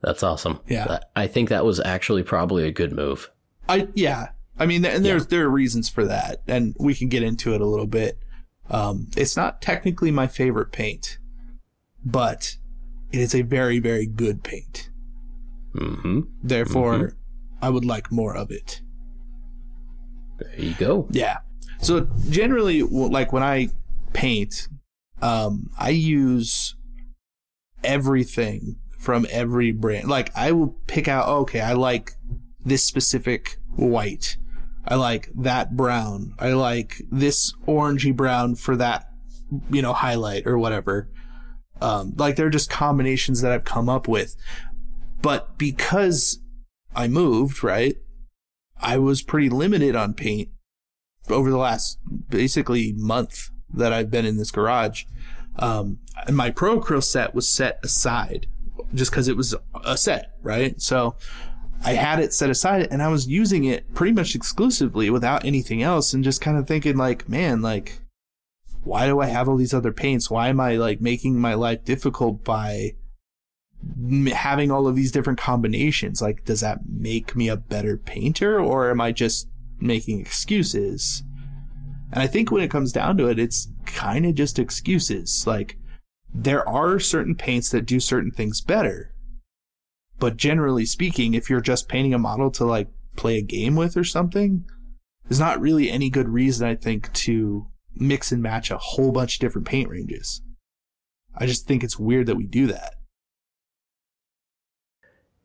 That's 0.00 0.22
awesome. 0.22 0.60
Yeah. 0.66 1.00
I 1.14 1.26
think 1.26 1.50
that 1.50 1.66
was 1.66 1.80
actually 1.80 2.22
probably 2.22 2.66
a 2.66 2.72
good 2.72 2.92
move. 2.94 3.30
I 3.68 3.88
yeah. 3.92 4.30
I 4.58 4.64
mean, 4.64 4.86
and 4.86 5.04
there's 5.04 5.26
there 5.26 5.44
are 5.44 5.50
reasons 5.50 5.90
for 5.90 6.06
that, 6.06 6.40
and 6.48 6.74
we 6.80 6.94
can 6.94 7.10
get 7.10 7.22
into 7.22 7.54
it 7.54 7.60
a 7.60 7.66
little 7.66 7.86
bit. 7.86 8.18
Um, 8.70 9.08
it's 9.16 9.36
not 9.36 9.62
technically 9.62 10.10
my 10.10 10.26
favorite 10.26 10.72
paint, 10.72 11.18
but 12.04 12.56
it 13.12 13.20
is 13.20 13.34
a 13.34 13.42
very 13.42 13.78
very 13.78 14.06
good 14.06 14.42
paint. 14.42 14.90
hmm 15.72 16.20
Therefore, 16.42 17.14
I 17.62 17.70
would 17.70 17.84
like 17.84 18.12
more 18.12 18.36
of 18.36 18.50
it. 18.50 18.82
There 20.38 20.54
you 20.60 20.74
go. 20.74 21.08
Yeah. 21.10 21.38
So 21.80 22.08
generally, 22.28 22.82
like 22.82 23.32
when 23.32 23.42
I 23.42 23.70
paint, 24.12 24.68
um, 25.22 25.70
I 25.78 25.90
use 25.90 26.76
everything 27.84 28.76
from 28.98 29.26
every 29.30 29.72
brand. 29.72 30.08
Like 30.08 30.30
I 30.36 30.52
will 30.52 30.76
pick 30.86 31.08
out, 31.08 31.28
okay, 31.28 31.60
I 31.60 31.72
like 31.72 32.12
this 32.64 32.84
specific 32.84 33.58
white. 33.76 34.36
I 34.88 34.94
like 34.94 35.28
that 35.34 35.76
brown. 35.76 36.34
I 36.38 36.52
like 36.52 37.02
this 37.10 37.54
orangey 37.66 38.16
brown 38.16 38.54
for 38.54 38.74
that, 38.76 39.06
you 39.70 39.82
know, 39.82 39.92
highlight 39.92 40.46
or 40.46 40.58
whatever. 40.58 41.10
Um, 41.80 42.14
like 42.16 42.36
they're 42.36 42.48
just 42.48 42.70
combinations 42.70 43.42
that 43.42 43.52
I've 43.52 43.64
come 43.64 43.90
up 43.90 44.08
with. 44.08 44.34
But 45.20 45.58
because 45.58 46.40
I 46.96 47.06
moved, 47.06 47.62
right? 47.62 47.96
I 48.80 48.96
was 48.96 49.22
pretty 49.22 49.50
limited 49.50 49.94
on 49.94 50.14
paint 50.14 50.48
over 51.28 51.50
the 51.50 51.58
last 51.58 51.98
basically 52.30 52.94
month 52.96 53.50
that 53.72 53.92
I've 53.92 54.10
been 54.10 54.24
in 54.24 54.38
this 54.38 54.50
garage. 54.50 55.04
Um, 55.58 55.98
and 56.26 56.36
my 56.36 56.50
Pro 56.50 56.80
Acryl 56.80 57.02
set 57.02 57.34
was 57.34 57.46
set 57.48 57.78
aside 57.82 58.46
just 58.94 59.10
because 59.10 59.28
it 59.28 59.36
was 59.36 59.54
a 59.84 59.98
set, 59.98 60.32
right? 60.42 60.80
So 60.80 61.16
I 61.84 61.92
had 61.92 62.20
it 62.20 62.34
set 62.34 62.50
aside 62.50 62.88
and 62.90 63.02
I 63.02 63.08
was 63.08 63.28
using 63.28 63.64
it 63.64 63.94
pretty 63.94 64.12
much 64.12 64.34
exclusively 64.34 65.10
without 65.10 65.44
anything 65.44 65.82
else 65.82 66.12
and 66.12 66.24
just 66.24 66.40
kind 66.40 66.56
of 66.58 66.66
thinking 66.66 66.96
like, 66.96 67.28
man, 67.28 67.62
like, 67.62 68.00
why 68.82 69.06
do 69.06 69.20
I 69.20 69.26
have 69.26 69.48
all 69.48 69.56
these 69.56 69.74
other 69.74 69.92
paints? 69.92 70.30
Why 70.30 70.48
am 70.48 70.60
I 70.60 70.76
like 70.76 71.00
making 71.00 71.40
my 71.40 71.54
life 71.54 71.84
difficult 71.84 72.44
by 72.44 72.94
having 74.32 74.70
all 74.70 74.86
of 74.86 74.96
these 74.96 75.12
different 75.12 75.38
combinations? 75.38 76.20
Like, 76.20 76.44
does 76.44 76.60
that 76.60 76.80
make 76.88 77.36
me 77.36 77.48
a 77.48 77.56
better 77.56 77.96
painter 77.96 78.60
or 78.60 78.90
am 78.90 79.00
I 79.00 79.12
just 79.12 79.48
making 79.80 80.20
excuses? 80.20 81.22
And 82.12 82.22
I 82.22 82.26
think 82.26 82.50
when 82.50 82.62
it 82.62 82.70
comes 82.70 82.92
down 82.92 83.16
to 83.18 83.28
it, 83.28 83.38
it's 83.38 83.68
kind 83.86 84.26
of 84.26 84.34
just 84.34 84.58
excuses. 84.58 85.46
Like, 85.46 85.76
there 86.32 86.66
are 86.68 86.98
certain 86.98 87.34
paints 87.34 87.70
that 87.70 87.86
do 87.86 88.00
certain 88.00 88.30
things 88.30 88.60
better. 88.60 89.12
But 90.18 90.36
generally 90.36 90.84
speaking, 90.84 91.34
if 91.34 91.48
you're 91.48 91.60
just 91.60 91.88
painting 91.88 92.14
a 92.14 92.18
model 92.18 92.50
to 92.52 92.64
like 92.64 92.88
play 93.16 93.38
a 93.38 93.42
game 93.42 93.76
with 93.76 93.96
or 93.96 94.04
something, 94.04 94.64
there's 95.24 95.40
not 95.40 95.60
really 95.60 95.90
any 95.90 96.10
good 96.10 96.28
reason, 96.28 96.66
I 96.66 96.74
think, 96.74 97.12
to 97.14 97.66
mix 97.94 98.32
and 98.32 98.42
match 98.42 98.70
a 98.70 98.78
whole 98.78 99.12
bunch 99.12 99.36
of 99.36 99.40
different 99.40 99.66
paint 99.66 99.88
ranges. 99.88 100.42
I 101.36 101.46
just 101.46 101.66
think 101.66 101.84
it's 101.84 101.98
weird 101.98 102.26
that 102.26 102.36
we 102.36 102.46
do 102.46 102.66
that. 102.68 102.94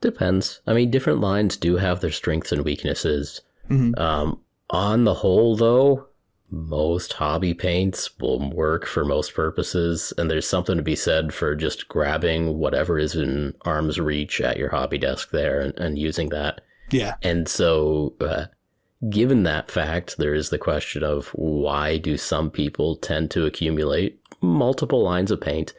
Depends. 0.02 0.62
I 0.68 0.74
mean, 0.74 0.92
different 0.92 1.22
lines 1.22 1.56
do 1.56 1.78
have 1.78 2.02
their 2.02 2.12
strengths 2.12 2.52
and 2.52 2.66
weaknesses. 2.66 3.42
Mhm. 3.70 3.98
Um, 4.00 4.42
on 4.70 5.04
the 5.04 5.14
whole, 5.16 5.56
though, 5.56 6.08
most 6.54 7.13
hobby 7.13 7.54
paints 7.56 8.12
will 8.20 8.52
work 8.52 8.86
for 8.86 9.04
most 9.04 9.34
purposes, 9.34 10.13
and 10.18 10.30
there's 10.30 10.48
something 10.48 10.78
to 10.78 10.84
be 10.84 10.96
said 10.96 11.34
for 11.34 11.56
just 11.56 11.88
grabbing 11.88 12.60
whatever 12.60 13.00
is 13.00 13.16
in 13.16 13.56
arm's 13.62 14.00
reach 14.00 14.39
at 14.39 14.58
your 14.58 14.70
hobby 14.70 15.00
desk 15.00 15.32
there 15.32 15.60
and, 15.62 15.78
and 15.80 15.98
using 15.98 16.30
that. 16.30 16.62
Yeah. 16.92 17.16
And 17.24 17.50
so, 17.50 18.13
uh, 18.22 18.46
given 19.10 19.44
that 19.44 19.72
fact, 19.72 20.18
there 20.18 20.36
is 20.36 20.52
the 20.52 20.60
question 20.60 21.04
of 21.04 21.30
why 21.30 21.98
do 21.98 22.18
some 22.18 22.52
people 22.52 22.98
tend 22.98 23.32
to 23.32 23.46
accumulate 23.48 24.20
multiple 24.42 25.02
lines 25.02 25.32
of 25.32 25.42
paint? 25.42 25.74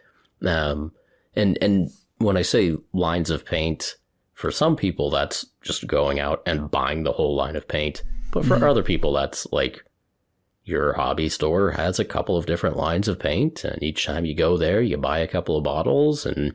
Um, 0.45 0.91
and 1.37 1.57
and 1.63 1.91
when 2.19 2.37
I 2.37 2.43
say 2.43 2.77
lines 2.93 3.31
of 3.31 3.45
paint, 3.45 3.95
for 4.33 4.51
some 4.51 4.75
people 4.75 5.09
that's 5.11 5.47
just 5.63 5.87
going 5.87 6.19
out 6.19 6.43
and 6.47 6.69
buying 6.71 7.05
the 7.05 7.13
whole 7.13 7.37
line 7.37 7.55
of 7.55 7.69
paint, 7.69 8.03
but 8.33 8.45
for 8.45 8.57
Mhm. 8.57 8.69
other 8.69 8.83
people 8.83 9.13
that's 9.13 9.47
like 9.53 9.85
your 10.65 10.95
hobby 10.95 11.29
store 11.29 11.73
has 11.73 11.99
a 11.99 12.05
couple 12.05 12.37
of 12.37 12.47
different 12.47 12.77
lines 12.77 13.07
of 13.09 13.19
paint, 13.19 13.65
and 13.65 13.83
each 13.83 14.07
time 14.07 14.25
you 14.25 14.35
go 14.35 14.57
there, 14.57 14.81
you 14.81 14.97
buy 14.97 15.19
a 15.19 15.29
couple 15.29 15.57
of 15.57 15.65
bottles 15.65 16.25
and 16.27 16.55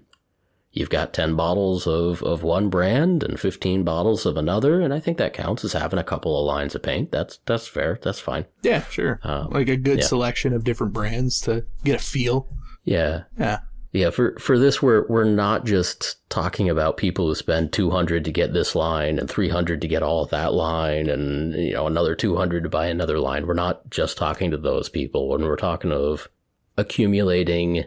you've 0.72 0.89
got 0.89 1.13
10 1.13 1.36
bottles 1.36 1.88
of, 1.88 2.22
of 2.24 2.43
one 2.43 2.69
brand 2.69 3.24
and 3.24 3.39
15 3.39 3.84
bottles 3.84 4.26
of 4.28 4.38
another 4.38 4.82
and 4.82 4.93
i 4.93 5.00
think 5.00 5.17
that 5.17 5.34
counts 5.34 5.65
as 5.65 5.74
having 5.74 5.98
a 5.98 6.04
couple 6.04 6.39
of 6.39 6.45
lines 6.45 6.76
of 6.76 6.84
paint 6.84 7.12
that's 7.12 7.39
that's 7.48 7.67
fair 7.67 7.98
that's 8.04 8.19
fine 8.19 8.45
Yeah, 8.62 8.84
sure. 8.86 9.19
Um, 9.24 9.50
like 9.50 9.67
a 9.67 9.76
good 9.76 9.98
yeah. 10.00 10.06
selection 10.06 10.54
of 10.54 10.63
different 10.63 10.93
brands 10.93 11.41
to 11.41 11.65
get 11.84 11.95
a 11.95 12.04
feel. 12.04 12.48
yeah 12.84 13.24
Yeah. 13.38 13.60
Yeah 13.91 14.10
for 14.10 14.38
for 14.39 14.58
this 14.60 14.82
we're 14.82 15.06
we're 15.08 15.23
not 15.23 15.65
just 15.65 16.17
talking 16.30 16.69
about 16.69 16.97
people 16.97 17.28
who 17.28 17.36
spend 17.36 17.73
200 17.73 18.23
to 18.25 18.32
get 18.32 18.54
this 18.54 18.75
line 18.75 19.17
and 19.17 19.30
300 19.30 19.82
to 19.82 19.88
get 19.88 20.04
all 20.04 20.23
of 20.23 20.30
that 20.30 20.54
line 20.54 21.10
and 21.10 21.54
you 21.54 21.73
know 21.73 21.88
another 21.88 22.15
200 22.15 22.63
to 22.63 22.69
buy 22.69 22.88
another 22.88 23.19
line 23.19 23.47
we're 23.47 23.54
not 23.54 23.89
just 23.89 24.17
talking 24.17 24.52
to 24.52 24.58
those 24.58 24.89
people 24.89 25.30
when 25.30 25.41
we're 25.41 25.56
talking 25.56 25.91
of 25.91 26.28
accumulating 26.78 27.86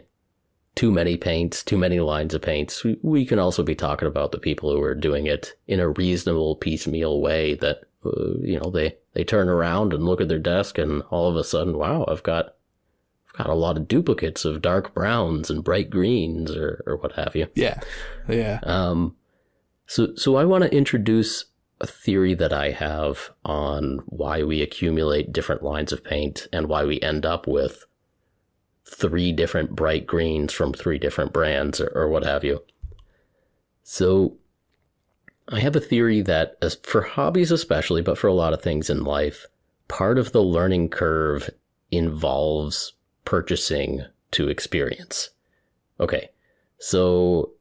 too 0.75 0.91
many 0.91 1.17
paints, 1.17 1.63
too 1.63 1.77
many 1.77 1.99
lines 1.99 2.33
of 2.33 2.41
paints. 2.41 2.83
We, 2.83 2.97
we 3.01 3.25
can 3.25 3.39
also 3.39 3.63
be 3.63 3.75
talking 3.75 4.07
about 4.07 4.31
the 4.31 4.39
people 4.39 4.71
who 4.71 4.81
are 4.81 4.95
doing 4.95 5.27
it 5.27 5.53
in 5.67 5.79
a 5.79 5.89
reasonable 5.89 6.55
piecemeal 6.55 7.21
way 7.21 7.55
that, 7.55 7.81
uh, 8.05 8.37
you 8.41 8.59
know, 8.59 8.71
they, 8.71 8.95
they 9.13 9.23
turn 9.23 9.49
around 9.49 9.93
and 9.93 10.03
look 10.03 10.19
at 10.19 10.29
their 10.29 10.39
desk 10.39 10.77
and 10.77 11.03
all 11.09 11.29
of 11.29 11.35
a 11.35 11.43
sudden, 11.43 11.77
wow, 11.77 12.05
I've 12.07 12.23
got, 12.23 12.55
got 13.33 13.49
a 13.49 13.53
lot 13.53 13.77
of 13.77 13.87
duplicates 13.87 14.45
of 14.45 14.61
dark 14.61 14.93
browns 14.93 15.49
and 15.49 15.63
bright 15.63 15.89
greens 15.89 16.55
or, 16.55 16.83
or 16.85 16.97
what 16.97 17.13
have 17.13 17.35
you. 17.35 17.47
Yeah. 17.55 17.79
Yeah. 18.27 18.59
Um, 18.63 19.15
so, 19.87 20.15
so 20.15 20.35
I 20.35 20.45
want 20.45 20.63
to 20.63 20.75
introduce 20.75 21.45
a 21.81 21.87
theory 21.87 22.33
that 22.35 22.53
I 22.53 22.71
have 22.71 23.31
on 23.43 24.03
why 24.05 24.43
we 24.43 24.61
accumulate 24.61 25.33
different 25.33 25.63
lines 25.63 25.91
of 25.91 26.03
paint 26.03 26.47
and 26.53 26.67
why 26.67 26.85
we 26.85 27.01
end 27.01 27.25
up 27.25 27.47
with 27.47 27.85
three 28.85 29.31
different 29.31 29.75
bright 29.75 30.05
greens 30.05 30.53
from 30.53 30.71
three 30.71 30.99
different 30.99 31.33
brands 31.33 31.81
or, 31.81 31.91
or 31.95 32.07
what 32.07 32.23
have 32.23 32.43
you. 32.43 32.61
So, 33.83 34.37
I 35.49 35.59
have 35.59 35.75
a 35.75 35.81
theory 35.81 36.21
that, 36.21 36.55
as 36.61 36.75
for 36.83 37.01
hobbies 37.01 37.51
especially, 37.51 38.01
but 38.01 38.17
for 38.17 38.27
a 38.27 38.33
lot 38.33 38.53
of 38.53 38.61
things 38.61 38.89
in 38.89 39.03
life, 39.03 39.45
part 39.89 40.17
of 40.17 40.31
the 40.31 40.41
learning 40.41 40.89
curve 40.89 41.49
involves 41.91 42.93
purchasing 43.25 44.05
to 44.31 44.49
experience. 44.49 45.29
Okay, 45.99 46.29
so 46.79 47.51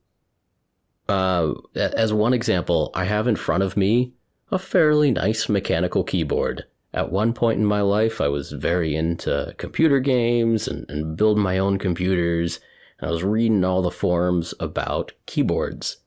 uh, 1.08 1.52
as 1.74 2.12
one 2.12 2.32
example, 2.32 2.90
I 2.94 3.04
have 3.04 3.26
in 3.28 3.36
front 3.36 3.62
of 3.62 3.76
me 3.76 4.12
a 4.50 4.58
fairly 4.58 5.10
nice 5.10 5.48
mechanical 5.48 6.04
keyboard. 6.04 6.64
At 6.94 7.10
one 7.10 7.32
point 7.32 7.58
in 7.58 7.64
my 7.64 7.80
life, 7.80 8.20
I 8.20 8.28
was 8.28 8.52
very 8.52 8.94
into 8.94 9.54
computer 9.56 9.98
games 9.98 10.68
and, 10.68 10.88
and 10.90 11.16
building 11.16 11.42
my 11.42 11.58
own 11.58 11.78
computers. 11.78 12.60
And 12.98 13.08
I 13.08 13.12
was 13.12 13.24
reading 13.24 13.64
all 13.64 13.80
the 13.80 13.90
forums 13.90 14.52
about 14.60 15.12
keyboards. 15.26 15.98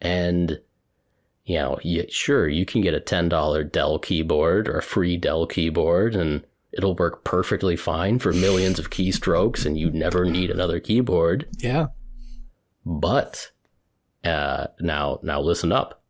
And, 0.00 0.60
you 1.44 1.58
know, 1.58 1.78
you, 1.82 2.06
sure, 2.08 2.48
you 2.48 2.64
can 2.64 2.80
get 2.80 2.94
a 2.94 3.00
$10 3.00 3.72
Dell 3.72 3.98
keyboard 3.98 4.68
or 4.68 4.78
a 4.78 4.82
free 4.82 5.16
Dell 5.18 5.46
keyboard, 5.46 6.16
and 6.16 6.44
it'll 6.72 6.94
work 6.96 7.24
perfectly 7.24 7.76
fine 7.76 8.18
for 8.18 8.32
millions 8.32 8.78
of 8.78 8.90
keystrokes, 8.90 9.64
and 9.66 9.78
you 9.78 9.90
never 9.90 10.24
need 10.24 10.50
another 10.50 10.80
keyboard. 10.80 11.46
Yeah. 11.58 11.88
But 12.84 13.50
uh, 14.24 14.68
now, 14.80 15.20
now 15.22 15.40
listen 15.40 15.70
up. 15.72 16.02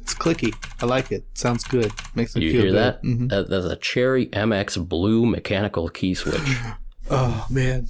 It's 0.00 0.14
clicky. 0.14 0.54
I 0.82 0.86
like 0.86 1.10
it. 1.12 1.24
Sounds 1.34 1.64
good. 1.64 1.90
Makes 2.14 2.36
me 2.36 2.44
You 2.44 2.52
feel 2.52 2.60
hear 2.62 2.70
good. 2.72 2.78
that? 2.78 3.02
Mhm. 3.02 3.28
that? 3.30 3.48
That's 3.50 3.64
a 3.66 3.76
Cherry 3.76 4.26
MX 4.26 4.86
Blue 4.88 5.24
mechanical 5.26 5.88
key 5.88 6.14
switch. 6.14 6.40
Oh 7.10 7.46
man. 7.50 7.86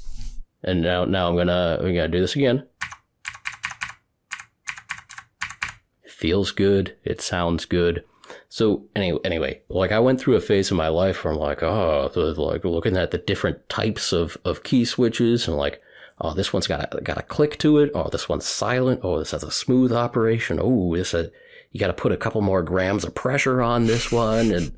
and 0.65 0.83
now, 0.83 1.05
now 1.05 1.29
I'm 1.29 1.37
gonna 1.37 1.77
I'm 1.79 1.95
gonna 1.95 2.09
do 2.09 2.19
this 2.21 2.35
again. 2.35 2.67
It 6.05 6.11
feels 6.11 6.51
good. 6.51 6.97
It 7.05 7.21
sounds 7.21 7.65
good. 7.65 8.05
So 8.49 8.85
anyway, 8.97 9.19
anyway, 9.25 9.63
like 9.69 9.93
I 9.93 9.99
went 9.99 10.21
through 10.21 10.37
a 10.37 10.41
phase 10.41 10.71
in 10.71 10.77
my 10.77 10.89
life 10.89 11.25
where 11.25 11.33
I'm 11.33 11.39
like, 11.39 11.63
oh, 11.63 12.11
like 12.15 12.65
looking 12.65 12.97
at 12.97 13.11
the 13.11 13.19
different 13.19 13.69
types 13.69 14.13
of, 14.13 14.37
of 14.45 14.63
key 14.63 14.85
switches 14.85 15.47
and 15.47 15.57
like, 15.57 15.81
oh, 16.21 16.33
this 16.35 16.53
one's 16.53 16.67
got 16.67 16.95
a, 16.95 17.01
got 17.01 17.19
a 17.19 17.23
click 17.23 17.59
to 17.59 17.79
it. 17.79 17.91
Oh, 17.95 18.09
this 18.11 18.29
one's 18.29 18.47
silent. 18.47 19.01
Oh, 19.03 19.19
this 19.19 19.33
has 19.33 19.43
a 19.43 19.51
smooth 19.51 19.93
operation. 19.93 20.59
Oh, 20.63 20.95
this 20.97 21.13
a, 21.15 21.31
you 21.73 21.81
got 21.81 21.89
to 21.89 21.93
put 21.93 22.13
a 22.13 22.17
couple 22.17 22.41
more 22.41 22.63
grams 22.63 23.05
of 23.05 23.15
pressure 23.15 23.61
on 23.61 23.87
this 23.87 24.13
one 24.13 24.53
and 24.53 24.73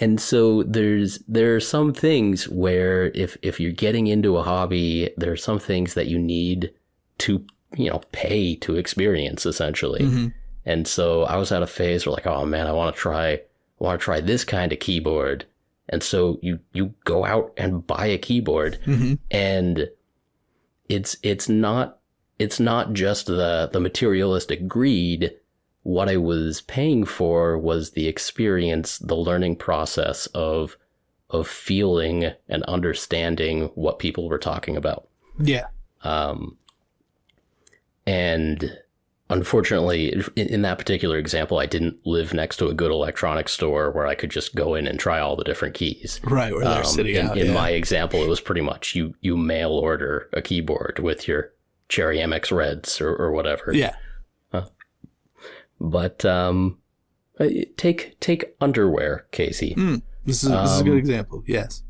and 0.00 0.20
so 0.20 0.62
there's 0.62 1.18
there 1.26 1.56
are 1.56 1.60
some 1.60 1.92
things 1.92 2.48
where 2.48 3.06
if 3.14 3.36
if 3.42 3.58
you're 3.60 3.72
getting 3.72 4.06
into 4.06 4.36
a 4.36 4.42
hobby 4.42 5.10
there 5.16 5.32
are 5.32 5.36
some 5.36 5.58
things 5.58 5.94
that 5.94 6.06
you 6.06 6.18
need 6.18 6.72
to 7.18 7.44
you 7.76 7.90
know 7.90 8.00
pay 8.12 8.54
to 8.56 8.76
experience 8.76 9.44
essentially 9.46 10.00
Mhm. 10.00 10.34
And 10.68 10.86
so 10.86 11.22
I 11.24 11.36
was 11.36 11.50
at 11.50 11.62
a 11.62 11.66
phase 11.66 12.04
where 12.04 12.12
like, 12.14 12.26
oh 12.26 12.44
man, 12.44 12.66
I 12.66 12.72
want 12.72 12.94
to 12.94 13.00
try, 13.00 13.28
I 13.32 13.40
want 13.78 13.98
to 13.98 14.04
try 14.04 14.20
this 14.20 14.44
kind 14.44 14.70
of 14.72 14.78
keyboard. 14.80 15.46
And 15.88 16.02
so 16.02 16.38
you, 16.42 16.58
you 16.74 16.92
go 17.06 17.24
out 17.24 17.54
and 17.56 17.86
buy 17.86 18.06
a 18.06 18.18
keyboard 18.18 18.78
Mhm. 18.84 19.18
and 19.30 19.88
it's, 20.88 21.16
it's 21.22 21.48
not, 21.48 21.98
it's 22.38 22.60
not 22.60 22.92
just 22.92 23.26
the, 23.26 23.70
the 23.72 23.80
materialistic 23.80 24.68
greed. 24.68 25.32
What 25.84 26.10
I 26.10 26.18
was 26.18 26.60
paying 26.60 27.06
for 27.06 27.56
was 27.56 27.92
the 27.92 28.06
experience, 28.06 28.98
the 28.98 29.16
learning 29.16 29.56
process 29.56 30.26
of, 30.34 30.76
of 31.30 31.48
feeling 31.48 32.30
and 32.48 32.62
understanding 32.64 33.70
what 33.74 33.98
people 33.98 34.28
were 34.28 34.38
talking 34.38 34.76
about. 34.76 35.08
Yeah. 35.40 35.68
Um, 36.02 36.58
and 38.06 38.78
unfortunately, 39.30 40.12
in, 40.36 40.46
in 40.48 40.62
that 40.62 40.78
particular 40.78 41.18
example, 41.18 41.58
I 41.58 41.66
didn't 41.66 41.98
live 42.06 42.32
next 42.34 42.56
to 42.58 42.68
a 42.68 42.74
good 42.74 42.90
electronics 42.90 43.52
store 43.52 43.90
where 43.90 44.06
I 44.06 44.14
could 44.14 44.30
just 44.30 44.54
go 44.54 44.74
in 44.74 44.86
and 44.86 44.98
try 44.98 45.20
all 45.20 45.36
the 45.36 45.44
different 45.44 45.74
keys. 45.74 46.20
Right. 46.24 46.52
Where 46.52 46.64
they're 46.64 46.78
Um, 46.78 46.84
sitting 46.84 47.16
in 47.16 47.26
out. 47.26 47.38
in 47.38 47.46
yeah. 47.48 47.52
my 47.54 47.70
example, 47.70 48.22
it 48.22 48.28
was 48.28 48.40
pretty 48.40 48.62
much 48.62 48.94
you 48.94 49.14
you 49.20 49.36
mail 49.36 49.72
order 49.72 50.28
a 50.32 50.40
keyboard 50.42 50.98
with 51.00 51.28
your 51.28 51.52
Cherry 51.88 52.18
MX 52.18 52.52
Reds 52.56 53.00
or, 53.00 53.14
or 53.14 53.32
whatever. 53.32 53.72
yeah. 53.74 53.94
But 55.80 56.24
um, 56.24 56.78
uh, 57.38 57.46
take 57.76 58.18
take 58.20 58.56
underwear, 58.60 59.26
Casey. 59.30 59.74
Mm. 59.76 60.02
This 60.24 60.42
is 60.42 60.50
this 60.50 60.70
is 60.72 60.80
a 60.80 60.84
good 60.84 60.92
Um, 60.92 60.98
example. 60.98 61.42
Yes. 61.46 61.82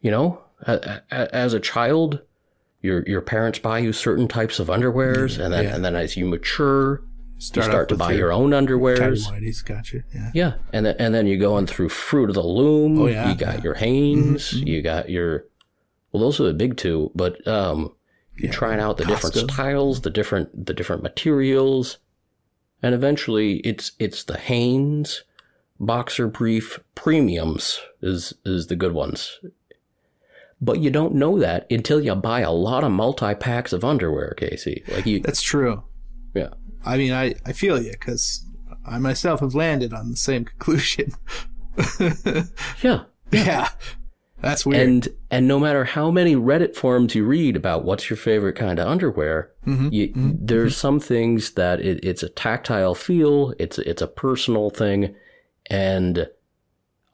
You 0.00 0.10
know, 0.10 0.40
as 0.66 1.52
a 1.52 1.60
child, 1.60 2.20
your 2.84 3.02
your 3.06 3.22
parents 3.22 3.58
buy 3.58 3.78
you 3.78 3.92
certain 3.92 4.28
types 4.28 4.58
of 4.60 4.68
underwears, 4.68 5.38
and 5.42 5.52
then 5.54 5.64
Yeah. 5.64 5.74
and 5.74 5.84
then 5.84 5.96
as 5.96 6.16
you 6.16 6.26
mature, 6.26 7.00
you 7.36 7.40
Start, 7.40 7.64
start 7.66 7.88
to 7.88 7.96
buy 7.96 8.12
your 8.12 8.30
own 8.30 8.50
underwears. 8.50 9.26
Whities. 9.26 9.64
Gotcha. 9.64 10.04
Yeah. 10.14 10.30
Yeah, 10.34 10.52
and 10.72 10.84
then 10.86 10.96
and 10.98 11.14
then 11.14 11.26
you're 11.26 11.38
going 11.38 11.66
through 11.66 11.88
Fruit 11.88 12.28
of 12.28 12.34
the 12.34 12.42
Loom. 12.44 13.00
Oh, 13.00 13.06
yeah, 13.06 13.30
you 13.30 13.36
got 13.36 13.56
yeah. 13.56 13.62
your 13.64 13.74
Hanes. 13.74 14.52
Mhm, 14.52 14.60
mhm. 14.62 14.66
You 14.66 14.82
got 14.82 15.08
your 15.08 15.46
well, 16.12 16.20
those 16.22 16.38
are 16.40 16.44
the 16.44 16.52
big 16.54 16.76
two. 16.76 17.10
But 17.14 17.46
um, 17.48 17.92
you're 18.36 18.48
Yeah, 18.50 18.52
trying 18.52 18.80
out 18.80 18.98
the 18.98 19.04
different 19.06 19.34
styles, 19.50 20.02
the 20.02 20.10
different 20.10 20.66
the 20.66 20.74
different 20.74 21.02
materials, 21.02 21.98
and 22.82 22.94
eventually 22.94 23.56
it's 23.70 23.92
it's 23.98 24.22
the 24.24 24.36
Hanes 24.36 25.24
boxer 25.80 26.28
brief 26.28 26.80
premiums 26.94 27.80
is 28.02 28.34
is 28.44 28.66
the 28.66 28.76
good 28.76 28.92
ones. 28.92 29.40
But 30.64 30.80
you 30.80 30.90
don't 30.90 31.14
know 31.14 31.38
that 31.38 31.70
until 31.70 32.00
you 32.00 32.14
buy 32.14 32.40
a 32.40 32.50
lot 32.50 32.84
of 32.84 32.92
multi 32.92 33.34
packs 33.34 33.72
of 33.72 33.84
underwear, 33.84 34.34
Casey. 34.36 34.82
Like 34.88 35.04
you, 35.04 35.20
That's 35.20 35.42
true. 35.42 35.84
yeah. 36.34 36.50
I 36.86 36.96
mean, 36.96 37.12
I, 37.12 37.34
I 37.44 37.52
feel 37.52 37.80
you 37.80 37.92
because 37.92 38.46
I 38.86 38.98
myself 38.98 39.40
have 39.40 39.54
landed 39.54 39.92
on 39.92 40.10
the 40.10 40.16
same 40.16 40.44
conclusion. 40.58 41.12
Yeah. 42.82 43.04
yeah. 43.30 43.68
That's 44.40 44.66
weird. 44.66 44.88
And 44.88 45.08
and 45.30 45.48
no 45.48 45.58
matter 45.58 45.84
how 45.84 46.10
many 46.10 46.36
Reddit 46.36 46.76
forums 46.76 47.14
you 47.14 47.24
read 47.24 47.56
about 47.56 47.84
what's 47.84 48.10
your 48.10 48.16
favorite 48.16 48.56
kind 48.56 48.78
of 48.78 48.86
underwear, 48.86 49.50
mm-hmm, 49.66 49.88
you, 49.90 50.08
mm-hmm, 50.08 50.28
mm-hmm. 50.28 50.46
there's 50.46 50.76
some 50.76 51.00
things 51.00 51.52
that 51.52 51.80
it, 51.80 52.04
it's 52.04 52.22
a 52.22 52.28
tactile 52.28 52.94
feel, 52.94 53.54
it's 53.58 53.78
it's 53.78 54.02
a 54.02 54.06
personal 54.06 54.68
thing, 54.70 55.14
and 55.70 56.28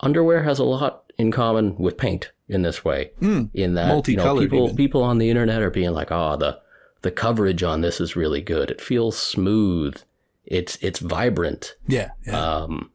underwear 0.00 0.42
has 0.42 0.58
a 0.58 0.64
lot 0.64 1.12
in 1.18 1.30
common 1.30 1.76
with 1.76 1.96
paint 1.96 2.32
in 2.48 2.62
this 2.62 2.84
way. 2.84 3.12
In 3.20 3.74
that 3.74 4.08
you 4.08 4.16
know 4.16 4.38
people 4.38 4.64
even. 4.64 4.76
people 4.76 5.02
on 5.02 5.18
the 5.18 5.30
internet 5.30 5.62
are 5.62 5.70
being 5.70 5.92
like, 5.92 6.10
oh 6.10 6.36
the 6.36 6.60
the 7.02 7.10
coverage 7.10 7.62
on 7.62 7.80
this 7.80 8.00
is 8.00 8.16
really 8.16 8.40
good. 8.40 8.70
It 8.70 8.80
feels 8.80 9.18
smooth. 9.18 10.00
It's 10.44 10.76
it's 10.80 10.98
vibrant. 10.98 11.76
yeah. 11.86 12.10
Yeah. 12.26 12.38
Um, 12.38 12.90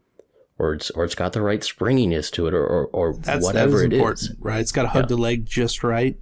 or 0.58 0.74
it's 0.74 0.90
or 0.92 1.04
it's 1.04 1.16
got 1.16 1.34
the 1.34 1.42
right 1.42 1.64
springiness 1.64 2.32
to 2.32 2.48
it, 2.48 2.54
or 2.54 2.66
or, 2.66 2.86
or 2.88 3.14
That's 3.14 3.44
whatever 3.44 3.80
that 3.80 3.94
it 3.94 3.94
is 3.94 4.22
is. 4.24 4.36
right? 4.40 4.60
It's 4.60 4.72
got 4.72 4.84
to 4.84 4.88
hug 4.90 5.08
the 5.08 5.18
leg 5.18 5.46
just 5.46 5.84
right. 5.84 6.18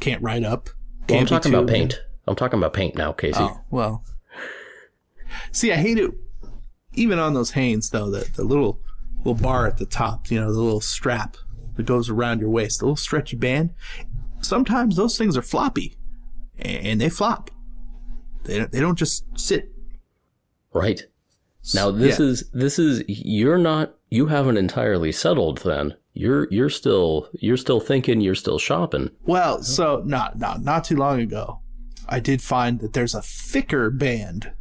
Can't 0.00 0.22
ride 0.22 0.44
up. 0.44 0.70
Well, 1.08 1.18
I'm 1.20 1.26
Can't 1.26 1.28
talking 1.28 1.54
about 1.54 1.68
paint. 1.68 2.00
I'm 2.26 2.36
talking 2.36 2.58
about 2.58 2.72
paint 2.72 2.96
now, 2.96 3.12
Casey. 3.12 3.38
Oh 3.38 3.60
well. 3.70 4.04
See, 5.52 5.72
I 5.72 5.76
hate 5.76 5.98
it. 5.98 6.10
Even 6.94 7.18
on 7.18 7.34
those 7.34 7.50
Hanes, 7.50 7.90
though, 7.90 8.10
the 8.10 8.28
the 8.34 8.44
little 8.44 8.80
little 9.26 9.42
bar 9.42 9.66
at 9.66 9.78
the 9.78 9.86
top, 9.86 10.30
you 10.30 10.40
know, 10.40 10.52
the 10.52 10.60
little 10.60 10.80
strap 10.80 11.36
that 11.74 11.84
goes 11.86 12.08
around 12.08 12.40
your 12.40 12.50
waist, 12.50 12.78
the 12.80 12.86
little 12.86 12.96
stretchy 12.96 13.36
band. 13.36 13.70
Sometimes 14.40 14.96
those 14.96 15.18
things 15.18 15.36
are 15.36 15.42
floppy, 15.42 15.96
and 16.58 17.00
they 17.00 17.08
flop. 17.08 17.50
They 18.44 18.58
don't, 18.58 18.72
they 18.72 18.80
don't 18.80 18.98
just 18.98 19.24
sit. 19.38 19.72
Right. 20.72 21.02
Now 21.74 21.90
this 21.90 22.18
Yeah. 22.20 22.26
is 22.26 22.50
this 22.52 22.78
is 22.78 23.02
you're 23.08 23.58
not 23.58 23.94
you 24.08 24.26
haven't 24.26 24.56
entirely 24.56 25.10
settled 25.10 25.58
then. 25.58 25.94
You're 26.12 26.46
you're 26.52 26.70
still 26.70 27.28
you're 27.40 27.56
still 27.56 27.80
thinking, 27.80 28.20
you're 28.20 28.36
still 28.36 28.58
shopping. 28.58 29.10
Well, 29.24 29.62
so 29.62 30.02
not 30.06 30.38
not 30.38 30.62
not 30.62 30.84
too 30.84 30.96
long 30.96 31.20
ago, 31.20 31.60
I 32.08 32.20
did 32.20 32.40
find 32.40 32.78
that 32.80 32.92
there's 32.92 33.14
a 33.14 33.22
thicker 33.22 33.90
band 33.90 34.52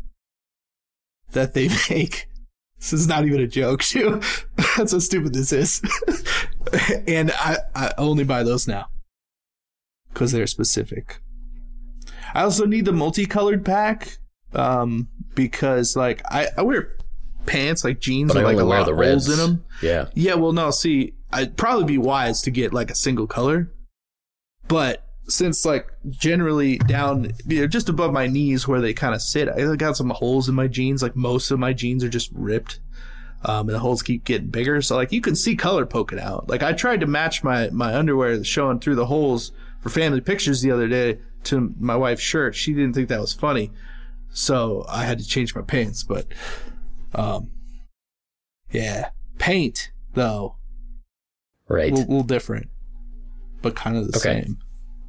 that 1.33 1.53
they 1.53 1.69
make. 1.89 2.27
This 2.79 2.93
is 2.93 3.07
not 3.07 3.25
even 3.25 3.41
a 3.41 3.47
joke, 3.47 3.81
too. 3.83 4.21
That's 4.77 4.91
how 4.91 4.99
stupid 4.99 5.33
this 5.33 5.51
is. 5.51 5.81
and 7.07 7.31
I, 7.31 7.57
I 7.73 7.93
only 7.97 8.23
buy 8.23 8.43
those 8.43 8.67
now 8.67 8.89
because 10.13 10.31
they're 10.31 10.47
specific. 10.47 11.19
I 12.33 12.43
also 12.43 12.65
need 12.65 12.85
the 12.85 12.91
multicolored 12.91 13.63
pack 13.63 14.17
um, 14.53 15.09
because, 15.35 15.95
like, 15.95 16.21
I, 16.29 16.47
I 16.57 16.61
wear 16.63 16.97
pants 17.45 17.83
like 17.83 17.99
jeans 17.99 18.33
But 18.33 18.37
with 18.37 18.55
like 18.55 18.57
a 18.57 18.65
lot 18.65 18.85
the 18.85 18.91
of 18.91 18.97
holes 18.97 19.29
in 19.29 19.37
them. 19.37 19.63
Yeah. 19.81 20.07
Yeah, 20.13 20.35
well, 20.35 20.51
no, 20.51 20.71
see, 20.71 21.13
I'd 21.31 21.57
probably 21.57 21.85
be 21.85 21.97
wise 21.97 22.41
to 22.43 22.51
get 22.51 22.73
like 22.73 22.91
a 22.91 22.95
single 22.95 23.27
color, 23.27 23.71
but 24.67 25.04
since 25.27 25.65
like 25.65 25.87
generally 26.09 26.77
down, 26.77 27.31
you 27.47 27.61
know, 27.61 27.67
just 27.67 27.89
above 27.89 28.13
my 28.13 28.27
knees 28.27 28.67
where 28.67 28.81
they 28.81 28.93
kind 28.93 29.15
of 29.15 29.21
sit, 29.21 29.49
I 29.49 29.75
got 29.75 29.97
some 29.97 30.09
holes 30.11 30.47
in 30.49 30.55
my 30.55 30.67
jeans. 30.67 31.01
Like 31.01 31.15
most 31.15 31.49
of 31.51 31.59
my 31.59 31.73
jeans 31.73 32.03
are 32.03 32.09
just 32.09 32.31
ripped, 32.33 32.79
um, 33.43 33.67
and 33.67 33.75
the 33.75 33.79
holes 33.79 34.03
keep 34.03 34.23
getting 34.23 34.47
bigger. 34.47 34.81
So 34.81 34.95
like 34.95 35.11
you 35.11 35.21
can 35.21 35.35
see 35.35 35.55
color 35.55 35.85
poking 35.85 36.19
out. 36.19 36.47
Like 36.49 36.61
I 36.63 36.73
tried 36.73 36.99
to 37.01 37.07
match 37.07 37.43
my 37.43 37.69
my 37.71 37.95
underwear 37.95 38.43
showing 38.43 38.79
through 38.79 38.95
the 38.95 39.07
holes 39.07 39.51
for 39.81 39.89
family 39.89 40.21
pictures 40.21 40.61
the 40.61 40.71
other 40.71 40.87
day 40.87 41.19
to 41.45 41.73
my 41.79 41.95
wife's 41.95 42.21
shirt. 42.21 42.55
She 42.55 42.73
didn't 42.73 42.93
think 42.93 43.09
that 43.09 43.19
was 43.21 43.33
funny, 43.33 43.71
so 44.31 44.85
I 44.89 45.05
had 45.05 45.19
to 45.19 45.27
change 45.27 45.55
my 45.55 45.61
pants. 45.61 46.03
But, 46.03 46.27
um, 47.13 47.49
yeah, 48.71 49.09
paint 49.37 49.91
though 50.13 50.55
Right. 51.67 51.91
a 51.91 51.95
little, 51.95 52.09
little 52.09 52.23
different, 52.23 52.69
but 53.61 53.75
kind 53.75 53.97
of 53.97 54.11
the 54.11 54.17
Okay. 54.17 54.43
same. 54.43 54.57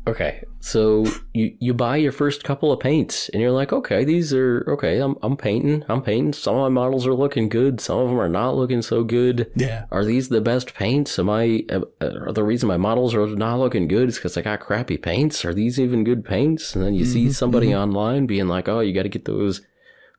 Okay, 0.08 0.44
so 0.60 1.04
you 1.34 1.56
you 1.58 1.74
buy 1.74 1.96
your 1.96 2.12
first 2.12 2.44
couple 2.44 2.70
of 2.70 2.78
paints, 2.78 3.28
and 3.30 3.42
you're 3.42 3.50
like, 3.50 3.72
okay, 3.72 4.04
these 4.04 4.32
are 4.32 4.64
okay. 4.68 5.00
I'm 5.00 5.16
I'm 5.20 5.36
painting. 5.36 5.82
I'm 5.88 6.00
painting. 6.00 6.32
Some 6.32 6.54
of 6.54 6.62
my 6.72 6.80
models 6.82 7.08
are 7.08 7.12
looking 7.14 7.48
good. 7.48 7.80
Some 7.80 7.98
of 7.98 8.08
them 8.10 8.20
are 8.20 8.28
not 8.28 8.54
looking 8.54 8.82
so 8.82 9.02
good. 9.02 9.50
Yeah, 9.56 9.86
Are 9.90 10.04
these 10.04 10.28
the 10.28 10.40
best 10.40 10.74
paints? 10.74 11.18
Am 11.18 11.28
I? 11.28 11.64
uh, 11.72 11.80
Are 12.00 12.32
the 12.32 12.44
reason 12.44 12.68
my 12.68 12.76
models 12.76 13.16
are 13.16 13.26
not 13.26 13.58
looking 13.58 13.88
good 13.88 14.08
is 14.08 14.14
because 14.16 14.36
I 14.36 14.42
got 14.42 14.60
crappy 14.60 14.96
paints? 14.96 15.44
Are 15.44 15.52
these 15.52 15.80
even 15.80 16.04
good 16.04 16.24
paints? 16.24 16.76
And 16.76 16.84
then 16.84 16.94
you 16.94 17.04
see 17.04 17.32
somebody 17.32 17.74
online 17.74 18.26
being 18.26 18.46
like, 18.46 18.68
oh, 18.68 18.78
you 18.80 18.92
got 18.94 19.02
to 19.02 19.08
get 19.08 19.24
those 19.24 19.60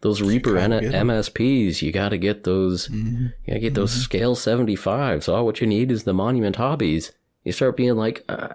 those 0.02 0.22
Reaper 0.22 0.58
N- 0.58 0.72
gotta 0.72 0.82
get 0.86 0.96
'em. 0.96 1.08
MSPs. 1.08 1.82
You 1.82 1.94
got 1.94 2.10
to 2.10 2.18
get 2.18 2.44
those. 2.44 2.90
You 2.90 3.30
got 3.48 3.54
to 3.54 3.60
get 3.62 3.74
those 3.74 3.94
scale 3.94 4.36
75s. 4.36 5.30
All 5.34 5.46
what 5.46 5.62
you 5.62 5.68
need 5.68 5.92
is 5.94 6.04
the 6.04 6.14
Monument 6.14 6.58
Hobbies. 6.58 7.14
You 7.46 7.54
start 7.54 7.78
being 7.78 7.96
like, 7.96 8.26
uh, 8.28 8.50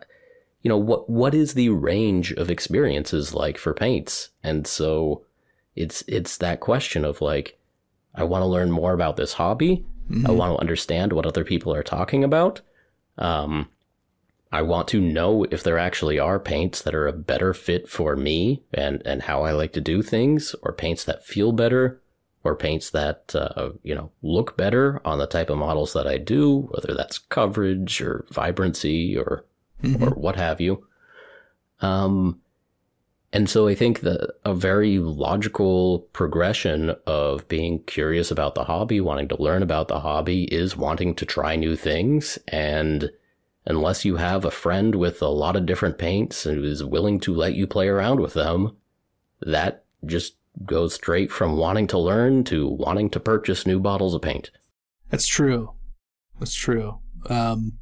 you 0.62 0.68
know, 0.68 0.78
what 0.78 1.10
what 1.10 1.34
is 1.34 1.54
the 1.54 1.68
range 1.68 2.32
of 2.32 2.50
experiences 2.50 3.34
like 3.34 3.58
for 3.58 3.74
paints? 3.74 4.30
And 4.42 4.66
so 4.66 5.24
it's 5.76 6.02
it's 6.06 6.36
that 6.38 6.60
question 6.60 7.04
of 7.04 7.20
like, 7.20 7.58
I 8.14 8.24
want 8.24 8.42
to 8.42 8.46
learn 8.46 8.70
more 8.70 8.92
about 8.92 9.16
this 9.16 9.34
hobby. 9.34 9.84
I 10.26 10.30
want 10.30 10.54
to 10.54 10.60
understand 10.60 11.12
what 11.12 11.26
other 11.26 11.44
people 11.44 11.72
are 11.74 11.82
talking 11.82 12.22
about. 12.22 12.60
Um, 13.16 13.68
I 14.50 14.60
want 14.60 14.88
to 14.88 15.00
know 15.00 15.44
if 15.50 15.62
there 15.62 15.78
actually 15.78 16.18
are 16.18 16.38
paints 16.38 16.82
that 16.82 16.94
are 16.94 17.06
a 17.06 17.12
better 17.12 17.54
fit 17.54 17.88
for 17.88 18.14
me 18.16 18.62
and, 18.74 19.00
and 19.06 19.22
how 19.22 19.44
I 19.44 19.52
like 19.52 19.72
to 19.72 19.80
do 19.80 20.02
things, 20.02 20.54
or 20.62 20.72
paints 20.72 21.04
that 21.04 21.24
feel 21.24 21.52
better, 21.52 22.02
or 22.44 22.54
paints 22.54 22.90
that, 22.90 23.34
uh, 23.34 23.70
you 23.82 23.94
know, 23.94 24.10
look 24.20 24.56
better 24.56 25.00
on 25.06 25.18
the 25.18 25.26
type 25.26 25.48
of 25.48 25.56
models 25.56 25.94
that 25.94 26.06
I 26.06 26.18
do, 26.18 26.68
whether 26.72 26.92
that's 26.92 27.16
coverage 27.16 28.02
or 28.02 28.26
vibrancy 28.30 29.16
or, 29.16 29.46
or 30.01 30.11
what 30.11 30.37
have 30.37 30.61
you. 30.61 30.87
Um, 31.80 32.41
and 33.33 33.49
so 33.49 33.66
I 33.66 33.74
think 33.74 34.01
that 34.01 34.35
a 34.45 34.55
very 34.55 34.99
logical 34.99 36.01
progression 36.12 36.95
of 37.07 37.49
being 37.49 37.83
curious 37.85 38.30
about 38.30 38.55
the 38.55 38.64
hobby, 38.64 39.01
wanting 39.01 39.28
to 39.28 39.43
learn 39.43 39.62
about 39.62 39.89
the 39.89 40.01
hobby, 40.01 40.45
is 40.45 40.76
wanting 40.76 41.14
to 41.14 41.24
try 41.24 41.57
new 41.57 41.74
things. 41.74 42.39
And 42.49 43.11
unless 43.64 44.05
you 44.05 44.16
have 44.16 44.45
a 44.45 44.51
friend 44.51 44.95
with 44.95 45.22
a 45.22 45.28
lot 45.28 45.57
of 45.57 45.64
different 45.64 45.97
paints 45.97 46.45
and 46.45 46.62
is 46.62 46.85
willing 46.85 47.20
to 47.20 47.35
let 47.35 47.55
you 47.55 47.66
play 47.66 47.89
around 47.89 48.20
with 48.20 48.35
them, 48.35 48.76
that 49.41 49.85
just 50.05 50.35
goes 50.66 50.95
straight 50.95 51.33
from 51.33 51.57
wanting 51.57 51.87
to 51.87 51.99
learn 51.99 52.45
to 52.45 52.68
wanting 52.68 53.09
to 53.09 53.18
purchase 53.18 53.66
new 53.66 53.80
bottles 53.80 54.14
of 54.14 54.20
paint. 54.20 54.51
that's 55.09 55.26
true. 55.26 55.72
That's 56.39 56.55
true. 56.55 56.99
Um, 57.30 57.78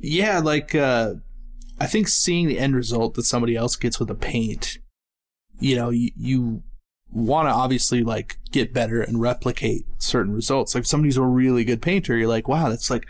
yeah, 0.00 0.40
like 0.40 0.74
uh, 0.74 1.14
I 1.78 1.86
think 1.86 2.08
seeing 2.08 2.48
the 2.48 2.58
end 2.58 2.74
result 2.74 3.14
that 3.14 3.24
somebody 3.24 3.56
else 3.56 3.76
gets 3.76 4.00
with 4.00 4.10
a 4.10 4.14
paint, 4.14 4.78
you 5.58 5.76
know, 5.76 5.90
you, 5.90 6.10
you 6.16 6.62
want 7.12 7.48
to 7.48 7.52
obviously 7.52 8.02
like 8.02 8.38
get 8.50 8.72
better 8.72 9.02
and 9.02 9.20
replicate 9.20 9.84
certain 9.98 10.34
results. 10.34 10.74
Like 10.74 10.82
if 10.82 10.86
somebody's 10.86 11.16
a 11.16 11.22
really 11.22 11.64
good 11.64 11.82
painter, 11.82 12.16
you're 12.16 12.28
like, 12.28 12.48
wow, 12.48 12.68
that's 12.68 12.90
like, 12.90 13.06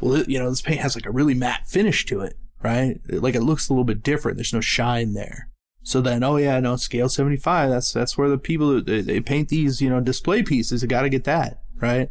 well, 0.00 0.22
you 0.24 0.38
know, 0.38 0.50
this 0.50 0.62
paint 0.62 0.80
has 0.80 0.96
like 0.96 1.06
a 1.06 1.10
really 1.10 1.34
matte 1.34 1.66
finish 1.66 2.04
to 2.06 2.20
it, 2.20 2.36
right? 2.62 3.00
Like 3.08 3.34
it 3.34 3.42
looks 3.42 3.68
a 3.68 3.72
little 3.72 3.84
bit 3.84 4.02
different. 4.02 4.36
There's 4.36 4.52
no 4.52 4.60
shine 4.60 5.14
there. 5.14 5.50
So 5.82 6.00
then, 6.00 6.24
oh 6.24 6.36
yeah, 6.36 6.58
no, 6.60 6.76
scale 6.76 7.08
75. 7.08 7.70
That's 7.70 7.92
that's 7.92 8.16
where 8.16 8.28
the 8.28 8.38
people 8.38 8.82
they, 8.82 9.02
they 9.02 9.20
paint 9.20 9.50
these, 9.50 9.82
you 9.82 9.90
know, 9.90 10.00
display 10.00 10.42
pieces. 10.42 10.82
Got 10.84 11.02
to 11.02 11.10
get 11.10 11.24
that 11.24 11.60
right. 11.80 12.10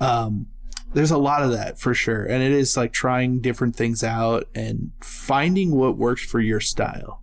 Um, 0.00 0.46
there's 0.94 1.10
a 1.10 1.18
lot 1.18 1.42
of 1.42 1.52
that 1.52 1.78
for 1.78 1.92
sure, 1.94 2.24
and 2.24 2.42
it 2.42 2.52
is 2.52 2.76
like 2.76 2.92
trying 2.92 3.40
different 3.40 3.76
things 3.76 4.02
out 4.04 4.48
and 4.54 4.92
finding 5.00 5.72
what 5.74 5.96
works 5.98 6.24
for 6.24 6.40
your 6.40 6.60
style. 6.60 7.22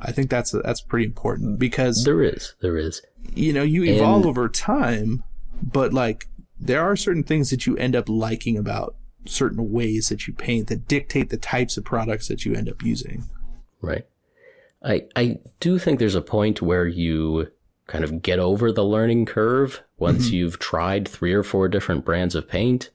I 0.00 0.12
think 0.12 0.30
that's 0.30 0.52
that's 0.52 0.80
pretty 0.80 1.06
important 1.06 1.58
because 1.58 2.04
There 2.04 2.22
is, 2.22 2.54
there 2.60 2.76
is. 2.76 3.02
you 3.34 3.52
know 3.52 3.62
you 3.64 3.82
evolve 3.84 4.18
And- 4.22 4.26
over 4.26 4.48
time, 4.48 5.24
but 5.62 5.92
like 5.92 6.28
there 6.60 6.82
are 6.82 6.96
certain 6.96 7.24
things 7.24 7.50
that 7.50 7.66
you 7.66 7.76
end 7.76 7.94
up 7.96 8.08
liking 8.08 8.56
about 8.56 8.94
certain 9.26 9.70
ways 9.72 10.08
that 10.08 10.26
you 10.26 10.32
paint 10.34 10.68
that 10.68 10.86
dictate 10.88 11.30
the 11.30 11.36
types 11.36 11.76
of 11.76 11.84
products 11.84 12.28
that 12.28 12.44
you 12.44 12.54
end 12.54 12.68
up 12.68 12.82
using. 12.82 13.24
Right. 13.82 14.06
I 14.82 15.06
I 15.16 15.38
do 15.60 15.78
think 15.78 15.98
there's 15.98 16.14
a 16.14 16.22
point 16.22 16.62
where 16.62 16.86
you 16.86 17.48
kind 17.88 18.04
of 18.04 18.22
get 18.22 18.38
over 18.38 18.70
the 18.70 18.84
learning 18.84 19.26
curve 19.26 19.82
once 19.96 20.26
mm-hmm. 20.26 20.36
you've 20.36 20.58
tried 20.60 21.08
three 21.08 21.32
or 21.32 21.42
four 21.42 21.68
different 21.68 22.04
brands 22.04 22.36
of 22.36 22.48
paint. 22.48 22.90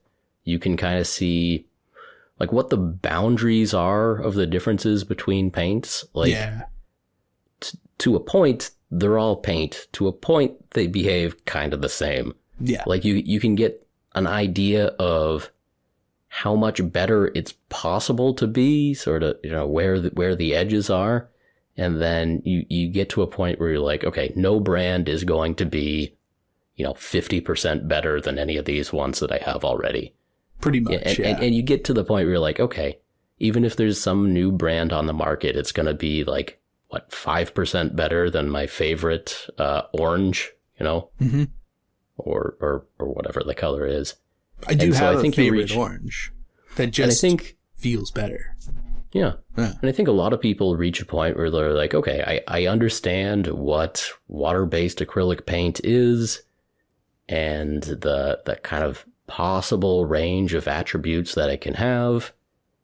You 0.46 0.60
can 0.60 0.78
kind 0.78 0.98
of 0.98 1.08
see 1.08 1.66
like 2.40 2.54
what 2.54 2.70
the 2.70 2.78
boundaries 2.78 3.74
are 3.74 4.16
of 4.16 4.36
the 4.36 4.48
differences 4.48 5.04
between 5.04 5.52
paints. 5.52 6.06
Like 6.14 6.32
yeah, 6.32 6.64
to 7.98 8.16
a 8.16 8.20
point, 8.22 8.72
they're 8.90 9.20
all 9.20 9.36
paint. 9.36 9.88
To 9.94 10.08
a 10.08 10.14
point, 10.14 10.72
they 10.72 10.88
behave 10.88 11.44
kind 11.46 11.74
of 11.74 11.82
the 11.82 11.90
same. 11.90 12.34
Yeah. 12.60 12.84
Like 12.86 13.04
you 13.04 13.16
you 13.16 13.40
can 13.40 13.56
get 13.56 13.86
an 14.16 14.28
idea 14.28 14.88
of 15.00 15.52
how 16.28 16.56
much 16.56 16.82
better 16.92 17.32
it's 17.36 17.54
possible 17.70 18.34
to 18.34 18.48
be, 18.48 18.94
sort 18.96 19.22
of, 19.22 19.38
you 19.44 19.52
know, 19.52 19.68
where 19.68 20.00
the, 20.00 20.10
where 20.10 20.36
the 20.36 20.56
edges 20.56 20.90
are, 20.90 21.30
and 21.78 22.02
then 22.02 22.42
you 22.46 22.66
you 22.70 22.90
get 22.90 23.10
to 23.12 23.22
a 23.22 23.28
point 23.28 23.60
where 23.60 23.70
you're 23.70 23.80
like, 23.80 24.04
okay, 24.04 24.32
no 24.36 24.60
brand 24.60 25.10
is 25.10 25.24
going 25.24 25.56
to 25.56 25.66
be, 25.66 26.16
you 26.76 26.86
know, 26.86 26.94
50% 26.94 27.88
better 27.88 28.20
than 28.22 28.38
any 28.40 28.58
of 28.58 28.66
these 28.66 28.92
ones 28.94 29.20
that 29.20 29.32
I 29.32 29.38
have 29.44 29.64
already. 29.64 30.14
Pretty 30.62 30.80
much. 30.80 31.02
and, 31.04 31.18
yeah. 31.20 31.28
and, 31.28 31.44
and 31.44 31.56
you 31.56 31.62
get 31.62 31.84
to 31.86 31.94
the 31.94 32.04
point 32.06 32.26
where 32.26 32.34
you're 32.34 32.40
like, 32.40 32.60
okay, 32.60 33.00
even 33.40 33.66
if 33.66 33.76
there's 33.76 34.00
some 34.00 34.32
new 34.34 34.52
brand 34.52 34.94
on 34.94 35.08
the 35.08 35.14
market, 35.14 35.56
it's 35.56 35.72
going 35.72 35.88
to 35.88 35.94
be 35.94 36.24
like 36.24 36.60
what 36.90 37.12
five 37.12 37.54
percent 37.54 37.96
better 37.96 38.30
than 38.30 38.50
my 38.50 38.68
favorite 38.68 39.48
uh, 39.58 39.82
orange, 39.94 40.52
you 40.80 40.84
know, 40.86 41.10
Mhm. 41.20 41.50
or 42.18 42.56
or 42.62 42.86
or 43.00 43.08
whatever 43.14 43.44
the 43.44 43.56
color 43.56 43.86
is. 43.88 44.14
I 44.68 44.76
do 44.76 44.86
and 44.86 44.94
so 44.96 45.00
have 45.06 45.18
I 45.18 45.22
think 45.22 45.34
a 45.34 45.38
favorite 45.38 45.58
reach- 45.62 45.76
orange 45.76 46.32
that 46.76 46.84
and 46.84 46.90
I 46.90 46.92
just 46.92 47.20
think, 47.22 47.58
feels 47.76 48.12
better. 48.12 48.56
Yeah, 49.14 49.34
Yeah. 49.58 49.74
and 49.82 49.90
I 49.90 49.92
think 49.94 50.08
a 50.08 50.12
lot 50.12 50.34
of 50.34 50.42
people 50.42 50.76
reach 50.76 51.02
a 51.02 51.06
point 51.06 51.38
where 51.38 51.50
they're 51.52 51.74
like, 51.74 51.94
okay, 51.94 52.42
I 52.48 52.62
I 52.62 52.68
understand 52.68 53.48
what 53.48 54.10
water-based 54.28 55.00
acrylic 55.00 55.46
paint 55.46 55.80
is, 55.84 56.42
and 57.30 57.84
the 57.84 58.40
the 58.46 58.56
kind 58.64 58.84
of 58.84 59.06
possible 59.28 60.06
range 60.06 60.54
of 60.54 60.68
attributes 60.68 61.36
that 61.36 61.50
it 61.50 61.62
can 61.62 61.76
have. 61.76 62.34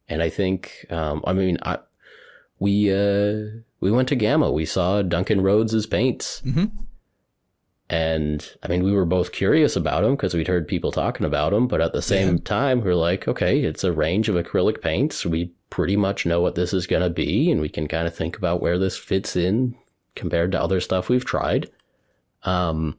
And 0.07 0.23
I 0.23 0.29
think, 0.29 0.85
um, 0.89 1.21
I 1.27 1.33
mean, 1.33 1.57
I, 1.63 1.77
we 2.59 2.91
uh, 2.91 3.59
we 3.79 3.91
went 3.91 4.07
to 4.09 4.15
Gamma. 4.15 4.51
We 4.51 4.65
saw 4.65 5.01
Duncan 5.01 5.41
Rhodes's 5.41 5.85
paints, 5.85 6.41
Mhm. 6.45 6.71
And 7.89 8.47
I 8.61 8.67
mean, 8.67 8.83
we 8.83 8.91
were 8.91 9.05
both 9.05 9.31
curious 9.31 9.75
about 9.75 10.03
them 10.03 10.11
because 10.15 10.33
we'd 10.35 10.47
heard 10.47 10.67
people 10.67 10.91
talking 10.91 11.25
about 11.25 11.51
them. 11.51 11.67
But 11.67 11.81
at 11.81 11.91
the 11.93 12.01
same 12.01 12.35
Yeah. 12.35 12.41
time, 12.43 12.81
we 12.81 12.89
are 12.91 12.95
like, 12.95 13.27
okay, 13.27 13.61
it's 13.61 13.83
a 13.83 13.91
range 13.91 14.29
of 14.29 14.35
acrylic 14.35 14.81
paints. 14.81 15.25
We 15.25 15.51
pretty 15.69 15.95
much 15.95 16.25
know 16.25 16.39
what 16.41 16.55
this 16.55 16.73
is 16.73 16.87
going 16.87 17.01
to 17.03 17.09
be, 17.09 17.49
and 17.51 17.61
we 17.61 17.69
can 17.69 17.87
kind 17.87 18.07
of 18.07 18.13
think 18.15 18.37
about 18.37 18.61
where 18.61 18.77
this 18.77 18.97
fits 18.97 19.35
in 19.35 19.75
compared 20.15 20.51
to 20.51 20.61
other 20.61 20.79
stuff 20.79 21.09
we've 21.09 21.25
tried. 21.25 21.69
Um, 22.43 22.97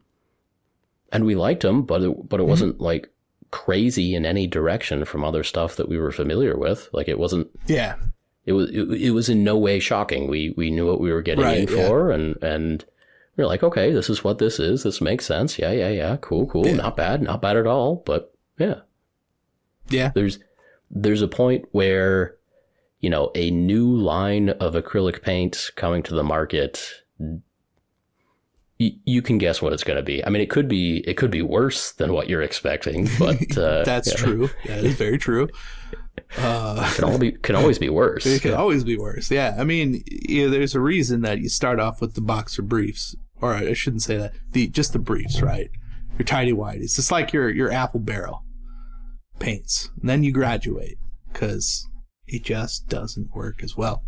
and 1.12 1.24
we 1.24 1.34
liked 1.34 1.62
them, 1.62 1.82
but 1.82 2.02
it, 2.02 2.28
but 2.28 2.40
it 2.40 2.46
wasn't 2.46 2.80
like 2.80 3.08
crazy 3.50 4.14
in 4.14 4.24
any 4.24 4.46
direction 4.46 5.04
from 5.04 5.24
other 5.24 5.42
stuff 5.42 5.76
that 5.76 5.88
we 5.88 5.98
were 5.98 6.12
familiar 6.12 6.56
with. 6.56 6.88
Like 6.92 7.08
it 7.08 7.18
wasn't 7.18 7.48
Yeah. 7.66 7.96
it 8.44 8.52
was 8.52 8.70
it, 8.70 8.88
it 8.90 9.10
was 9.10 9.28
in 9.28 9.42
no 9.42 9.56
way 9.58 9.80
shocking. 9.80 10.28
We 10.28 10.54
we 10.56 10.70
knew 10.70 10.86
what 10.86 11.00
we 11.00 11.12
were 11.12 11.22
getting 11.22 11.44
Right, 11.44 11.68
in 11.68 11.76
yeah. 11.76 11.86
for, 11.88 12.10
and 12.12 12.40
and 12.42 12.84
are 13.40 13.46
like, 13.46 13.62
okay, 13.62 13.92
this 13.92 14.08
is 14.10 14.22
what 14.24 14.38
this 14.38 14.58
is. 14.58 14.82
This 14.82 15.00
makes 15.00 15.24
sense. 15.26 15.58
Yeah, 15.58 15.72
yeah, 15.72 15.88
yeah. 15.90 16.16
Cool, 16.20 16.46
cool. 16.46 16.66
Yeah. 16.66 16.74
Not 16.74 16.96
bad, 16.96 17.22
not 17.22 17.40
bad 17.42 17.56
at 17.56 17.66
all. 17.66 18.02
But 18.06 18.32
yeah, 18.58 18.80
Yeah. 19.88 20.12
there's 20.14 20.38
there's 20.90 21.22
a 21.22 21.28
point 21.28 21.66
where 21.72 22.36
you 23.00 23.08
know 23.10 23.30
a 23.34 23.50
new 23.50 23.86
line 23.96 24.50
of 24.50 24.74
acrylic 24.74 25.22
paint 25.22 25.70
coming 25.76 26.02
to 26.04 26.14
the 26.14 26.24
market. 26.24 26.92
y- 28.78 28.96
You 29.04 29.22
can 29.22 29.38
guess 29.38 29.60
what 29.62 29.72
it's 29.72 29.84
going 29.84 29.96
to 29.98 30.02
be. 30.02 30.24
I 30.24 30.30
mean, 30.30 30.42
it 30.42 30.50
could 30.50 30.68
be 30.68 30.98
it 31.06 31.14
could 31.16 31.30
be 31.30 31.42
worse 31.42 31.92
than 31.92 32.12
what 32.12 32.28
you're 32.28 32.42
expecting, 32.42 33.08
but 33.18 33.36
uh, 33.58 33.82
That's 33.84 34.08
yeah, 34.08 34.16
true. 34.16 34.50
That 34.66 34.84
is 34.84 34.94
very 34.96 35.18
true. 35.18 35.48
Uh, 36.38 36.88
Can 36.94 37.04
all 37.04 37.18
be 37.18 37.32
can 37.32 37.56
always 37.56 37.78
be 37.78 37.88
worse. 37.88 38.24
it 38.24 38.42
could 38.42 38.52
always 38.52 38.84
be 38.84 38.96
worse. 38.96 39.32
Yeah. 39.32 39.56
I 39.58 39.64
mean, 39.64 40.04
yeah, 40.06 40.46
there's 40.46 40.76
a 40.76 40.80
reason 40.80 41.22
that 41.22 41.40
you 41.40 41.48
start 41.48 41.80
off 41.80 42.00
with 42.00 42.14
the 42.14 42.20
boxer 42.20 42.62
briefs, 42.62 43.16
or 43.40 43.54
I 43.54 43.72
shouldn't 43.72 44.02
say 44.02 44.16
that. 44.16 44.34
The 44.52 44.68
just 44.68 44.92
the 44.92 44.98
briefs, 44.98 45.40
right? 45.42 45.70
Your 46.18 46.26
tidy 46.26 46.52
white. 46.52 46.80
It's 46.80 46.96
just 46.96 47.10
like 47.12 47.32
your 47.32 47.48
your 47.50 47.70
apple 47.72 48.00
barrel 48.00 48.44
paints, 49.38 49.90
and 50.00 50.08
then 50.08 50.22
you 50.22 50.32
graduate 50.32 50.98
because 51.32 51.88
it 52.26 52.44
just 52.44 52.88
doesn't 52.88 53.34
work 53.34 53.62
as 53.62 53.76
well. 53.76 54.04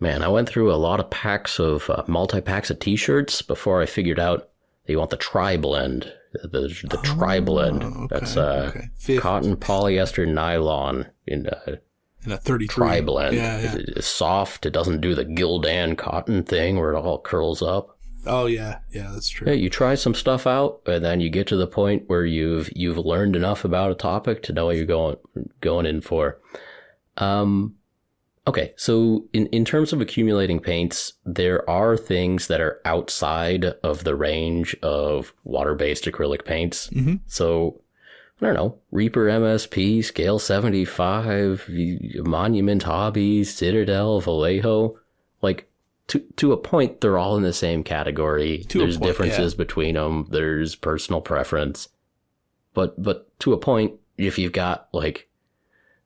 Man, 0.00 0.22
I 0.22 0.28
went 0.28 0.48
through 0.48 0.72
a 0.72 0.74
lot 0.74 0.98
of 0.98 1.10
packs 1.10 1.60
of 1.60 1.88
uh, 1.88 2.02
multi 2.08 2.40
packs 2.40 2.70
of 2.70 2.80
T-shirts 2.80 3.40
before 3.42 3.80
I 3.80 3.86
figured 3.86 4.18
out 4.18 4.48
that 4.84 4.92
you 4.92 4.98
want 4.98 5.10
the 5.10 5.16
tri 5.16 5.56
blend. 5.56 6.12
The 6.32 6.48
the 6.48 7.00
tri 7.04 7.40
blend. 7.40 7.84
Oh, 7.84 8.08
That's 8.10 8.36
uh, 8.36 8.72
okay. 8.74 9.18
Cotton 9.18 9.56
polyester 9.56 10.26
nylon 10.26 11.06
in 11.26 11.46
uh, 11.46 11.76
and 12.24 12.32
a 12.32 12.36
thirty 12.36 12.66
tri 12.66 13.00
blend. 13.00 13.36
Yeah, 13.36 13.60
yeah. 13.60 13.74
It's 13.78 14.06
soft. 14.06 14.66
It 14.66 14.72
doesn't 14.72 15.00
do 15.00 15.14
the 15.14 15.24
Gildan 15.24 15.96
cotton 15.96 16.42
thing 16.44 16.76
where 16.76 16.92
it 16.92 16.98
all 16.98 17.20
curls 17.20 17.62
up. 17.62 17.98
Oh 18.24 18.46
yeah, 18.46 18.78
yeah, 18.92 19.10
that's 19.12 19.28
true. 19.28 19.48
Yeah, 19.48 19.54
you 19.54 19.68
try 19.68 19.96
some 19.96 20.14
stuff 20.14 20.46
out, 20.46 20.80
and 20.86 21.04
then 21.04 21.20
you 21.20 21.28
get 21.28 21.48
to 21.48 21.56
the 21.56 21.66
point 21.66 22.04
where 22.06 22.24
you've 22.24 22.70
you've 22.74 22.98
learned 22.98 23.34
enough 23.34 23.64
about 23.64 23.90
a 23.90 23.96
topic 23.96 24.42
to 24.44 24.52
know 24.52 24.66
what 24.66 24.76
you're 24.76 24.86
going 24.86 25.16
going 25.60 25.86
in 25.86 26.00
for. 26.00 26.38
Um, 27.16 27.74
okay, 28.46 28.74
so 28.76 29.26
in 29.32 29.46
in 29.48 29.64
terms 29.64 29.92
of 29.92 30.00
accumulating 30.00 30.60
paints, 30.60 31.14
there 31.24 31.68
are 31.68 31.96
things 31.96 32.46
that 32.46 32.60
are 32.60 32.80
outside 32.84 33.64
of 33.82 34.04
the 34.04 34.14
range 34.14 34.76
of 34.82 35.32
water 35.42 35.74
based 35.74 36.04
acrylic 36.04 36.44
paints. 36.44 36.88
Mhm. 36.90 37.20
So 37.26 37.81
I 38.40 38.46
don't 38.46 38.54
know, 38.54 38.78
Reaper 38.90 39.26
MSP, 39.26 40.04
Scale 40.04 40.38
75, 40.38 41.68
Monument 42.24 42.82
Hobbies, 42.82 43.54
Citadel, 43.54 44.20
Vallejo, 44.20 44.98
like 45.42 45.68
to 46.08 46.20
to 46.36 46.52
a 46.52 46.56
point, 46.56 47.00
they're 47.00 47.18
all 47.18 47.36
in 47.36 47.42
the 47.42 47.52
same 47.52 47.82
category. 47.82 48.64
To 48.68 48.78
There's 48.78 48.98
point, 48.98 49.08
differences 49.08 49.54
between 49.54 49.94
them. 49.94 50.26
There's 50.30 50.74
personal 50.74 51.20
preference, 51.20 51.88
but 52.74 53.00
but 53.00 53.38
to 53.40 53.52
a 53.52 53.58
point, 53.58 53.94
if 54.18 54.38
you've 54.38 54.52
got 54.52 54.88
like 54.92 55.28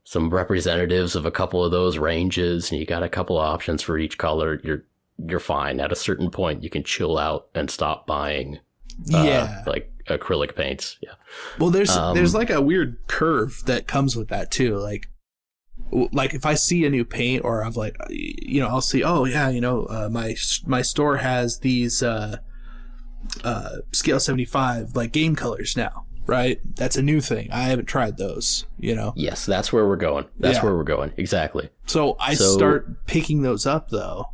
some 0.04 0.30
representatives 0.30 1.16
of 1.16 1.26
a 1.26 1.30
couple 1.30 1.64
of 1.64 1.72
those 1.72 1.98
ranges, 1.98 2.70
and 2.70 2.78
you 2.78 2.86
got 2.86 3.02
a 3.02 3.08
couple 3.08 3.38
of 3.38 3.44
options 3.44 3.82
for 3.82 3.98
each 3.98 4.18
color, 4.18 4.60
you're 4.62 4.84
you're 5.18 5.40
fine. 5.40 5.80
At 5.80 5.92
a 5.92 5.96
certain 5.96 6.30
point, 6.30 6.62
you 6.62 6.70
can 6.70 6.84
chill 6.84 7.18
out 7.18 7.48
and 7.54 7.70
stop 7.70 8.06
buying, 8.06 8.60
uh, 9.12 9.22
yeah. 9.22 9.62
like 9.66 9.90
acrylic 10.08 10.54
paints. 10.54 10.96
Yeah, 11.00 11.12
Well, 11.58 11.70
there's 11.70 11.90
Um, 11.90 12.14
there's 12.14 12.34
like 12.34 12.50
a 12.50 12.60
weird 12.60 12.98
curve 13.06 13.62
that 13.66 13.86
comes 13.86 14.16
with 14.16 14.28
that 14.28 14.50
too. 14.50 14.76
Like, 14.76 15.08
like 16.12 16.34
if 16.34 16.44
I 16.46 16.54
see 16.54 16.84
a 16.84 16.90
new 16.90 17.04
paint, 17.04 17.44
or 17.44 17.62
I've 17.64 17.76
like, 17.76 17.96
you 18.10 18.60
know, 18.60 18.68
I'll 18.68 18.80
see, 18.80 19.02
oh 19.04 19.24
yeah, 19.24 19.48
you 19.48 19.60
know, 19.60 19.84
uh, 19.86 20.08
my 20.10 20.34
my 20.64 20.82
store 20.82 21.18
has 21.18 21.60
these 21.60 22.02
uh, 22.02 22.38
uh, 23.44 23.76
scale 23.92 24.20
seventy 24.20 24.44
five 24.44 24.94
like 24.96 25.12
game 25.12 25.36
colors 25.36 25.76
now, 25.76 26.06
right? 26.26 26.60
That's 26.76 26.96
a 26.96 27.02
new 27.02 27.20
thing. 27.20 27.50
I 27.52 27.62
haven't 27.64 27.86
tried 27.86 28.16
those, 28.16 28.66
you 28.78 28.94
know. 28.94 29.12
yes, 29.16 29.44
that's 29.46 29.72
where 29.72 29.86
we're 29.86 29.96
going. 29.96 30.26
That's 30.38 30.58
Yeah. 30.58 30.64
where 30.64 30.76
we're 30.76 30.84
going. 30.84 31.12
Exactly. 31.16 31.68
So 31.86 32.16
I 32.18 32.34
So- 32.34 32.54
start 32.56 33.06
picking 33.06 33.42
those 33.42 33.66
up 33.66 33.90
though. 33.90 34.26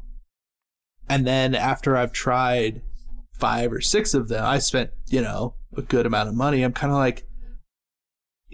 And 1.08 1.26
then 1.26 1.54
after 1.54 1.96
I've 1.96 2.12
tried 2.12 2.80
five 3.42 3.72
or 3.72 3.80
six 3.80 4.14
of 4.14 4.28
them, 4.28 4.44
I 4.44 4.60
spent, 4.60 4.90
you 5.08 5.20
know, 5.20 5.56
a 5.76 5.82
good 5.82 6.06
amount 6.06 6.28
of 6.28 6.36
money. 6.36 6.62
I'm 6.62 6.72
kind 6.72 6.92
of 6.92 6.98
like, 6.98 7.26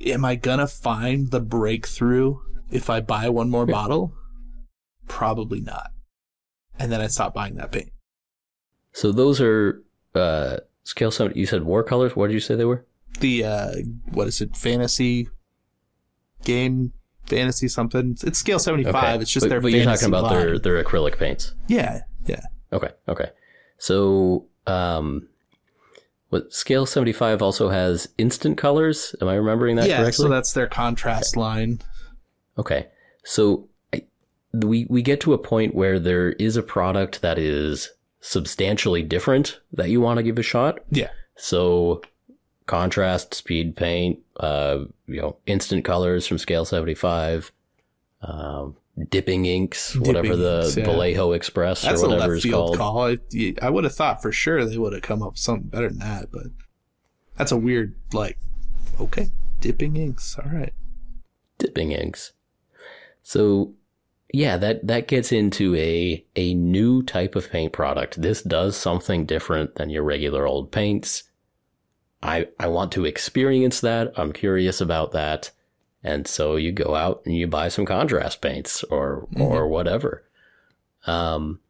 am 0.07 0.25
I 0.25 0.35
going 0.35 0.61
to 0.61 0.67
find 0.67 1.31
the 1.31 1.41
breakthrough 1.41 2.39
if 2.71 2.89
I 2.89 3.03
buy 3.03 3.29
one 3.29 3.51
more 3.51 3.67
bottle? 3.67 4.15
Probably 5.07 5.61
not. 5.61 5.91
And 6.79 6.91
then 6.91 7.03
I 7.03 7.09
stopped 7.09 7.35
buying 7.35 7.57
that 7.57 7.71
paint. 7.71 7.91
So 8.93 9.13
those 9.13 9.43
are 9.43 9.83
uh, 10.15 10.57
scale 10.85 11.11
seven. 11.11 11.37
You 11.37 11.45
said 11.45 11.65
war 11.65 11.83
colors. 11.83 12.17
What 12.17 12.29
did 12.29 12.35
you 12.35 12.41
say 12.41 12.55
they 12.55 12.65
were? 12.65 12.87
The, 13.21 13.45
uh, 13.45 13.73
what 14.13 14.27
is 14.27 14.41
it? 14.41 14.57
Fantasy 14.57 15.29
game, 16.45 16.95
fantasy 17.27 17.69
something. 17.69 18.17
It's 18.23 18.39
scale 18.39 18.59
75. 18.59 19.21
It's 19.21 19.31
just 19.31 19.45
but, 19.45 19.51
their 19.51 19.61
but 19.61 19.71
you're 19.71 19.85
talking 19.85 20.09
about 20.09 20.31
their 20.31 20.59
their 20.59 20.83
acrylic 20.83 21.19
paints. 21.19 21.55
Yeah. 21.67 22.01
Yeah. 22.25 22.41
Okay. 22.73 22.91
Okay. 23.07 23.31
So 23.79 24.48
um, 24.69 25.29
what 26.31 26.53
scale 26.53 26.87
seventy 26.87 27.13
five 27.13 27.43
also 27.43 27.69
has 27.71 28.09
instant 28.19 28.59
colors. 28.59 29.15
Am 29.21 29.29
I 29.29 29.35
remembering 29.35 29.77
that 29.77 29.89
yeah. 29.89 29.99
correctly? 29.99 30.25
So 30.25 30.29
that's 30.29 30.53
their 30.53 30.67
contrast 30.67 31.37
line. 31.37 31.81
Okay. 32.59 32.89
So 33.25 33.69
I, 33.93 34.05
we 34.53 34.87
we 34.89 35.03
get 35.03 35.21
to 35.23 35.33
a 35.33 35.39
point 35.39 35.75
where 35.75 35.99
there 35.99 36.33
is 36.33 36.57
a 36.57 36.63
product 36.63 37.23
that 37.23 37.39
is 37.39 37.91
substantially 38.21 39.03
different 39.03 39.61
that 39.73 39.91
you 39.91 40.01
want 40.01 40.19
to 40.19 40.23
give 40.23 40.39
a 40.39 40.43
shot. 40.43 40.81
Yeah. 40.91 41.11
So 41.37 42.03
contrast, 42.67 43.35
speed 43.35 43.77
paint, 43.77 44.21
uh, 44.39 44.85
you 45.07 45.21
know, 45.21 45.37
instant 45.47 45.85
colors 45.85 46.27
from 46.27 46.39
scale 46.39 46.65
75, 46.65 47.51
um, 48.23 48.77
dipping 49.11 49.47
inks, 49.47 49.95
whatever 49.97 50.37
the 50.37 50.63
inks, 50.63 50.77
yeah. 50.77 50.85
Vallejo 50.85 51.33
Express 51.33 51.83
That's 51.83 52.03
or 52.03 52.09
whatever 52.09 52.35
left 52.35 52.45
it's 52.45 52.53
called. 52.53 52.77
call. 52.77 53.03
I, 53.07 53.19
I 53.63 53.71
would 53.71 53.85
have 53.85 53.95
thought 53.95 54.23
for 54.23 54.33
sure 54.33 54.65
they 54.65 54.79
would 54.79 54.93
have 54.93 55.03
come 55.03 55.23
up 55.23 55.33
with 55.33 55.39
something 55.39 55.69
better 55.69 55.89
than 55.89 55.99
that, 55.99 56.31
but 56.33 56.47
that's 57.37 57.53
a 57.53 57.57
weird 57.57 57.95
like. 58.13 58.39
Okay, 59.01 59.29
dipping 59.61 59.97
inks. 59.97 60.37
All 60.39 60.51
right. 60.51 60.73
dipping 61.59 61.93
inks. 61.93 62.33
So 63.23 63.75
yeah, 64.33 64.57
that 64.57 64.87
that 64.87 65.09
gets 65.09 65.33
into 65.33 65.75
a 65.77 66.25
a 66.37 66.55
new 66.55 67.03
type 67.03 67.37
of 67.37 67.51
paint 67.51 67.73
product. 67.73 68.21
This 68.21 68.43
does 68.43 68.77
something 68.77 69.25
different 69.27 69.77
than 69.77 69.91
your 69.91 70.03
regular 70.03 70.47
old 70.47 70.73
paints. 70.73 71.25
I, 72.21 72.49
I 72.59 72.67
want 72.67 72.91
to 72.93 73.05
experience 73.05 73.81
that. 73.83 74.13
I'm 74.17 74.33
curious 74.33 74.81
about 74.81 75.13
that. 75.13 75.53
And 76.09 76.27
so 76.27 76.57
you 76.57 76.73
go 76.73 76.95
out 76.95 77.21
and 77.27 77.37
you 77.37 77.47
buy 77.47 77.69
some 77.69 77.85
contrast 77.85 78.41
paints 78.41 78.83
or, 78.85 79.27
Mm-hmm. 79.35 79.43
or 79.43 79.69
whatever. 79.69 80.25
Um, 81.07 81.61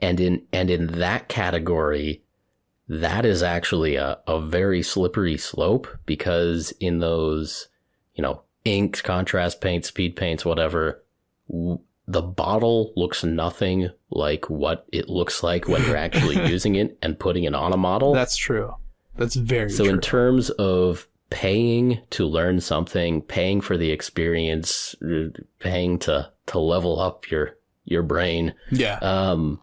and 0.00 0.20
in, 0.20 0.42
and 0.52 0.68
in 0.70 0.86
that 0.98 1.28
category, 1.28 2.22
that 2.86 3.24
is 3.24 3.42
actually 3.42 3.96
a, 3.96 4.18
a 4.26 4.38
very 4.40 4.82
slippery 4.82 5.38
slope 5.38 5.86
because 6.04 6.72
in 6.80 6.98
those, 6.98 7.68
you 8.14 8.20
know, 8.22 8.42
inks, 8.66 9.00
contrast 9.00 9.62
paints, 9.62 9.88
speed 9.88 10.16
paints, 10.16 10.44
whatever, 10.44 11.02
w- 11.48 11.80
the 12.06 12.20
bottle 12.20 12.92
looks 12.96 13.24
nothing 13.24 13.88
like 14.10 14.50
what 14.50 14.84
it 14.92 15.08
looks 15.08 15.42
like 15.42 15.66
when 15.66 15.82
you're 15.84 15.96
actually 15.96 16.46
using 16.50 16.74
it 16.74 16.98
and 17.00 17.18
putting 17.18 17.44
it 17.44 17.54
on 17.54 17.72
a 17.72 17.78
model. 17.78 18.12
That's 18.12 18.36
true. 18.36 18.74
That's 19.16 19.34
very 19.36 19.70
so 19.70 19.84
true. 19.84 19.94
in 19.94 20.00
terms 20.02 20.50
of 20.50 21.08
paying 21.34 22.00
to 22.10 22.24
learn 22.26 22.60
something, 22.60 23.20
paying 23.20 23.60
for 23.60 23.76
the 23.76 23.90
experience, 23.90 24.94
paying 25.58 25.98
to 25.98 26.30
to 26.46 26.58
level 26.60 27.00
up 27.00 27.28
your 27.28 27.56
your 27.84 28.04
brain, 28.04 28.54
yeah. 28.70 28.98
um 29.02 29.60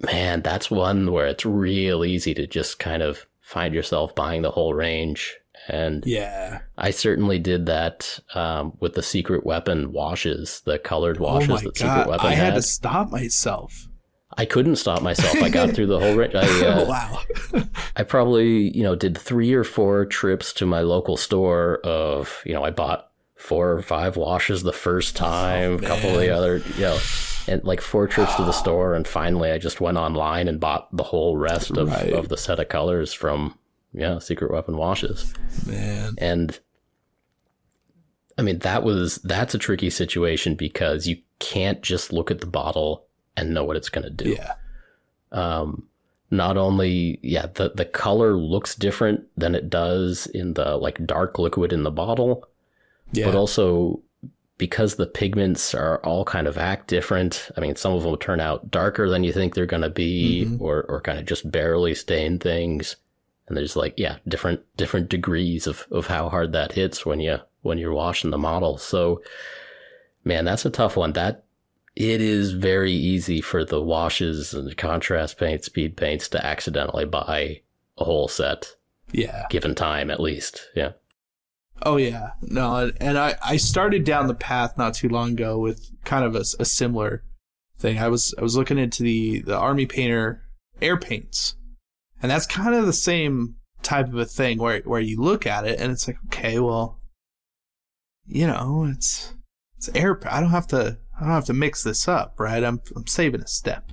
man, 0.00 0.42
that's 0.42 0.70
one 0.70 1.10
where 1.10 1.26
it's 1.26 1.46
real 1.46 2.04
easy 2.04 2.34
to 2.34 2.46
just 2.46 2.78
kind 2.78 3.02
of 3.02 3.24
find 3.40 3.74
yourself 3.74 4.14
buying 4.14 4.42
the 4.42 4.50
whole 4.50 4.74
range 4.74 5.38
and 5.68 6.04
yeah. 6.06 6.60
I 6.76 6.90
certainly 6.90 7.38
did 7.38 7.66
that 7.66 8.20
um, 8.34 8.76
with 8.80 8.94
the 8.94 9.02
secret 9.02 9.44
weapon 9.46 9.90
washes, 9.92 10.60
the 10.64 10.78
colored 10.78 11.18
Oh 11.18 11.24
washes 11.24 11.48
my 11.48 11.56
that 11.56 11.64
god. 11.64 11.74
secret 11.74 12.08
weapon 12.08 12.26
I 12.26 12.34
had 12.34 12.52
had. 12.52 12.54
to 12.56 12.62
stop 12.62 13.10
myself. 13.10 13.88
I 14.36 14.44
couldn't 14.44 14.76
stop 14.76 15.02
myself. 15.02 15.42
I 15.42 15.48
got 15.48 15.70
through 15.70 15.86
the 15.88 15.98
whole 15.98 16.14
range. 16.16 16.34
I, 16.34 16.40
uh, 16.66 16.86
wow. 16.86 17.22
I 17.96 18.04
probably, 18.04 18.76
you 18.76 18.82
know, 18.82 18.94
did 18.94 19.18
three 19.18 19.52
or 19.52 19.64
four 19.64 20.06
trips 20.06 20.52
to 20.54 20.66
my 20.66 20.80
local 20.80 21.16
store 21.16 21.80
of, 21.84 22.40
you 22.46 22.52
know, 22.54 22.64
I 22.64 22.70
bought 22.70 23.10
four 23.36 23.72
or 23.72 23.82
five 23.82 24.16
washes 24.16 24.62
the 24.62 24.72
first 24.72 25.16
time, 25.16 25.74
a 25.74 25.78
couple 25.80 26.10
of 26.10 26.20
the 26.20 26.30
other, 26.30 26.58
you 26.76 26.82
know, 26.82 26.98
and 27.48 27.64
like 27.64 27.80
four 27.80 28.06
trips 28.06 28.34
to 28.36 28.44
the 28.44 28.52
store. 28.52 28.94
And 28.94 29.06
finally 29.06 29.50
I 29.50 29.58
just 29.58 29.80
went 29.80 29.98
online 29.98 30.46
and 30.46 30.60
bought 30.60 30.94
the 30.96 31.02
whole 31.02 31.36
rest 31.36 31.76
of, 31.76 31.88
Right. 31.88 32.12
of 32.12 32.28
the 32.28 32.36
set 32.36 32.60
of 32.60 32.68
colors 32.68 33.12
from, 33.12 33.58
yeah, 33.92 34.18
Secret 34.20 34.52
Weapon 34.52 34.76
washes. 34.76 35.34
Man. 35.66 36.14
And 36.18 36.60
I 38.38 38.42
mean, 38.42 38.60
that 38.60 38.84
was, 38.84 39.16
that's 39.18 39.54
a 39.54 39.58
tricky 39.58 39.90
situation 39.90 40.54
because 40.54 41.06
you 41.08 41.18
can't 41.40 41.82
just 41.82 42.12
look 42.12 42.30
at 42.30 42.40
the 42.40 42.46
bottle 42.46 43.06
and 43.36 43.54
know 43.54 43.64
what 43.64 43.76
it's 43.76 43.88
going 43.88 44.04
to 44.04 44.10
do 44.10 44.30
Yeah. 44.30 44.54
um, 45.32 45.86
not 46.30 46.56
only 46.56 47.18
yeah 47.22 47.46
the 47.54 47.72
the 47.74 47.84
color 47.84 48.34
looks 48.36 48.74
different 48.74 49.24
than 49.36 49.54
it 49.54 49.68
does 49.68 50.26
in 50.26 50.54
the 50.54 50.76
like 50.76 51.04
dark 51.06 51.38
liquid 51.38 51.72
in 51.72 51.82
the 51.82 51.90
bottle 51.90 52.46
Yeah. 53.12 53.26
but 53.26 53.34
also 53.34 54.00
because 54.58 54.96
the 54.96 55.06
pigments 55.06 55.74
are 55.74 55.98
all 56.04 56.24
kind 56.24 56.46
of 56.46 56.56
act 56.58 56.86
different 56.88 57.50
i 57.56 57.60
mean 57.60 57.74
some 57.76 57.94
of 57.94 58.02
them 58.04 58.16
turn 58.18 58.40
out 58.40 58.70
darker 58.70 59.08
than 59.08 59.24
you 59.24 59.32
think 59.32 59.54
they're 59.54 59.66
going 59.66 59.82
to 59.82 59.90
be 59.90 60.44
Mhm. 60.46 60.60
or 60.60 60.82
or 60.84 61.00
kind 61.00 61.18
of 61.18 61.26
just 61.26 61.50
barely 61.50 61.94
stain 61.94 62.38
things 62.38 62.96
and 63.48 63.56
there's 63.56 63.74
like 63.74 63.94
yeah 63.96 64.18
different 64.28 64.60
different 64.76 65.08
degrees 65.08 65.66
of 65.66 65.86
of 65.90 66.06
how 66.06 66.28
hard 66.28 66.52
that 66.52 66.72
hits 66.72 67.04
when 67.04 67.18
you 67.20 67.38
when 67.62 67.78
you're 67.78 67.92
washing 67.94 68.30
the 68.30 68.38
model 68.38 68.78
so 68.78 69.20
man 70.24 70.44
that's 70.44 70.64
a 70.64 70.70
tough 70.70 70.96
one 70.96 71.12
that 71.14 71.42
it 71.96 72.20
is 72.20 72.52
very 72.52 72.92
easy 72.92 73.40
for 73.40 73.64
the 73.64 73.80
washes 73.80 74.54
and 74.54 74.66
the 74.68 74.74
contrast 74.74 75.38
paints, 75.38 75.66
speed 75.66 75.96
paints 75.96 76.28
to 76.28 76.44
accidentally 76.44 77.04
buy 77.04 77.60
a 77.98 78.04
whole 78.04 78.28
set, 78.28 78.76
yeah. 79.12 79.46
given 79.50 79.74
time 79.74 80.10
at 80.10 80.20
least. 80.20 80.68
Yeah. 80.74 80.92
Oh 81.82 81.96
yeah, 81.96 82.32
no, 82.42 82.76
and- 82.76 82.96
and 83.00 83.18
I 83.18 83.36
I 83.42 83.56
started 83.56 84.04
down 84.04 84.26
the 84.26 84.34
path 84.34 84.76
not 84.76 84.94
too 84.94 85.08
long 85.08 85.32
ago 85.32 85.58
with 85.58 85.90
kind 86.04 86.24
of 86.24 86.34
a 86.36 86.44
similar 86.44 87.24
thing. 87.78 87.98
I 87.98 88.08
was 88.08 88.34
I 88.38 88.42
was 88.42 88.54
looking 88.56 88.78
into 88.78 89.02
the 89.02 89.40
the 89.40 89.56
army 89.56 89.86
painter 89.86 90.42
air 90.82 90.98
paints, 90.98 91.56
and 92.22 92.30
that's 92.30 92.46
kind 92.46 92.74
of 92.74 92.84
the 92.86 92.92
same 92.92 93.56
type 93.82 94.08
of 94.08 94.14
a 94.16 94.26
thing 94.26 94.58
where 94.58 94.80
where 94.80 95.00
you 95.00 95.20
look 95.22 95.46
at 95.46 95.66
it 95.66 95.80
and 95.80 95.90
it's 95.90 96.06
like 96.06 96.18
okay, 96.26 96.58
well, 96.58 97.00
you 98.26 98.46
know, 98.46 98.86
it's 98.90 99.32
it's 99.78 99.88
air. 99.94 100.20
I 100.30 100.40
don't 100.40 100.50
have 100.50 100.66
to 100.68 100.98
I 101.20 101.24
don't 101.24 101.34
have 101.34 101.44
to 101.46 101.52
mix 101.52 101.82
this 101.82 102.08
up, 102.08 102.40
right? 102.40 102.64
I'm 102.64 102.80
I'm 102.96 103.06
saving 103.06 103.42
a 103.42 103.46
step. 103.46 103.92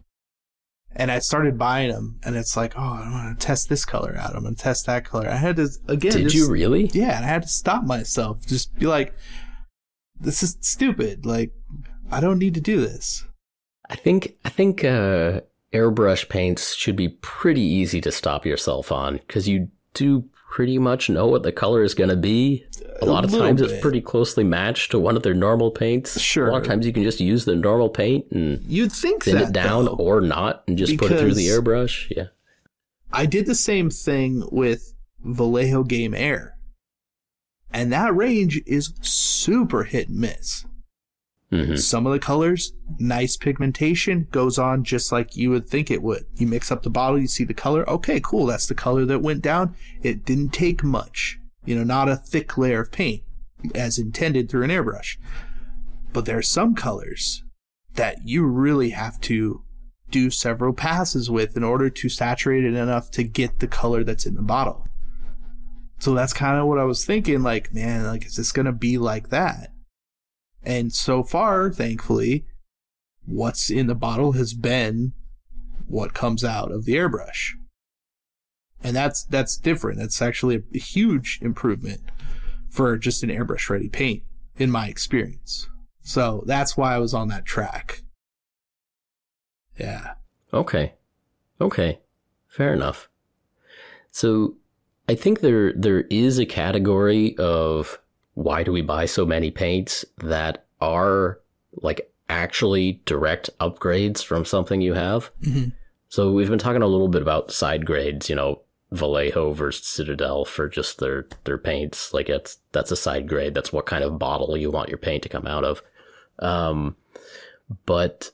And 0.95 1.11
I 1.11 1.19
started 1.19 1.59
buying 1.59 1.91
them, 1.91 2.19
and 2.23 2.35
it's 2.35 2.57
like, 2.57 2.73
oh, 2.75 2.81
I 2.81 3.11
want 3.11 3.39
to 3.39 3.45
test 3.45 3.69
this 3.69 3.85
color 3.85 4.15
out. 4.17 4.35
I'm 4.35 4.41
going 4.41 4.55
to 4.55 4.61
test 4.61 4.87
that 4.87 5.05
color. 5.05 5.29
I 5.29 5.35
had 5.35 5.57
to 5.57 5.69
again. 5.87 6.13
Did 6.13 6.23
just- 6.23 6.35
you 6.35 6.49
really? 6.49 6.89
yeah, 6.93 7.17
and 7.17 7.25
I 7.25 7.27
had 7.27 7.43
to 7.43 7.47
stop 7.47 7.83
myself. 7.83 8.47
Just 8.47 8.73
be 8.79 8.87
like, 8.87 9.13
this 10.19 10.41
is 10.41 10.57
stupid. 10.61 11.25
Like, 11.25 11.51
I 12.09 12.19
don't 12.19 12.39
need 12.39 12.55
to 12.55 12.61
do 12.61 12.81
this. 12.81 13.25
I 13.89 13.95
think 13.95 14.37
I 14.43 14.49
think 14.49 14.83
uh, 14.83 15.41
airbrush 15.73 16.29
paints 16.29 16.73
should 16.73 16.95
be 16.95 17.09
pretty 17.09 17.61
easy 17.61 18.01
to 18.01 18.11
stop 18.11 18.45
yourself 18.45 18.91
on 18.91 19.17
because 19.17 19.47
you 19.47 19.69
do 19.93 20.25
pretty 20.49 20.77
much 20.79 21.09
know 21.09 21.27
what 21.27 21.43
the 21.43 21.51
color 21.51 21.83
is 21.83 21.93
going 21.93 22.09
to 22.09 22.15
be. 22.15 22.65
A 23.01 23.05
lot 23.05 23.23
of 23.23 23.31
times 23.31 23.61
bit. 23.61 23.69
it's 23.69 23.81
pretty 23.81 24.01
closely 24.01 24.43
matched 24.43 24.91
to 24.91 24.99
one 24.99 25.15
of 25.15 25.23
their 25.23 25.33
normal 25.33 25.69
paints. 25.69 26.19
Sure. 26.19 26.47
A 26.47 26.51
lot 26.51 26.61
of 26.61 26.67
times 26.67 26.85
you 26.85 26.93
can 26.93 27.03
just 27.03 27.19
use 27.19 27.45
the 27.45 27.55
normal 27.55 27.89
paint 27.89 28.25
and 28.31 28.63
You'd 28.63 28.91
think 28.91 29.23
thin 29.23 29.35
that 29.35 29.49
it 29.49 29.53
down 29.53 29.85
though. 29.85 29.91
or 29.91 30.21
not 30.21 30.63
and 30.67 30.77
just 30.77 30.97
put 30.97 31.11
it 31.11 31.19
through 31.19 31.35
the 31.35 31.47
airbrush. 31.47 32.11
Yeah. 32.15 32.27
I 33.11 33.25
did 33.25 33.45
the 33.45 33.55
same 33.55 33.89
thing 33.89 34.43
with 34.51 34.93
Vallejo 35.23 35.83
Game 35.83 36.13
Air, 36.13 36.57
and 37.71 37.91
that 37.93 38.15
range 38.15 38.61
is 38.65 38.93
super 39.01 39.83
hit 39.83 40.09
and 40.09 40.19
miss. 40.19 40.65
Hmm 41.49 41.75
Some 41.75 42.05
of 42.05 42.13
the 42.13 42.19
colors, 42.19 42.73
nice 42.99 43.37
pigmentation, 43.37 44.27
goes 44.31 44.57
on 44.57 44.83
just 44.83 45.11
like 45.11 45.37
you 45.37 45.49
would 45.49 45.67
think 45.67 45.89
it 45.89 46.03
would. 46.03 46.25
You 46.35 46.47
mix 46.47 46.71
up 46.71 46.83
the 46.83 46.89
bottle, 46.89 47.19
you 47.19 47.27
see 47.27 47.43
the 47.43 47.53
color. 47.53 47.89
Okay, 47.89 48.19
cool. 48.19 48.45
That's 48.45 48.67
the 48.67 48.75
color 48.75 49.05
that 49.05 49.19
went 49.19 49.41
down. 49.41 49.75
It 50.01 50.25
didn't 50.25 50.49
take 50.49 50.83
much. 50.83 51.39
You 51.65 51.75
know, 51.75 51.83
not 51.83 52.09
a 52.09 52.15
thick 52.15 52.57
layer 52.57 52.81
of 52.81 52.91
paint 52.91 53.23
as 53.75 53.97
intended 53.97 54.49
through 54.49 54.63
an 54.63 54.69
airbrush. 54.69 55.17
But 56.13 56.25
there 56.25 56.37
are 56.37 56.43
some 56.43 56.75
colors 56.75 57.43
that 57.95 58.19
you 58.25 58.45
really 58.45 58.91
have 58.91 59.19
to 59.21 59.63
do 60.09 60.29
several 60.29 60.73
passes 60.73 61.29
with 61.29 61.57
in 61.57 61.63
order 61.63 61.89
to 61.89 62.09
saturate 62.09 62.63
it 62.63 62.73
enough 62.73 63.11
to 63.11 63.23
get 63.23 63.59
the 63.59 63.67
color 63.67 64.03
that's 64.03 64.25
in 64.25 64.35
the 64.35 64.41
bottle. 64.41 64.87
So 65.99 66.13
that's 66.13 66.33
kind 66.33 66.59
of 66.59 66.67
what 66.67 66.79
I 66.79 66.83
was 66.83 67.05
thinking. 67.05 67.41
Like, 67.41 67.73
man, 67.73 68.05
like, 68.05 68.25
is 68.25 68.35
this 68.35 68.51
going 68.51 68.67
to 68.67 68.71
be 68.71 68.97
like 68.97 69.29
that? 69.29 69.71
And 70.67 70.91
so 70.91 71.23
far, 71.23 71.71
thankfully, 71.71 72.43
what's 73.25 73.69
in 73.69 73.87
the 73.87 73.95
bottle 73.95 74.33
has 74.33 74.53
been 74.53 75.13
what 75.87 76.13
comes 76.13 76.43
out 76.43 76.73
of 76.73 76.83
the 76.83 76.95
airbrush. 76.95 77.53
And 78.83 78.93
that's 78.93 79.23
that's 79.23 79.55
different. 79.55 79.97
That's 79.97 80.21
actually 80.21 80.61
a 80.75 80.77
huge 80.77 81.39
improvement 81.41 82.01
for 82.69 82.97
just 82.97 83.23
an 83.23 83.29
airbrush 83.29 83.69
ready 83.69 83.87
paint 83.87 84.23
in 84.57 84.69
my 84.69 84.87
experience. 84.89 85.69
So 86.01 86.43
that's 86.45 86.75
why 86.75 86.95
I 86.95 86.99
was 86.99 87.13
on 87.13 87.29
that 87.29 87.45
track. 87.45 88.01
Yeah. 89.79 90.15
Okay. 90.53 90.95
Okay. 91.61 92.01
Fair 92.49 92.73
enough. 92.73 93.07
So 94.11 94.57
I 95.07 95.15
think 95.15 95.39
there 95.39 95.71
there 95.71 96.01
is 96.09 96.39
a 96.39 96.45
category 96.45 97.37
of 97.37 97.99
why 98.37 98.61
do 98.61 98.71
we 98.71 98.83
buy 98.83 99.03
so 99.07 99.25
many 99.25 99.49
paints 99.49 100.05
that 100.19 100.63
are 100.79 101.39
like 101.81 102.13
actually 102.29 103.01
direct 103.03 103.49
upgrades 103.59 104.23
from 104.23 104.45
something 104.45 104.79
you 104.79 104.93
have. 104.93 105.31
Mhm. 105.41 105.73
So 106.09 106.31
we've 106.31 106.49
been 106.49 106.59
talking 106.59 106.83
a 106.83 106.87
little 106.87 107.07
bit 107.07 107.23
about 107.23 107.49
side 107.49 107.83
grades, 107.83 108.29
you 108.29 108.35
know, 108.35 108.61
Vallejo 108.91 109.53
versus 109.53 109.87
Citadel 109.87 110.45
for 110.45 110.69
just 110.69 110.99
their 110.99 111.27
their 111.45 111.57
paints. 111.57 112.13
Like 112.13 112.29
it's 112.29 112.59
that's 112.73 112.91
a 112.91 112.95
side 112.95 113.27
grade. 113.27 113.55
That's 113.55 113.73
what 113.73 113.87
kind 113.87 114.03
of 114.03 114.19
bottle 114.19 114.55
you 114.55 114.69
want 114.69 114.89
your 114.89 114.99
paint 114.99 115.23
to 115.23 115.29
come 115.29 115.47
out 115.47 115.63
of. 115.63 115.81
Um, 116.37 116.95
but 117.87 118.29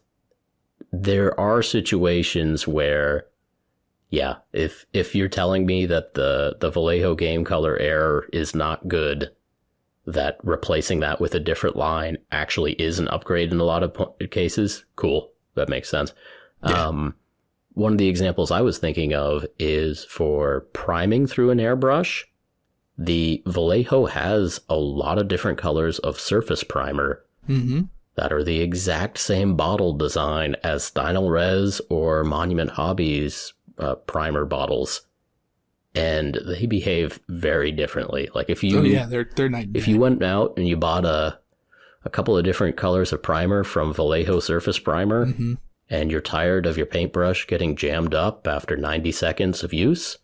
there 0.92 1.40
are 1.40 1.64
situations 1.64 2.68
where, 2.68 3.28
yeah, 4.10 4.36
if 4.52 4.86
if 4.92 5.16
you're 5.16 5.30
telling 5.30 5.66
me 5.66 5.86
that 5.86 6.14
the 6.14 6.58
the 6.60 6.70
Vallejo 6.70 7.16
game 7.16 7.46
color 7.46 7.78
air 7.78 8.26
is 8.34 8.54
not 8.54 8.90
good, 8.90 9.32
that 10.06 10.38
replacing 10.44 11.00
that 11.00 11.22
with 11.22 11.34
a 11.36 11.40
different 11.40 11.76
line 11.76 12.18
actually 12.32 12.74
is 12.74 13.00
an 13.00 13.08
upgrade 13.08 13.52
in 13.52 13.60
a 13.60 13.64
lot 13.64 13.84
of 13.84 13.94
po- 13.94 14.16
cases. 14.32 14.86
Cool, 14.96 15.32
that 15.56 15.70
makes 15.70 15.90
sense. 15.90 16.14
Yeah. 16.68 16.88
Um, 16.88 17.16
one 17.74 17.94
of 17.94 17.98
the 17.98 18.10
examples 18.10 18.52
I 18.52 18.62
was 18.62 18.78
thinking 18.78 19.14
of 19.14 19.46
is 19.58 20.04
for 20.06 20.62
priming 20.74 21.26
through 21.26 21.50
an 21.52 21.58
airbrush. 21.58 22.24
The 22.98 23.42
Vallejo 23.48 24.06
has 24.06 24.62
a 24.70 24.76
lot 24.76 25.18
of 25.18 25.28
different 25.28 25.58
colors 25.58 26.00
of 26.00 26.20
surface 26.20 26.64
primer 26.64 27.24
Mm-hmm. 27.50 27.82
that 28.16 28.32
are 28.32 28.44
the 28.44 28.62
exact 28.62 29.18
same 29.18 29.56
bottle 29.58 29.92
design 29.94 30.56
as 30.64 30.90
Stynylrez 30.90 31.82
or 31.90 32.24
Monument 32.24 32.70
Hobbies 32.72 33.52
uh, 33.78 33.96
primer 33.96 34.46
bottles. 34.46 35.02
And 35.96 36.40
they 36.48 36.66
behave 36.66 37.20
very 37.30 37.72
differently. 37.72 38.30
Like 38.34 38.50
if 38.50 38.64
you 38.64 38.80
oh 38.80 38.84
yeah, 38.84 39.06
they're 39.06 39.30
they're 39.36 39.50
night. 39.50 39.70
if 39.74 39.88
you 39.88 40.00
went 40.00 40.24
out 40.24 40.54
and 40.58 40.68
you 40.68 40.76
bought 40.78 41.06
a 41.06 41.40
a 42.06 42.10
couple 42.10 42.38
of 42.38 42.44
different 42.44 42.76
colors 42.76 43.14
of 43.14 43.22
primer 43.24 43.64
from 43.64 43.94
Vallejo 43.94 44.40
Surface 44.40 44.78
Primer 44.80 45.28
Mhm. 45.28 45.58
and 45.90 46.12
you're 46.12 46.20
tired 46.22 46.66
of 46.66 46.76
your 46.78 46.86
paintbrush 46.86 47.48
getting 47.48 47.76
jammed 47.78 48.14
up 48.14 48.46
after 48.48 48.76
90 48.76 49.12
seconds 49.14 49.64
of 49.64 49.72
use, 49.74 50.18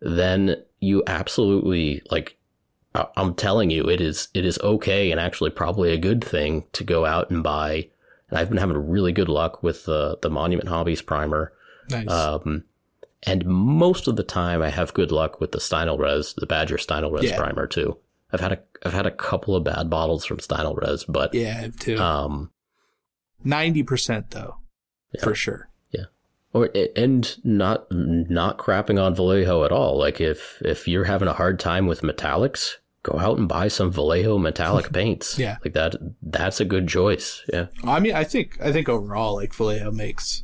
then 0.00 0.62
you 0.80 1.02
absolutely 1.06 2.02
like 2.10 2.36
I'm 3.16 3.34
telling 3.34 3.70
you 3.70 3.84
it 3.90 4.00
is 4.00 4.28
it 4.32 4.44
is 4.46 4.58
okay 4.60 5.10
and 5.10 5.20
actually 5.20 5.50
probably 5.50 5.92
a 5.92 5.98
good 5.98 6.22
thing 6.24 6.64
to 6.72 6.84
go 6.84 7.04
out 7.04 7.30
and 7.30 7.42
buy 7.42 7.88
and 8.30 8.38
I've 8.38 8.48
been 8.48 8.58
having 8.58 8.88
really 8.88 9.12
good 9.12 9.28
luck 9.28 9.62
with 9.62 9.84
the 9.84 10.18
the 10.22 10.30
Monument 10.30 10.68
Hobbies 10.68 11.02
primer. 11.02 11.52
nice. 11.90 12.08
Um, 12.08 12.64
and 13.26 13.44
most 13.46 14.06
of 14.08 14.16
the 14.16 14.22
time, 14.22 14.62
I 14.62 14.70
have 14.70 14.94
good 14.94 15.10
luck 15.12 15.40
with 15.40 15.52
the 15.52 15.58
Stynylrez, 15.58 16.34
the 16.36 16.46
Badger 16.46 16.76
Stynylrez 16.76 17.24
Yeah. 17.24 17.36
primer 17.38 17.66
too. 17.66 17.96
I've 18.32 18.40
had 18.40 18.52
a 18.52 18.58
I've 18.84 18.92
had 18.92 19.06
a 19.06 19.10
couple 19.10 19.54
of 19.56 19.64
bad 19.64 19.88
bottles 19.90 20.24
from 20.24 20.38
Stynylrez, 20.38 21.04
but 21.08 21.32
yeah, 21.34 21.68
too. 21.78 21.96
um, 21.98 22.50
Ninety 23.44 23.82
percent 23.82 24.30
though, 24.30 24.56
Yeah. 25.12 25.22
for 25.22 25.34
sure. 25.34 25.68
Yeah, 25.90 26.04
or 26.52 26.70
and 26.96 27.36
not 27.44 27.86
not 27.90 28.58
crapping 28.58 29.00
on 29.02 29.14
Vallejo 29.14 29.64
at 29.64 29.72
all. 29.72 29.98
Like 29.98 30.20
if 30.20 30.60
if 30.64 30.88
you're 30.88 31.04
having 31.04 31.28
a 31.28 31.32
hard 31.32 31.60
time 31.60 31.86
with 31.86 32.00
metallics, 32.02 32.76
go 33.04 33.18
out 33.18 33.38
and 33.38 33.48
buy 33.48 33.68
some 33.68 33.92
Vallejo 33.92 34.38
metallic 34.38 34.92
paints. 34.92 35.38
Yeah. 35.38 35.58
like 35.64 35.74
that. 35.74 35.94
That's 36.22 36.58
a 36.60 36.64
good 36.64 36.88
choice. 36.88 37.42
Yeah, 37.52 37.66
I 37.84 38.00
mean, 38.00 38.14
I 38.14 38.24
think 38.24 38.58
I 38.60 38.72
think 38.72 38.88
overall, 38.88 39.36
like 39.36 39.54
Vallejo 39.54 39.92
makes 39.92 40.42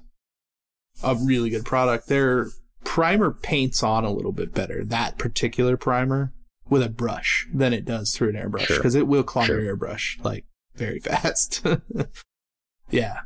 a 1.03 1.17
really 1.17 1.51
good 1.51 1.65
product. 1.65 2.07
Their 2.07 2.49
primer 2.85 3.31
paints 3.31 3.83
on 3.83 4.05
a 4.05 4.13
little 4.13 4.33
bit 4.33 4.53
better. 4.55 4.85
That 4.85 5.19
particular 5.19 5.77
primer 5.77 6.33
with 6.69 6.83
a 6.83 6.89
brush 6.89 7.47
than 7.53 7.73
it 7.73 7.85
does 7.85 8.15
through 8.15 8.31
an 8.31 8.35
airbrush 8.37 8.63
Sure. 8.67 8.77
because 8.77 8.95
it 8.95 9.07
will 9.07 9.23
clog 9.23 9.47
Sure. 9.47 9.61
your 9.61 9.77
airbrush 9.77 10.23
like 10.25 10.45
very 10.75 10.99
fast. 11.01 11.65
yeah. 12.91 13.21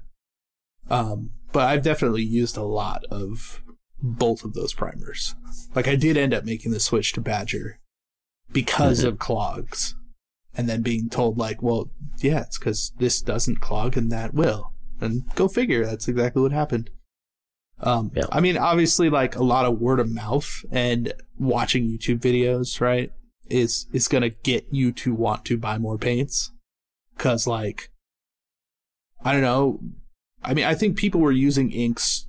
Um, 0.91 1.31
but 1.53 1.69
I've 1.69 1.83
definitely 1.83 2.23
used 2.23 2.57
a 2.57 2.63
lot 2.63 3.05
of 3.11 3.63
both 4.03 4.45
of 4.45 4.55
those 4.55 4.75
primers. 4.75 5.35
Like 5.75 5.89
I 5.89 5.97
did 5.97 6.17
end 6.17 6.35
up 6.35 6.45
making 6.45 6.73
the 6.73 6.81
switch 6.81 7.13
to 7.15 7.21
Badger 7.21 7.79
because 8.53 9.03
Mhm. 9.05 9.09
of 9.09 9.19
clogs 9.19 9.95
and 10.57 10.69
then 10.69 10.83
being 10.83 11.09
told 11.09 11.39
like, 11.39 11.63
well, 11.63 11.91
yeah, 12.19 12.43
it's 12.43 12.59
because 12.59 12.93
this 12.99 13.21
doesn't 13.21 13.61
clog 13.61 13.97
and 13.97 14.11
that 14.13 14.35
will. 14.35 14.73
And 15.01 15.25
go 15.35 15.49
figure, 15.49 15.85
that's 15.85 16.09
exactly 16.09 16.41
what 16.43 16.53
happened. 16.53 16.91
Um, 17.81 18.11
Yeah. 18.15 18.25
I 18.33 18.41
mean, 18.41 18.57
obviously, 18.57 19.11
like 19.11 19.37
a 19.37 19.45
lot 19.45 19.67
of 19.67 19.79
word 19.81 20.01
of 20.01 20.11
mouth 20.11 20.65
and 20.71 21.13
watching 21.39 21.87
YouTube 21.89 22.21
videos, 22.21 22.81
right, 22.81 23.13
is 23.49 23.87
is 23.93 24.09
gonna 24.09 24.31
get 24.31 24.67
you 24.71 24.93
to 24.93 25.15
want 25.15 25.45
to 25.47 25.59
buy 25.59 25.79
more 25.79 25.99
paints, 25.99 26.53
cause 27.19 27.47
like, 27.47 27.91
I 29.23 29.33
don't 29.33 29.43
know. 29.43 29.81
I 30.43 30.55
mean, 30.55 30.65
I 30.65 30.75
think 30.75 30.97
people 30.97 31.21
were 31.21 31.33
using 31.33 31.71
inks 31.73 32.27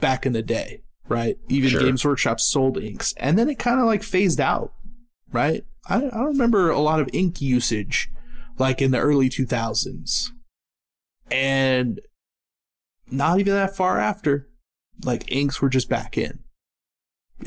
back 0.00 0.26
in 0.26 0.32
the 0.32 0.42
day, 0.42 0.82
right? 1.08 1.38
Even 1.48 1.70
Sure. 1.70 1.80
Games 1.80 2.04
Workshop 2.04 2.40
sold 2.40 2.76
inks, 2.78 3.14
and 3.16 3.38
then 3.38 3.48
it 3.48 3.58
kind 3.58 3.80
of 3.80 3.86
like 3.86 4.02
phased 4.02 4.40
out, 4.40 4.72
right? 5.32 5.64
I, 5.88 5.96
I 5.96 6.00
don't 6.00 6.24
remember 6.26 6.70
a 6.70 6.78
lot 6.80 7.00
of 7.00 7.08
ink 7.12 7.40
usage 7.40 8.10
like 8.58 8.82
in 8.82 8.90
the 8.90 8.98
early 8.98 9.30
2000s. 9.30 10.28
And 11.30 12.00
not 13.10 13.40
even 13.40 13.54
that 13.54 13.74
far 13.76 13.98
after, 13.98 14.48
like 15.04 15.30
inks 15.30 15.60
were 15.62 15.68
just 15.68 15.88
back 15.88 16.16
in. 16.18 16.40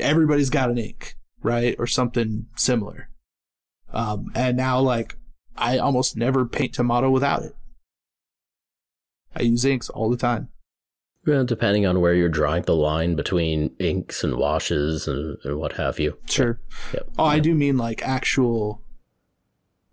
Everybody's 0.00 0.50
got 0.50 0.70
an 0.70 0.78
ink, 0.78 1.16
right? 1.42 1.76
Or 1.78 1.86
something 1.86 2.46
similar. 2.56 3.08
Um, 3.92 4.30
and 4.34 4.56
now 4.56 4.80
like 4.80 5.16
I 5.56 5.78
almost 5.78 6.16
never 6.16 6.44
paint 6.44 6.74
tomato 6.74 7.10
without 7.10 7.42
it. 7.42 7.54
I 9.36 9.42
use 9.42 9.64
inks 9.64 9.88
all 9.88 10.10
the 10.10 10.16
time. 10.16 10.48
well, 11.26 11.44
depending 11.44 11.86
on 11.86 12.00
where 12.00 12.14
you're 12.14 12.28
drawing 12.28 12.62
the 12.64 12.74
line 12.74 13.14
between 13.16 13.70
inks 13.78 14.22
and 14.24 14.36
washes 14.36 15.06
and, 15.08 15.36
and 15.44 15.58
what 15.58 15.72
have 15.74 15.98
you. 15.98 16.18
Sure. 16.28 16.58
Yep. 16.92 17.08
Oh, 17.18 17.24
I 17.24 17.38
do 17.38 17.54
mean 17.54 17.76
like 17.76 18.02
actual, 18.02 18.82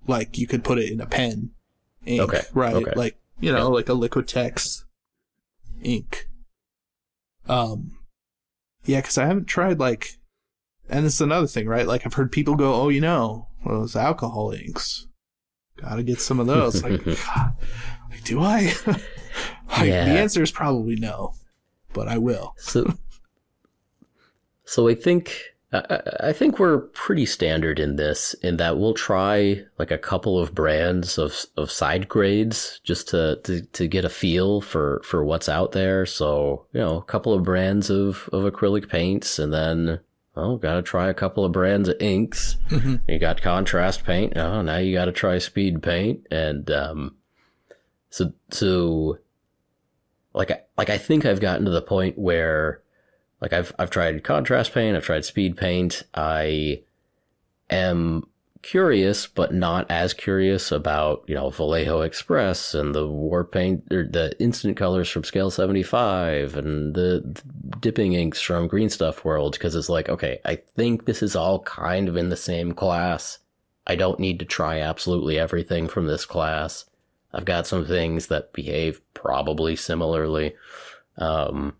like 0.07 0.37
you 0.37 0.45
could 0.47 0.63
put 0.63 0.77
it 0.79 0.91
in 0.91 0.99
a 1.01 1.05
pen. 1.05 1.51
Ink, 2.05 2.21
Okay, 2.21 2.41
Right. 2.53 2.73
okay. 2.73 2.93
Like 2.95 3.17
you 3.39 3.51
know, 3.51 3.69
like 3.69 3.89
a 3.89 3.93
Liquitex 3.93 4.83
ink. 5.83 6.27
Um, 7.47 7.97
yeah, 8.85 9.01
because 9.01 9.17
I 9.17 9.25
haven't 9.25 9.45
tried 9.45 9.79
like, 9.79 10.17
and 10.89 11.05
this 11.05 11.15
is 11.15 11.21
another 11.21 11.47
thing, 11.47 11.67
right? 11.67 11.87
Like 11.87 12.05
I've 12.05 12.13
heard 12.13 12.31
people 12.31 12.55
go, 12.55 12.73
"Oh, 12.73 12.89
you 12.89 13.01
know, 13.01 13.47
those 13.65 13.95
alcohol 13.95 14.51
inks, 14.51 15.07
gotta 15.77 16.03
get 16.03 16.19
some 16.19 16.39
of 16.39 16.47
those." 16.47 16.83
like, 16.83 17.03
God, 17.05 17.55
like, 18.09 18.23
do 18.23 18.41
I? 18.41 18.73
like, 18.87 19.01
Yeah. 19.87 20.05
The 20.05 20.19
answer 20.19 20.41
is 20.43 20.51
probably 20.51 20.95
no, 20.95 21.33
but 21.93 22.07
I 22.07 22.17
will. 22.17 22.53
So, 22.57 22.93
so 24.65 24.87
I 24.87 24.95
think 24.95 25.41
I, 25.73 26.33
think 26.33 26.59
we're 26.59 26.79
pretty 26.79 27.25
standard 27.25 27.79
in 27.79 27.95
this, 27.95 28.33
in 28.41 28.57
that 28.57 28.77
we'll 28.77 28.93
try 28.93 29.63
like 29.79 29.89
a 29.89 29.97
couple 29.97 30.37
of 30.37 30.53
brands 30.53 31.17
of 31.17 31.45
of 31.55 31.71
side 31.71 32.09
grades 32.09 32.81
just 32.83 33.07
to 33.09 33.39
to, 33.43 33.61
to 33.61 33.87
get 33.87 34.03
a 34.03 34.09
feel 34.09 34.59
for 34.59 35.01
for 35.05 35.23
what's 35.23 35.47
out 35.47 35.71
there. 35.71 36.05
So 36.05 36.65
you 36.73 36.81
know, 36.81 36.97
a 36.97 37.03
couple 37.03 37.33
of 37.33 37.43
brands 37.43 37.89
of 37.89 38.29
of 38.33 38.51
acrylic 38.51 38.89
paints, 38.89 39.39
and 39.39 39.53
then 39.53 40.01
oh, 40.35 40.57
got 40.57 40.75
to 40.75 40.81
try 40.81 41.07
a 41.07 41.13
couple 41.13 41.45
of 41.45 41.53
brands 41.53 41.87
of 41.87 42.01
inks. 42.01 42.57
Mhm. 42.69 43.01
You 43.07 43.17
got 43.17 43.41
contrast 43.41 44.03
paint. 44.03 44.35
Oh, 44.35 44.61
now 44.61 44.77
you 44.77 44.93
got 44.93 45.05
to 45.05 45.13
try 45.13 45.37
speed 45.37 45.81
paint, 45.81 46.27
and 46.29 46.69
um, 46.69 47.15
so 48.09 48.33
so 48.49 49.19
like 50.33 50.51
I, 50.51 50.61
like 50.77 50.89
I 50.89 50.97
think 50.97 51.25
I've 51.25 51.39
gotten 51.39 51.63
to 51.63 51.71
the 51.71 51.81
point 51.81 52.17
where 52.17 52.81
like 53.41 53.53
I've 53.53 53.73
I've 53.79 53.89
tried 53.89 54.23
contrast 54.23 54.73
paint, 54.73 54.95
I've 54.95 55.05
tried 55.05 55.25
speed 55.25 55.57
paint. 55.57 56.03
I 56.13 56.83
am 57.69 58.27
curious, 58.61 59.25
but 59.25 59.53
not 59.53 59.89
as 59.89 60.13
curious 60.13 60.71
about 60.71 61.23
you 61.27 61.35
know 61.35 61.49
Vallejo 61.49 62.01
Express 62.01 62.73
and 62.75 62.93
the 62.93 63.07
war 63.07 63.43
paint 63.43 63.83
or 63.91 64.05
the 64.05 64.39
instant 64.39 64.77
colors 64.77 65.09
from 65.09 65.23
Scale 65.23 65.49
Seventy 65.49 65.83
Five 65.83 66.55
and 66.55 66.93
the 66.93 67.41
dipping 67.79 68.13
inks 68.13 68.39
from 68.39 68.67
Green 68.67 68.89
Stuff 68.89 69.25
World 69.25 69.53
because 69.53 69.75
it's 69.75 69.89
like 69.89 70.09
okay, 70.09 70.39
I 70.45 70.55
think 70.55 71.05
this 71.05 71.23
is 71.23 71.35
all 71.35 71.59
kind 71.59 72.07
of 72.07 72.15
in 72.15 72.29
the 72.29 72.37
same 72.37 72.73
class. 72.73 73.39
I 73.87 73.95
don't 73.95 74.19
need 74.19 74.37
to 74.39 74.45
try 74.45 74.79
absolutely 74.79 75.39
everything 75.39 75.87
from 75.87 76.05
this 76.05 76.25
class. 76.25 76.85
I've 77.33 77.45
got 77.45 77.65
some 77.65 77.85
things 77.85 78.27
that 78.27 78.53
behave 78.53 79.01
probably 79.13 79.75
similarly. 79.75 80.53
Um, 81.17 81.75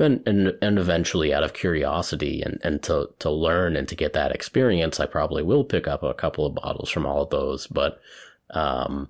and, 0.00 0.26
and 0.26 0.56
and 0.60 0.78
eventually 0.78 1.32
out 1.32 1.42
of 1.42 1.52
curiosity 1.52 2.42
and, 2.42 2.60
and 2.64 2.82
to, 2.84 3.10
to 3.18 3.30
learn 3.30 3.76
and 3.76 3.86
to 3.88 3.94
get 3.94 4.12
that 4.14 4.32
experience, 4.32 4.98
I 4.98 5.06
probably 5.06 5.42
will 5.42 5.64
pick 5.64 5.86
up 5.86 6.02
a 6.02 6.14
couple 6.14 6.46
of 6.46 6.54
bottles 6.54 6.90
from 6.90 7.06
all 7.06 7.22
of 7.22 7.30
those. 7.30 7.66
But 7.66 8.00
um, 8.50 9.08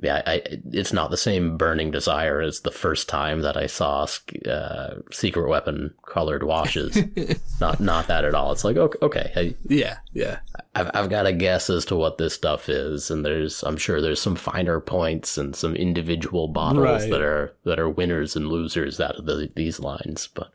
yeah, 0.00 0.22
I, 0.26 0.42
it's 0.72 0.92
not 0.92 1.10
the 1.10 1.16
same 1.16 1.56
burning 1.56 1.90
desire 1.90 2.40
as 2.40 2.60
the 2.60 2.70
first 2.70 3.08
time 3.08 3.42
that 3.42 3.56
I 3.56 3.66
saw 3.66 4.06
uh, 4.48 4.94
secret 5.10 5.48
weapon 5.48 5.92
colored 6.06 6.44
washes. 6.44 6.96
not 7.60 7.80
not 7.80 8.06
that 8.06 8.24
at 8.24 8.34
all. 8.34 8.52
It's 8.52 8.62
like 8.64 8.76
okay, 8.76 8.98
okay 9.02 9.32
I, 9.34 9.54
yeah, 9.68 9.98
yeah. 10.12 10.38
I've 10.74 10.90
I've 10.94 11.10
got 11.10 11.26
a 11.26 11.32
guess 11.32 11.68
as 11.68 11.84
to 11.86 11.96
what 11.96 12.18
this 12.18 12.34
stuff 12.34 12.68
is, 12.68 13.10
and 13.10 13.24
there's 13.24 13.62
I'm 13.64 13.76
sure 13.76 14.00
there's 14.00 14.20
some 14.22 14.36
finer 14.36 14.78
points 14.80 15.36
and 15.36 15.56
some 15.56 15.74
individual 15.74 16.46
bottles 16.48 16.84
Right. 16.84 17.10
that 17.10 17.20
are 17.22 17.54
that 17.64 17.80
are 17.80 17.88
winners 17.90 18.36
and 18.36 18.48
losers 18.48 19.00
out 19.00 19.16
of 19.16 19.26
the, 19.26 19.50
these 19.56 19.80
lines, 19.80 20.28
but 20.32 20.52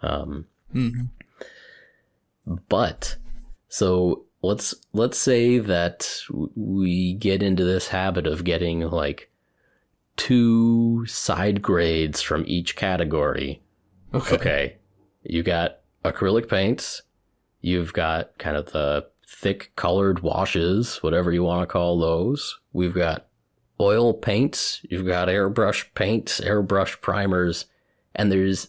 um, 0.00 0.46
Mhm. 0.74 1.08
but 2.68 3.16
so 3.68 4.23
let's 4.44 4.74
let's 4.92 5.18
say 5.18 5.58
that 5.58 6.08
we 6.54 7.14
get 7.14 7.42
into 7.42 7.64
this 7.64 7.88
habit 7.88 8.26
of 8.26 8.44
getting 8.44 8.80
like 8.80 9.30
two 10.16 11.04
side 11.06 11.60
grades 11.60 12.22
from 12.22 12.44
each 12.46 12.76
category 12.76 13.60
Okay. 14.14 14.34
Okay. 14.34 14.76
You 15.24 15.42
got 15.42 15.80
acrylic 16.04 16.48
paints. 16.48 17.02
You've 17.60 17.92
got 17.92 18.38
kind 18.38 18.56
of 18.56 18.66
the 18.72 19.06
thick 19.26 19.72
colored 19.74 20.20
washes, 20.20 21.02
whatever 21.02 21.32
you 21.32 21.42
want 21.42 21.62
to 21.62 21.72
call 21.72 21.98
those. 21.98 22.58
We've 22.72 22.94
got 22.94 23.26
oil 23.80 24.14
paints. 24.14 24.80
You've 24.88 25.06
got 25.06 25.28
airbrush 25.28 25.86
paints, 25.94 26.40
airbrush 26.40 27.00
primers, 27.00 27.66
and 28.14 28.30
there's 28.30 28.68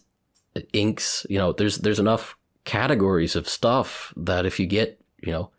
inks. 0.74 1.28
You 1.30 1.38
know, 1.38 1.52
there's 1.52 1.78
there's 1.80 2.00
enough 2.00 2.36
categories 2.64 3.36
of 3.36 3.48
stuff 3.48 4.14
that 4.18 4.46
if 4.46 4.60
you 4.60 4.66
get, 4.66 5.00
you 5.22 5.32
know, 5.32 5.52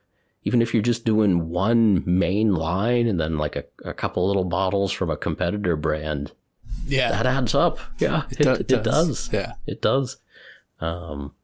even 0.46 0.62
if 0.62 0.72
you're 0.72 0.82
just 0.82 1.04
doing 1.04 1.50
one 1.50 2.02
main 2.06 2.54
line 2.54 3.06
and 3.08 3.18
then 3.20 3.36
like 3.36 3.56
a, 3.56 3.64
a 3.84 3.92
couple 3.92 4.26
little 4.26 4.44
bottles 4.44 4.92
from 4.92 5.10
a 5.10 5.16
competitor 5.16 5.74
brand, 5.76 6.30
Yeah. 6.86 7.10
that 7.10 7.26
adds 7.26 7.54
up. 7.54 7.78
Yeah, 7.98 8.22
it, 8.30 8.38
do- 8.44 8.52
it 8.76 8.82
does. 8.84 9.28
Yeah. 9.32 9.52
It 9.66 9.82
does. 9.82 10.18
Um, 10.80 11.34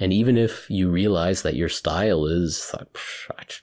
And 0.00 0.12
even 0.12 0.36
if 0.36 0.68
you 0.68 0.90
realize 0.90 1.42
that 1.42 1.54
your 1.54 1.68
style 1.68 2.26
is, 2.26 2.74
like, 2.76 2.88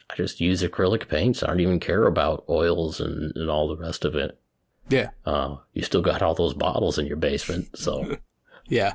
I 0.09 0.15
just 0.15 0.39
use 0.39 0.63
acrylic 0.63 1.09
paints, 1.09 1.43
I 1.43 1.47
don't 1.47 1.59
even 1.59 1.79
care 1.81 2.07
about 2.07 2.45
oils 2.47 3.01
and, 3.01 3.35
and 3.35 3.49
all 3.49 3.67
the 3.67 3.75
rest 3.75 4.05
of 4.05 4.15
it. 4.15 4.39
Yeah. 4.87 5.09
Uh, 5.25 5.57
you 5.73 5.81
still 5.83 6.01
got 6.01 6.21
all 6.21 6.33
those 6.35 6.53
bottles 6.53 6.97
in 6.97 7.05
your 7.05 7.17
basement, 7.17 7.77
so. 7.77 8.15
yeah. 8.69 8.93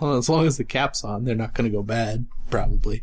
Well, 0.00 0.16
as 0.16 0.28
long 0.28 0.46
as 0.46 0.56
the 0.56 0.64
cap's 0.64 1.02
on, 1.02 1.24
they're 1.24 1.34
not 1.34 1.54
going 1.54 1.68
to 1.68 1.76
go 1.76 1.82
bad, 1.82 2.26
probably. 2.50 3.02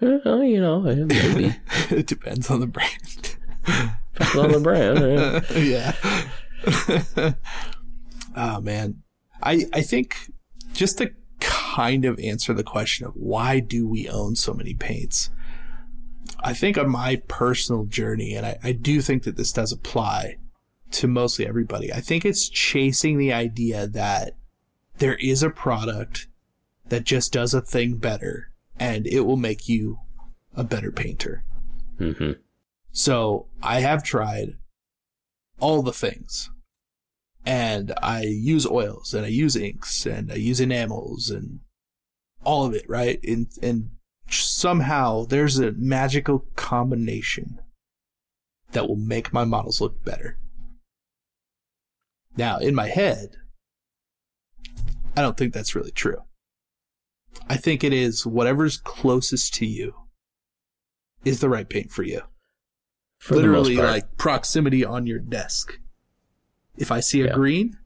Well, 0.00 0.42
you 0.42 0.60
know, 0.60 0.80
maybe. 0.80 1.56
it 1.90 2.06
depends 2.06 2.50
on 2.50 2.60
the 2.60 2.66
brand. 2.66 3.36
depends 4.14 4.36
on 4.36 4.52
the 4.52 4.60
brand. 4.60 5.46
yeah. 5.54 5.94
oh, 8.36 8.60
man. 8.60 9.02
I, 9.42 9.66
I 9.72 9.82
think 9.82 10.16
just 10.72 10.98
to 10.98 11.12
kind 11.40 12.04
of 12.04 12.18
answer 12.18 12.52
the 12.52 12.64
question 12.64 13.06
of 13.06 13.12
why 13.14 13.60
do 13.60 13.86
we 13.86 14.08
own 14.08 14.36
so 14.36 14.52
many 14.52 14.74
paints? 14.74 15.30
I 16.42 16.54
think 16.54 16.78
on 16.78 16.90
my 16.90 17.16
personal 17.28 17.84
journey, 17.84 18.34
and 18.34 18.46
I, 18.46 18.58
I 18.62 18.72
do 18.72 19.02
think 19.02 19.24
that 19.24 19.36
this 19.36 19.52
does 19.52 19.72
apply 19.72 20.36
to 20.92 21.06
mostly 21.06 21.46
everybody, 21.46 21.92
I 21.92 22.00
think 22.00 22.24
it's 22.24 22.48
chasing 22.48 23.18
the 23.18 23.32
idea 23.32 23.86
that 23.86 24.36
there 24.98 25.16
is 25.16 25.42
a 25.42 25.50
product 25.50 26.28
that 26.88 27.04
just 27.04 27.32
does 27.32 27.54
a 27.54 27.60
thing 27.60 27.96
better 27.96 28.49
and 28.80 29.06
it 29.06 29.20
will 29.20 29.36
make 29.36 29.68
you 29.68 30.00
a 30.56 30.64
better 30.64 30.90
painter. 30.90 31.44
Mm-hmm. 32.00 32.32
So 32.90 33.46
I 33.62 33.80
have 33.80 34.02
tried 34.02 34.56
all 35.60 35.82
the 35.82 35.92
things 35.92 36.50
and 37.44 37.92
I 38.02 38.22
use 38.22 38.66
oils 38.66 39.12
and 39.14 39.24
I 39.24 39.28
use 39.28 39.54
inks 39.54 40.06
and 40.06 40.32
I 40.32 40.36
use 40.36 40.60
enamels 40.60 41.30
and 41.30 41.60
all 42.42 42.64
of 42.64 42.74
it, 42.74 42.88
right? 42.88 43.20
And 43.22 43.48
and 43.62 43.90
somehow 44.28 45.26
there's 45.26 45.58
a 45.58 45.72
magical 45.72 46.46
combination 46.56 47.60
that 48.72 48.88
will 48.88 48.96
make 48.96 49.32
my 49.32 49.44
models 49.44 49.80
look 49.80 50.02
better. 50.04 50.38
Now, 52.36 52.58
in 52.58 52.74
my 52.74 52.88
head, 52.88 53.36
I 55.16 55.22
don't 55.22 55.36
think 55.36 55.52
that's 55.52 55.74
really 55.74 55.90
true. 55.90 56.22
I 57.48 57.56
think 57.56 57.82
it 57.82 57.92
is 57.92 58.26
whatever's 58.26 58.76
closest 58.76 59.54
to 59.54 59.66
you 59.66 59.94
is 61.24 61.40
the 61.40 61.48
right 61.48 61.68
paint 61.68 61.90
for 61.90 62.02
you. 62.02 62.22
For 63.18 63.34
Literally, 63.34 63.76
like 63.76 64.16
proximity 64.16 64.84
on 64.84 65.06
your 65.06 65.18
desk. 65.18 65.78
If 66.78 66.90
I 66.90 67.00
see 67.00 67.20
a 67.20 67.26
yeah. 67.26 67.34
green, 67.34 67.76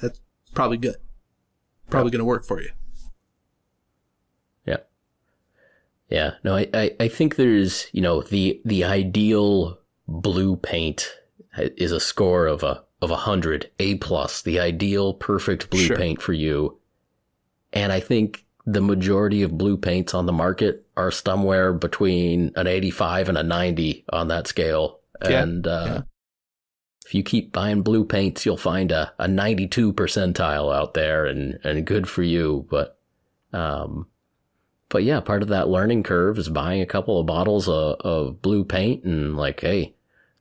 that's 0.00 0.20
probably 0.54 0.78
good. 0.78 0.96
Probably 1.90 2.08
yeah. 2.08 2.12
going 2.12 2.20
to 2.20 2.24
work 2.24 2.46
for 2.46 2.62
you. 2.62 2.70
Yeah. 4.64 4.78
Yeah. 6.08 6.34
No, 6.42 6.56
I, 6.56 6.68
I, 6.72 6.96
I 7.00 7.08
think 7.08 7.36
there's, 7.36 7.88
you 7.92 8.00
know, 8.00 8.22
the, 8.22 8.62
the 8.64 8.84
ideal 8.84 9.78
blue 10.08 10.56
paint 10.56 11.14
is 11.58 11.92
a 11.92 12.00
score 12.00 12.46
of 12.46 12.62
a, 12.62 12.82
of 13.02 13.10
a 13.10 13.16
hundred, 13.16 13.70
A 13.78 13.96
plus, 13.96 14.40
the 14.40 14.58
ideal 14.58 15.12
perfect 15.12 15.68
blue 15.68 15.84
sure. 15.84 15.96
paint 15.96 16.22
for 16.22 16.32
you. 16.32 16.78
And 17.72 17.92
I 17.92 18.00
think 18.00 18.44
the 18.64 18.80
majority 18.80 19.42
of 19.42 19.58
blue 19.58 19.76
paints 19.76 20.14
on 20.14 20.26
the 20.26 20.32
market 20.32 20.86
are 20.96 21.10
somewhere 21.10 21.72
between 21.72 22.52
an 22.54 22.66
85 22.66 23.30
and 23.30 23.38
a 23.38 23.42
90 23.42 24.04
on 24.12 24.28
that 24.28 24.46
scale. 24.46 25.00
Yeah. 25.22 25.42
And, 25.42 25.66
uh, 25.66 25.84
yeah 25.86 26.02
if 27.12 27.14
you 27.14 27.22
keep 27.22 27.52
buying 27.52 27.82
blue 27.82 28.04
paints, 28.06 28.46
you'll 28.46 28.56
find 28.56 28.90
a, 28.90 29.12
a 29.18 29.28
92 29.28 29.92
percentile 29.92 30.74
out 30.74 30.94
there 30.94 31.26
and, 31.26 31.58
and 31.62 31.84
good 31.84 32.08
for 32.08 32.22
you. 32.22 32.66
But, 32.70 32.98
um, 33.52 34.06
but 34.88 35.04
yeah, 35.04 35.20
part 35.20 35.42
of 35.42 35.48
that 35.48 35.68
learning 35.68 36.04
curve 36.04 36.38
is 36.38 36.48
buying 36.48 36.80
a 36.80 36.86
couple 36.86 37.20
of 37.20 37.26
bottles 37.26 37.68
of, 37.68 37.96
of 38.00 38.40
blue 38.40 38.64
paint 38.64 39.04
and 39.04 39.36
like, 39.36 39.60
hey, 39.60 39.94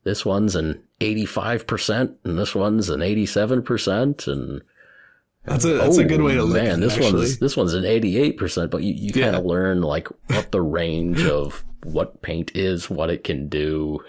this 0.03 0.25
one's 0.25 0.55
an 0.55 0.81
85% 1.01 2.15
and 2.23 2.39
this 2.39 2.55
one's 2.55 2.89
an 2.89 3.01
87% 3.01 4.27
and 4.27 4.61
that's 5.45 5.65
a 5.65 5.73
that's 5.73 5.97
oh, 5.97 6.01
a 6.01 6.05
good 6.05 6.21
way 6.21 6.35
to 6.35 6.43
look 6.43 6.63
man. 6.63 6.79
This 6.79 6.93
actually. 6.93 7.13
one's 7.13 7.39
this 7.39 7.57
one's 7.57 7.73
an 7.73 7.85
eighty 7.85 8.17
eight 8.17 8.37
percent, 8.37 8.71
but 8.71 8.83
you, 8.83 8.93
you 8.93 9.11
kind 9.11 9.35
of 9.35 9.45
learn 9.45 9.81
like 9.81 10.07
what 10.27 10.51
the 10.51 10.61
range 10.61 11.23
of 11.23 11.63
what 11.83 12.21
paint 12.21 12.51
is, 12.55 12.89
what 12.89 13.09
it 13.09 13.23
can 13.23 13.49
do, 13.49 14.01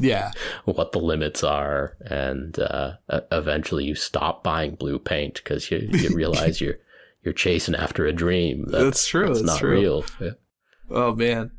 yeah 0.00 0.30
what 0.64 0.92
the 0.92 0.98
limits 0.98 1.42
are 1.42 1.96
and 2.02 2.58
uh, 2.58 2.92
eventually 3.32 3.84
you 3.84 3.94
stop 3.94 4.42
buying 4.42 4.74
blue 4.74 4.98
paint 4.98 5.34
because 5.34 5.70
you, 5.70 5.88
you 5.92 6.14
realize 6.14 6.60
you're 6.60 6.76
you're 7.24 7.34
chasing 7.34 7.74
after 7.74 8.06
a 8.06 8.12
dream 8.12 8.64
that's, 8.68 8.84
that's 8.84 9.06
true 9.06 9.26
that's, 9.26 9.40
that's 9.40 9.46
not 9.46 9.58
true. 9.58 9.70
real 9.70 10.04
yeah. 10.20 10.30
oh 10.90 11.14
man 11.14 11.50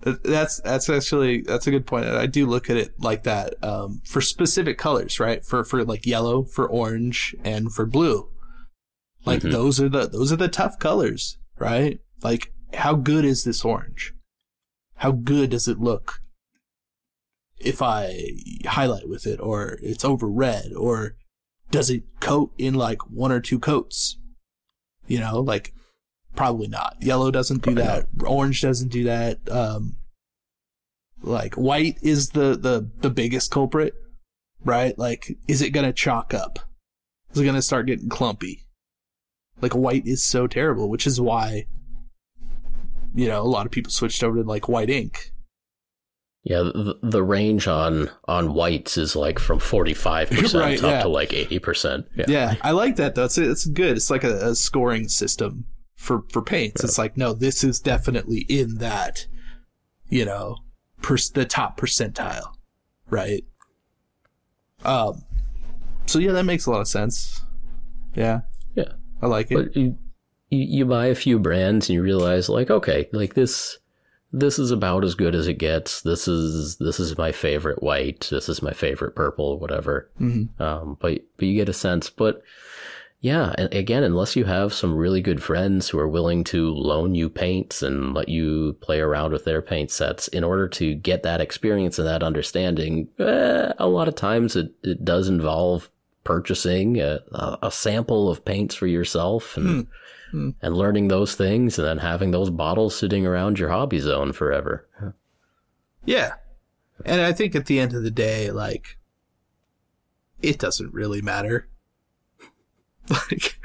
that's 0.00 0.60
that's 0.62 0.88
actually 0.88 1.42
that's 1.42 1.66
a 1.66 1.70
good 1.70 1.86
point 1.86 2.06
i 2.06 2.26
do 2.26 2.46
look 2.46 2.70
at 2.70 2.76
it 2.76 2.98
like 3.00 3.24
that 3.24 3.52
um, 3.62 4.00
for 4.04 4.20
specific 4.20 4.78
colors 4.78 5.20
right 5.20 5.44
for 5.44 5.62
for 5.62 5.84
like 5.84 6.06
yellow 6.06 6.42
for 6.42 6.66
orange 6.66 7.34
and 7.44 7.72
for 7.72 7.84
blue 7.84 8.28
like 9.24 9.40
mm-hmm. 9.40 9.50
those 9.50 9.80
are 9.80 9.88
the 9.88 10.08
those 10.08 10.32
are 10.32 10.36
the 10.36 10.48
tough 10.48 10.78
colors 10.78 11.38
right 11.58 12.00
like 12.22 12.52
how 12.74 12.94
good 12.94 13.24
is 13.24 13.44
this 13.44 13.64
orange 13.64 14.14
how 14.96 15.10
good 15.12 15.50
does 15.50 15.66
it 15.68 15.78
look 15.78 16.20
if 17.60 17.82
I 17.82 18.32
highlight 18.66 19.08
with 19.08 19.26
it, 19.26 19.38
or 19.38 19.78
it's 19.82 20.04
over 20.04 20.28
red, 20.28 20.72
or 20.72 21.16
does 21.70 21.90
it 21.90 22.04
coat 22.20 22.52
in 22.58 22.74
like 22.74 23.08
one 23.08 23.30
or 23.30 23.40
two 23.40 23.58
coats? 23.58 24.18
You 25.06 25.20
know, 25.20 25.40
like 25.40 25.74
probably 26.34 26.68
not. 26.68 26.96
Yellow 27.00 27.30
doesn't 27.30 27.62
do 27.62 27.74
that. 27.74 28.08
Orange 28.24 28.62
doesn't 28.62 28.88
do 28.88 29.04
that. 29.04 29.38
Um, 29.50 29.96
like 31.22 31.54
white 31.54 31.98
is 32.02 32.30
the, 32.30 32.56
the, 32.56 32.90
the 33.00 33.10
biggest 33.10 33.50
culprit, 33.50 33.94
right? 34.64 34.98
Like, 34.98 35.36
is 35.46 35.60
it 35.60 35.70
gonna 35.70 35.92
chalk 35.92 36.32
up? 36.32 36.58
Is 37.32 37.40
it 37.40 37.44
gonna 37.44 37.62
start 37.62 37.86
getting 37.86 38.08
clumpy? 38.08 38.66
Like 39.60 39.74
white 39.74 40.06
is 40.06 40.22
so 40.22 40.46
terrible, 40.46 40.88
which 40.88 41.06
is 41.06 41.20
why, 41.20 41.66
you 43.14 43.28
know, 43.28 43.42
a 43.42 43.44
lot 43.44 43.66
of 43.66 43.72
people 43.72 43.92
switched 43.92 44.22
over 44.22 44.42
to 44.42 44.48
like 44.48 44.68
white 44.68 44.90
ink 44.90 45.32
yeah, 46.42 46.58
the, 46.62 46.98
the 47.02 47.22
range 47.22 47.68
on 47.68 48.10
on 48.26 48.54
whites 48.54 48.96
is 48.96 49.14
like 49.14 49.38
from 49.38 49.58
forty 49.58 49.92
five 49.92 50.30
percent 50.30 50.82
up 50.82 50.90
yeah. 50.90 51.02
to 51.02 51.08
like 51.08 51.34
eighty 51.34 51.58
percent. 51.58 52.06
Yeah. 52.16 52.24
yeah, 52.28 52.54
I 52.62 52.70
like 52.70 52.96
that 52.96 53.14
though. 53.14 53.24
It's 53.24 53.36
it's 53.36 53.66
good. 53.66 53.96
It's 53.96 54.10
like 54.10 54.24
a, 54.24 54.48
a 54.48 54.54
scoring 54.54 55.08
system 55.08 55.66
for 55.96 56.22
for 56.30 56.40
paints. 56.40 56.82
Yeah. 56.82 56.86
It's 56.86 56.98
like 56.98 57.16
no, 57.16 57.34
this 57.34 57.62
is 57.62 57.78
definitely 57.78 58.46
in 58.48 58.76
that, 58.76 59.26
you 60.08 60.24
know, 60.24 60.56
per, 61.02 61.16
the 61.34 61.44
top 61.44 61.78
percentile, 61.78 62.54
right? 63.10 63.44
Um, 64.82 65.24
so 66.06 66.18
yeah, 66.18 66.32
that 66.32 66.44
makes 66.44 66.64
a 66.64 66.70
lot 66.70 66.80
of 66.80 66.88
sense. 66.88 67.42
Yeah, 68.14 68.24
yeah, 68.24 68.40
I 69.22 69.26
like 69.26 69.50
it. 69.50 69.54
But 69.54 69.76
you, 69.76 69.98
you 70.50 70.58
you 70.58 70.86
buy 70.86 71.06
a 71.06 71.14
few 71.14 71.38
brands 71.38 71.88
and 71.88 71.94
you 71.94 72.02
realize 72.02 72.48
like 72.48 72.70
okay, 72.70 73.08
like 73.12 73.34
this 73.34 73.78
this 74.32 74.58
is 74.58 74.70
about 74.70 75.04
as 75.04 75.14
good 75.14 75.34
as 75.34 75.48
it 75.48 75.54
gets. 75.54 76.02
This 76.02 76.28
is 76.28 76.76
this 76.76 77.00
is 77.00 77.18
my 77.18 77.32
favorite 77.32 77.82
white. 77.82 78.28
This 78.30 78.48
is 78.48 78.62
my 78.62 78.72
favorite 78.72 79.14
purple, 79.14 79.58
whatever. 79.58 80.10
Mm-hmm. 80.20 80.62
Um, 80.62 80.96
but 81.00 81.20
but 81.36 81.46
you 81.46 81.54
get 81.54 81.68
a 81.68 81.74
sense. 81.74 82.10
But 82.10 82.42
yeah, 83.20 83.52
and 83.58 83.72
again, 83.74 84.02
unless 84.02 84.36
you 84.36 84.44
have 84.44 84.72
some 84.72 84.96
really 84.96 85.20
good 85.20 85.42
friends 85.42 85.88
who 85.88 85.98
are 85.98 86.08
willing 86.08 86.42
to 86.44 86.70
loan 86.70 87.14
you 87.14 87.28
paints 87.28 87.82
and 87.82 88.14
let 88.14 88.28
you 88.28 88.76
play 88.80 89.00
around 89.00 89.32
with 89.32 89.44
their 89.44 89.60
paint 89.60 89.90
sets, 89.90 90.28
in 90.28 90.44
order 90.44 90.68
to 90.68 90.94
get 90.94 91.22
that 91.24 91.40
experience 91.40 91.98
and 91.98 92.08
that 92.08 92.22
understanding, 92.22 93.08
eh, 93.18 93.72
a 93.78 93.88
lot 93.88 94.08
of 94.08 94.14
times 94.14 94.56
it 94.56 94.72
it 94.82 95.04
does 95.04 95.28
involve 95.28 95.90
purchasing 96.24 97.00
a, 97.00 97.20
a 97.62 97.70
sample 97.70 98.28
of 98.28 98.44
paints 98.44 98.74
for 98.74 98.86
yourself 98.86 99.56
and. 99.56 99.66
Mm 99.86 99.86
and 100.32 100.76
learning 100.76 101.08
those 101.08 101.34
things 101.34 101.78
and 101.78 101.86
then 101.86 101.98
having 101.98 102.30
those 102.30 102.50
bottles 102.50 102.96
sitting 102.96 103.26
around 103.26 103.58
your 103.58 103.70
hobby 103.70 103.98
zone 103.98 104.32
forever. 104.32 104.86
Yeah. 106.04 106.34
And 107.04 107.20
I 107.20 107.32
think 107.32 107.54
at 107.54 107.66
the 107.66 107.80
end 107.80 107.94
of 107.94 108.02
the 108.02 108.10
day, 108.10 108.50
like, 108.50 108.98
it 110.42 110.58
doesn't 110.58 110.92
really 110.92 111.22
matter. 111.22 111.68
like, 113.08 113.58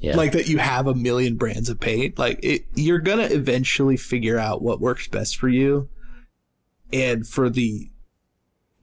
yeah. 0.00 0.16
like 0.16 0.32
that 0.32 0.48
you 0.48 0.58
have 0.58 0.86
a 0.86 0.94
million 0.94 1.36
brands 1.36 1.68
of 1.68 1.80
paint. 1.80 2.18
Like, 2.18 2.40
it, 2.42 2.66
you're 2.74 2.98
going 2.98 3.18
to 3.18 3.34
eventually 3.34 3.96
figure 3.96 4.38
out 4.38 4.62
what 4.62 4.80
works 4.80 5.08
best 5.08 5.36
for 5.36 5.48
you 5.48 5.88
and 6.92 7.26
for 7.26 7.48
the, 7.48 7.90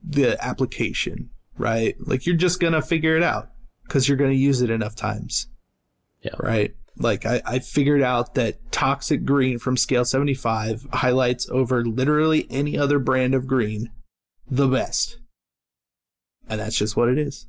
the 0.02 0.42
application, 0.44 1.30
right? 1.62 1.96
Like, 2.00 2.26
you're 2.26 2.36
just 2.36 2.60
going 2.60 2.74
to 2.74 2.82
figure 2.82 3.16
it 3.16 3.22
out 3.22 3.48
because 3.84 4.08
you're 4.08 4.18
going 4.18 4.32
to 4.32 4.36
use 4.36 4.60
it 4.60 4.70
enough 4.70 4.94
times. 4.94 5.48
Yeah. 6.22 6.34
Right. 6.38 6.74
Like 6.96 7.26
I, 7.26 7.42
I 7.44 7.58
figured 7.58 8.02
out 8.02 8.34
that 8.34 8.70
toxic 8.70 9.24
green 9.24 9.58
from 9.58 9.76
scale 9.76 10.04
75 10.04 10.86
highlights 10.92 11.48
over 11.50 11.84
literally 11.84 12.46
any 12.50 12.78
other 12.78 12.98
brand 12.98 13.34
of 13.34 13.46
green 13.46 13.90
the 14.48 14.68
best. 14.68 15.18
And 16.48 16.60
that's 16.60 16.76
just 16.76 16.96
what 16.96 17.08
it 17.08 17.18
is. 17.18 17.46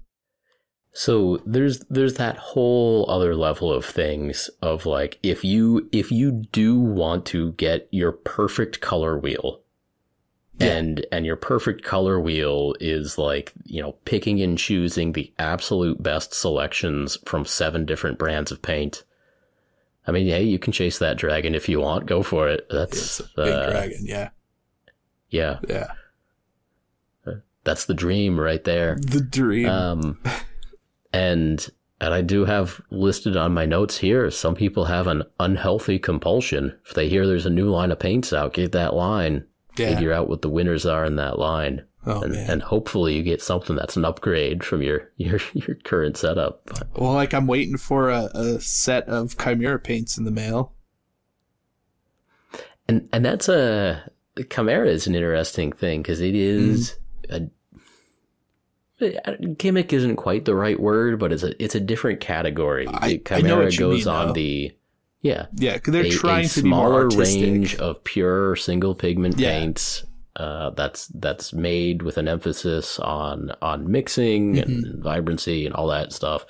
So 0.94 1.42
there's 1.46 1.80
there's 1.90 2.16
that 2.16 2.38
whole 2.38 3.10
other 3.10 3.36
level 3.36 3.74
of 3.74 3.84
things 3.84 4.50
of 4.62 4.86
like 4.86 5.18
if 5.24 5.44
you 5.44 5.90
if 5.92 6.12
you 6.12 6.44
do 6.52 6.80
want 6.80 7.26
to 7.28 7.54
get 7.54 7.88
your 7.92 8.12
perfect 8.12 8.80
color 8.80 9.18
wheel 9.18 9.63
Yeah. 10.60 10.68
and 10.78 11.06
and 11.12 11.26
your 11.26 11.36
perfect 11.36 11.84
color 11.84 12.20
wheel 12.20 12.76
is 12.80 13.18
like, 13.18 13.52
you 13.66 13.82
know, 13.82 13.94
picking 14.06 14.40
and 14.42 14.58
choosing 14.58 15.14
the 15.14 15.34
absolute 15.40 16.02
best 16.04 16.34
selections 16.34 17.18
from 17.26 17.44
seven 17.46 17.86
different 17.86 18.20
brands 18.20 18.52
of 18.52 18.62
paint. 18.62 19.04
I 20.06 20.12
mean, 20.12 20.28
hey, 20.28 20.44
you 20.44 20.60
can 20.60 20.72
chase 20.74 21.00
that 21.00 21.18
dragon 21.18 21.56
if 21.56 21.68
you 21.70 21.80
want. 21.80 22.06
Go 22.06 22.22
for 22.24 22.48
it. 22.50 22.68
That's 22.70 23.20
big 23.36 23.48
uh, 23.48 23.72
dragon. 23.72 24.00
Yeah. 24.04 24.30
yeah, 25.30 25.60
Yeah. 25.68 25.88
that's 27.64 27.86
the 27.86 27.94
dream 27.94 28.40
right 28.40 28.64
there. 28.64 28.98
The 29.00 29.22
dream. 29.22 29.68
Um, 29.70 30.20
and 31.14 31.68
and 32.02 32.14
I 32.14 32.22
do 32.22 32.44
have 32.46 32.82
listed 32.92 33.38
on 33.38 33.54
my 33.54 33.66
notes 33.66 33.98
here. 33.98 34.30
Some 34.30 34.56
people 34.56 34.86
have 34.86 35.08
an 35.08 35.24
unhealthy 35.40 35.98
compulsion. 36.00 36.78
If 36.86 36.94
they 36.94 37.08
hear 37.08 37.26
there's 37.26 37.46
a 37.46 37.50
new 37.50 37.70
line 37.70 37.92
of 37.92 38.00
paints 38.00 38.34
out, 38.34 38.54
get 38.54 38.74
that 38.74 38.94
line. 38.94 39.46
Yeah. 39.78 39.96
Figure 39.96 40.14
out 40.14 40.30
what 40.30 40.42
the 40.42 40.50
winners 40.50 40.86
are 40.86 41.04
in 41.06 41.16
that 41.16 41.40
line, 41.40 41.84
Oh 42.06 42.22
and, 42.22 42.34
man. 42.34 42.50
and 42.50 42.62
hopefully 42.62 43.16
you 43.16 43.24
get 43.24 43.42
something 43.42 43.76
that's 43.76 43.96
an 43.98 44.06
upgrade 44.06 44.64
from 44.64 44.82
your 44.82 45.10
your 45.18 45.40
your 45.54 45.76
current 45.84 46.16
setup. 46.18 46.70
well, 46.96 47.14
like 47.14 47.34
I'm 47.34 47.48
waiting 47.48 47.78
for 47.78 48.10
a, 48.10 48.26
a 48.36 48.60
set 48.62 49.08
of 49.10 49.38
Kimera 49.38 49.84
paints 49.84 50.18
in 50.18 50.26
the 50.26 50.32
mail. 50.32 50.74
And 52.88 53.08
and 53.14 53.24
that's 53.26 53.48
a 53.50 54.10
Kimera 54.36 54.88
is 54.88 55.08
an 55.08 55.16
interesting 55.16 55.72
thing 55.72 56.02
because 56.02 56.20
it 56.22 56.36
is 56.36 56.98
a 57.32 57.48
gimmick 59.58 59.92
isn't 59.92 60.16
quite 60.18 60.46
the 60.46 60.56
right 60.56 60.80
word, 60.80 61.20
but 61.20 61.34
it's 61.34 61.44
a 61.44 61.62
it's 61.64 61.76
a 61.76 61.80
different 61.80 62.20
category. 62.20 62.88
I- 62.88 63.08
I 63.08 63.18
Kimera 63.18 63.72
you 63.72 63.80
goes 63.80 64.06
mean, 64.06 64.14
on 64.16 64.28
though. 64.28 64.34
the 64.34 64.72
yeah 65.24 65.48
Yeah, 65.56 65.80
they're 65.84 66.06
a, 66.06 66.10
trying 66.12 66.46
a 66.46 66.50
to 66.50 66.62
be 66.64 66.70
more 66.70 66.80
smaller 66.88 67.04
artistic. 67.06 67.42
range 67.42 67.76
of 67.78 68.04
pure 68.04 68.56
single 68.56 68.94
pigment 68.94 69.40
Yeah. 69.40 69.58
paints. 69.60 70.06
Uh, 70.36 70.70
that's 70.72 71.08
that's 71.08 71.54
made 71.54 72.02
with 72.04 72.18
an 72.18 72.28
emphasis 72.28 73.00
on 73.00 73.52
on 73.62 73.90
mixing 73.92 74.54
Mm-hmm. 74.56 74.72
and 74.72 75.04
vibrancy 75.04 75.66
and 75.66 75.74
all 75.76 75.88
that 75.88 76.12
stuff. 76.14 76.46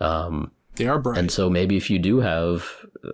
Um, 0.00 0.50
They 0.76 0.86
are 0.86 0.98
bright. 0.98 1.18
and 1.18 1.30
so 1.30 1.48
maybe 1.50 1.76
if 1.76 1.88
you 1.90 1.98
do 1.98 2.20
have, 2.20 2.86
uh, 3.04 3.10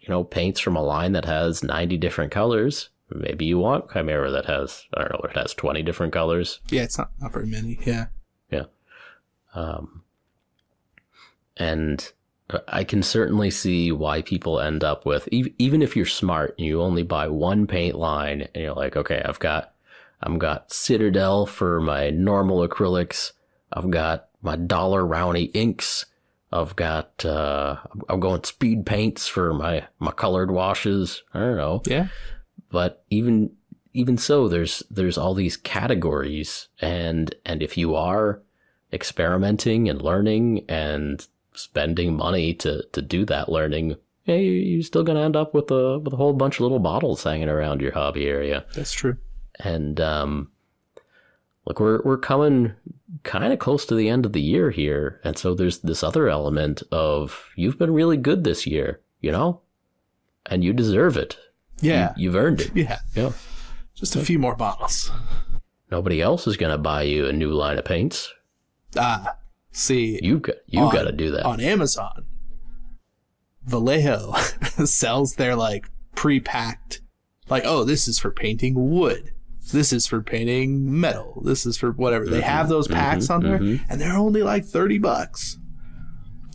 you 0.00 0.08
know, 0.08 0.22
paints 0.24 0.60
from 0.60 0.76
a 0.76 0.82
line 0.82 1.12
that 1.12 1.24
has 1.24 1.62
90 1.64 1.96
different 1.96 2.30
colors, 2.32 2.90
maybe 3.10 3.46
you 3.46 3.58
want 3.58 3.88
Kimera 3.88 4.30
that 4.32 4.46
has, 4.46 4.84
I 4.94 5.00
don't 5.02 5.12
know, 5.12 5.28
it 5.30 5.36
has 5.36 5.54
20 5.54 5.82
different 5.82 6.12
colors. 6.12 6.60
yeah, 6.70 6.82
it's 6.82 6.96
not, 6.98 7.10
not 7.20 7.32
very 7.32 7.46
many. 7.46 7.78
Yeah, 7.84 8.06
yeah. 8.52 8.66
Um, 9.54 10.02
and 11.56 12.12
I 12.66 12.84
can 12.84 13.02
certainly 13.02 13.50
see 13.50 13.92
why 13.92 14.22
people 14.22 14.58
end 14.58 14.82
up 14.82 15.04
with, 15.04 15.28
ev- 15.32 15.52
even 15.58 15.82
if 15.82 15.94
you're 15.94 16.06
smart 16.06 16.54
and 16.56 16.66
you 16.66 16.80
only 16.80 17.02
buy 17.02 17.28
one 17.28 17.66
paint 17.66 17.94
line 17.94 18.48
and 18.54 18.64
you're 18.64 18.72
like, 18.74 18.96
okay, 18.96 19.22
I've 19.22 19.38
got, 19.38 19.74
I've 20.22 20.38
got 20.38 20.72
Citadel 20.72 21.44
for 21.44 21.80
my 21.80 22.08
normal 22.10 22.66
acrylics. 22.66 23.32
I've 23.70 23.90
got 23.90 24.28
my 24.40 24.56
Daler-Rowney 24.56 25.50
inks. 25.52 26.06
I've 26.50 26.74
got, 26.74 27.22
uh, 27.24 27.76
I'm 28.08 28.20
going 28.20 28.42
speed 28.44 28.86
paints 28.86 29.28
for 29.28 29.52
my, 29.52 29.86
my 29.98 30.12
colored 30.12 30.50
washes. 30.50 31.22
I 31.34 31.40
don't 31.40 31.56
know. 31.58 31.82
Yeah. 31.84 32.08
But 32.70 33.04
even, 33.10 33.50
even 33.92 34.16
so, 34.16 34.48
there's, 34.48 34.82
there's 34.90 35.18
all 35.18 35.34
these 35.34 35.58
categories. 35.58 36.68
And, 36.80 37.34
and 37.44 37.62
if 37.62 37.76
you 37.76 37.94
are 37.94 38.40
experimenting 38.90 39.90
and 39.90 40.00
learning 40.00 40.64
and 40.66 41.26
spending 41.58 42.16
money 42.16 42.54
to, 42.54 42.82
to 42.92 43.02
do 43.02 43.24
that 43.26 43.48
learning, 43.48 43.96
hey, 44.22 44.44
you're 44.44 44.82
still 44.82 45.02
going 45.04 45.16
to 45.16 45.22
end 45.24 45.36
up 45.36 45.54
with 45.54 45.70
a, 45.70 45.98
with 45.98 46.12
a 46.12 46.16
whole 46.16 46.32
bunch 46.32 46.56
of 46.56 46.60
little 46.62 46.78
bottles 46.78 47.22
hanging 47.24 47.48
around 47.48 47.80
your 47.80 47.92
hobby 47.92 48.26
area 48.26 48.64
That's 48.74 48.92
true. 48.92 49.16
and 49.58 50.00
um 50.00 50.50
look 51.66 51.80
we're 51.80 52.00
we're 52.02 52.18
coming 52.18 52.72
kind 53.24 53.52
of 53.52 53.58
close 53.58 53.84
to 53.86 53.94
the 53.94 54.08
end 54.08 54.24
of 54.26 54.32
the 54.32 54.40
year 54.40 54.70
here 54.70 55.20
and 55.24 55.36
so 55.38 55.54
there's 55.54 55.78
this 55.80 56.02
other 56.02 56.28
element 56.28 56.82
of 56.92 57.48
you've 57.56 57.78
been 57.78 57.92
really 57.92 58.16
good 58.16 58.44
this 58.44 58.66
year 58.66 59.00
you 59.20 59.32
know 59.32 59.60
and 60.46 60.62
you 60.64 60.72
deserve 60.72 61.16
it 61.16 61.36
Yeah. 61.80 62.14
you, 62.16 62.30
have 62.32 62.42
earned 62.42 62.60
it 62.62 62.70
yeah. 62.74 62.98
yeah 63.14 63.32
Just 63.94 64.14
a 64.16 64.20
few 64.20 64.38
more 64.38 64.54
bottles. 64.56 65.10
nobody 65.90 66.20
else 66.22 66.46
is 66.46 66.56
going 66.56 66.72
to 66.72 66.78
buy 66.78 67.02
you 67.02 67.26
a 67.26 67.32
new 67.32 67.50
line 67.52 67.78
of 67.78 67.84
paints 67.84 68.32
Ah, 68.96 69.36
see, 69.70 70.18
you've 70.22 70.42
got 70.42 70.56
you 70.66 70.80
got 70.92 71.04
to 71.04 71.12
do 71.12 71.30
that 71.32 71.44
on 71.44 71.60
Amazon, 71.60 72.26
Vallejo 73.64 74.32
sells 74.84 75.34
their 75.34 75.54
like 75.54 75.90
pre-packed, 76.14 77.00
like, 77.48 77.64
oh, 77.64 77.84
this 77.84 78.08
is 78.08 78.18
for 78.18 78.30
painting 78.30 78.90
wood. 78.90 79.32
This 79.72 79.92
is 79.92 80.06
for 80.06 80.22
painting 80.22 80.98
metal. 80.98 81.42
This 81.44 81.66
is 81.66 81.76
for 81.76 81.92
whatever. 81.92 82.24
They 82.24 82.40
have 82.40 82.68
those 82.70 82.88
packs 82.88 83.28
on 83.28 83.42
there, 83.42 83.58
mhm. 83.58 83.80
and 83.90 84.00
they're 84.00 84.16
only 84.16 84.42
like 84.42 84.64
thirty 84.64 84.98
bucks. 84.98 85.58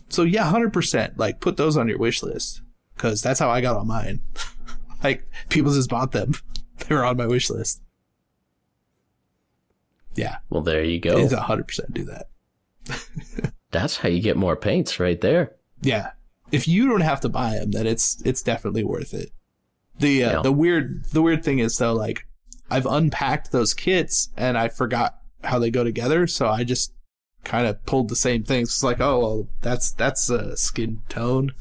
So 0.08 0.22
yeah, 0.22 0.44
hundred 0.44 0.72
percent. 0.72 1.16
Like, 1.16 1.40
put 1.40 1.56
those 1.56 1.76
on 1.76 1.88
your 1.88 1.98
wish 1.98 2.22
list 2.22 2.62
because 2.96 3.22
that's 3.22 3.38
how 3.38 3.50
I 3.50 3.60
got 3.60 3.76
on 3.76 3.86
mine. 3.86 4.20
like, 5.04 5.28
people 5.48 5.72
just 5.72 5.90
bought 5.90 6.12
them. 6.12 6.34
They 6.88 6.94
were 6.94 7.04
on 7.04 7.16
my 7.16 7.28
wish 7.28 7.50
list. 7.50 7.80
Yeah, 10.16 10.38
well 10.50 10.60
there 10.60 10.82
you 10.82 10.98
go 10.98 11.16
it's 11.18 11.32
hundred 11.32 11.68
percent 11.68 11.94
do 11.94 12.04
that. 12.06 12.26
that's 13.70 13.98
how 13.98 14.08
you 14.08 14.20
get 14.20 14.36
more 14.36 14.56
paints 14.56 15.00
right 15.00 15.20
there 15.20 15.52
Yeah. 15.82 16.10
If 16.52 16.68
you 16.68 16.86
don't 16.88 17.00
have 17.00 17.20
to 17.22 17.28
buy 17.28 17.54
them, 17.54 17.72
then 17.72 17.86
it's 17.86 18.20
it's 18.24 18.42
definitely 18.42 18.84
worth 18.84 19.12
it. 19.14 19.30
The 19.98 20.24
uh, 20.24 20.32
Yeah. 20.36 20.42
the 20.42 20.52
weird 20.52 21.04
the 21.12 21.22
weird 21.22 21.42
thing 21.44 21.58
is 21.58 21.76
though, 21.78 21.94
like 21.94 22.26
I've 22.70 22.86
unpacked 22.86 23.50
those 23.50 23.74
kits 23.74 24.28
and 24.36 24.56
I 24.56 24.68
forgot 24.68 25.16
how 25.42 25.58
they 25.58 25.70
go 25.70 25.82
together, 25.84 26.26
so 26.26 26.48
I 26.48 26.62
just 26.64 26.92
kind 27.42 27.66
of 27.66 27.84
pulled 27.86 28.08
the 28.08 28.16
same 28.16 28.42
things. 28.44 28.68
It's 28.68 28.82
like, 28.84 29.00
oh, 29.00 29.18
well, 29.20 29.48
that's 29.62 29.90
that's 29.92 30.30
a 30.30 30.56
skin 30.56 31.02
tone. 31.08 31.52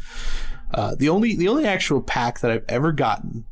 Uh, 0.73 0.95
the 0.95 1.09
only 1.09 1.35
the 1.35 1.47
only 1.47 1.65
actual 1.65 2.01
pack 2.01 2.39
that 2.41 2.51
I've 2.51 2.65
ever 2.69 2.91
gotten, 2.91 3.45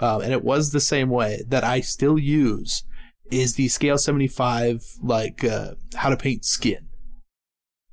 um, 0.00 0.20
and 0.22 0.32
it 0.32 0.44
was 0.44 0.72
the 0.72 0.80
same 0.80 1.08
way 1.08 1.42
that 1.48 1.64
I 1.64 1.80
still 1.80 2.18
use, 2.18 2.82
is 3.30 3.54
the 3.54 3.68
Scale 3.68 3.98
seventy 3.98 4.28
five 4.28 4.84
like 5.02 5.42
uh, 5.44 5.74
how 5.94 6.10
to 6.10 6.16
paint 6.16 6.44
skin 6.44 6.88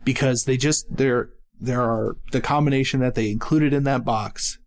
because 0.04 0.46
they 0.46 0.58
just 0.58 0.86
they're 0.96 1.30
there 1.60 1.82
are 1.82 2.18
the 2.32 2.42
combination 2.42 3.00
that 3.02 3.16
they 3.16 3.30
included 3.30 3.72
in 3.72 3.84
that 3.84 4.04
box 4.04 4.58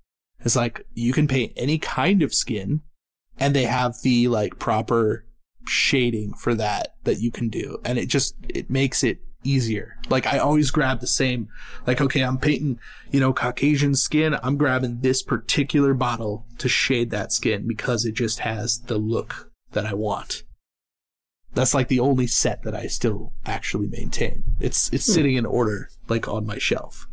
is 0.45 0.55
like 0.55 0.87
you 0.95 1.13
can 1.13 1.27
paint 1.27 1.53
any 1.57 1.79
kind 1.79 2.23
of 2.23 2.33
skin 2.33 2.83
and 3.39 3.55
they 3.55 3.65
have 3.65 3.97
the 4.03 4.29
like 4.29 4.59
proper 4.59 5.27
shading 5.67 6.35
for 6.35 6.55
that 6.55 6.95
that 7.05 7.21
you 7.21 7.31
can 7.31 7.49
do. 7.49 7.79
And 7.85 7.99
it 7.99 8.07
just 8.07 8.37
it 8.49 8.71
makes 8.71 9.03
it 9.03 9.19
easier. 9.43 9.97
Like 10.09 10.27
i 10.27 10.39
always 10.39 10.71
grab 10.71 11.01
the 11.01 11.07
same 11.07 11.49
like 11.87 12.01
okay 12.01 12.23
i'm 12.23 12.39
painting 12.39 12.79
you 13.11 13.21
know 13.21 13.33
caucasian 13.33 13.95
skin. 13.95 14.39
I'm 14.43 14.57
grabbing 14.57 15.01
this 15.01 15.23
particular 15.23 15.95
bottle 15.95 16.47
to 16.59 16.69
shade 16.69 17.11
that 17.11 17.33
skin 17.33 17.67
because 17.67 18.05
it 18.05 18.15
just 18.15 18.41
has 18.41 18.81
the 18.81 18.99
look 18.99 19.51
that 19.73 19.87
i 19.87 19.93
want 19.93 20.44
that's 21.55 21.75
like 21.75 21.89
the 21.89 22.01
only 22.01 22.27
set 22.27 22.63
that 22.65 22.75
I 22.75 22.87
still 22.87 23.33
actually 23.47 23.89
maintain. 23.89 24.45
It's 24.61 24.93
it's 24.93 25.07
hmm. 25.07 25.13
sitting 25.13 25.35
in 25.37 25.47
order 25.47 25.89
like 26.09 26.29
on 26.29 26.47
my 26.47 26.59
shelf. 26.59 27.07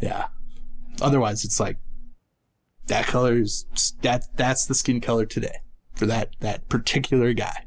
Yeah. 0.00 0.28
Otherwise, 1.00 1.44
it's 1.44 1.60
like 1.60 1.78
that 2.86 3.06
color 3.06 3.34
is 3.34 3.66
that 4.02 4.24
that's 4.36 4.66
the 4.66 4.74
skin 4.74 5.00
color 5.00 5.26
today 5.26 5.60
for 5.94 6.06
that 6.06 6.30
that 6.40 6.68
particular 6.68 7.32
guy. 7.32 7.66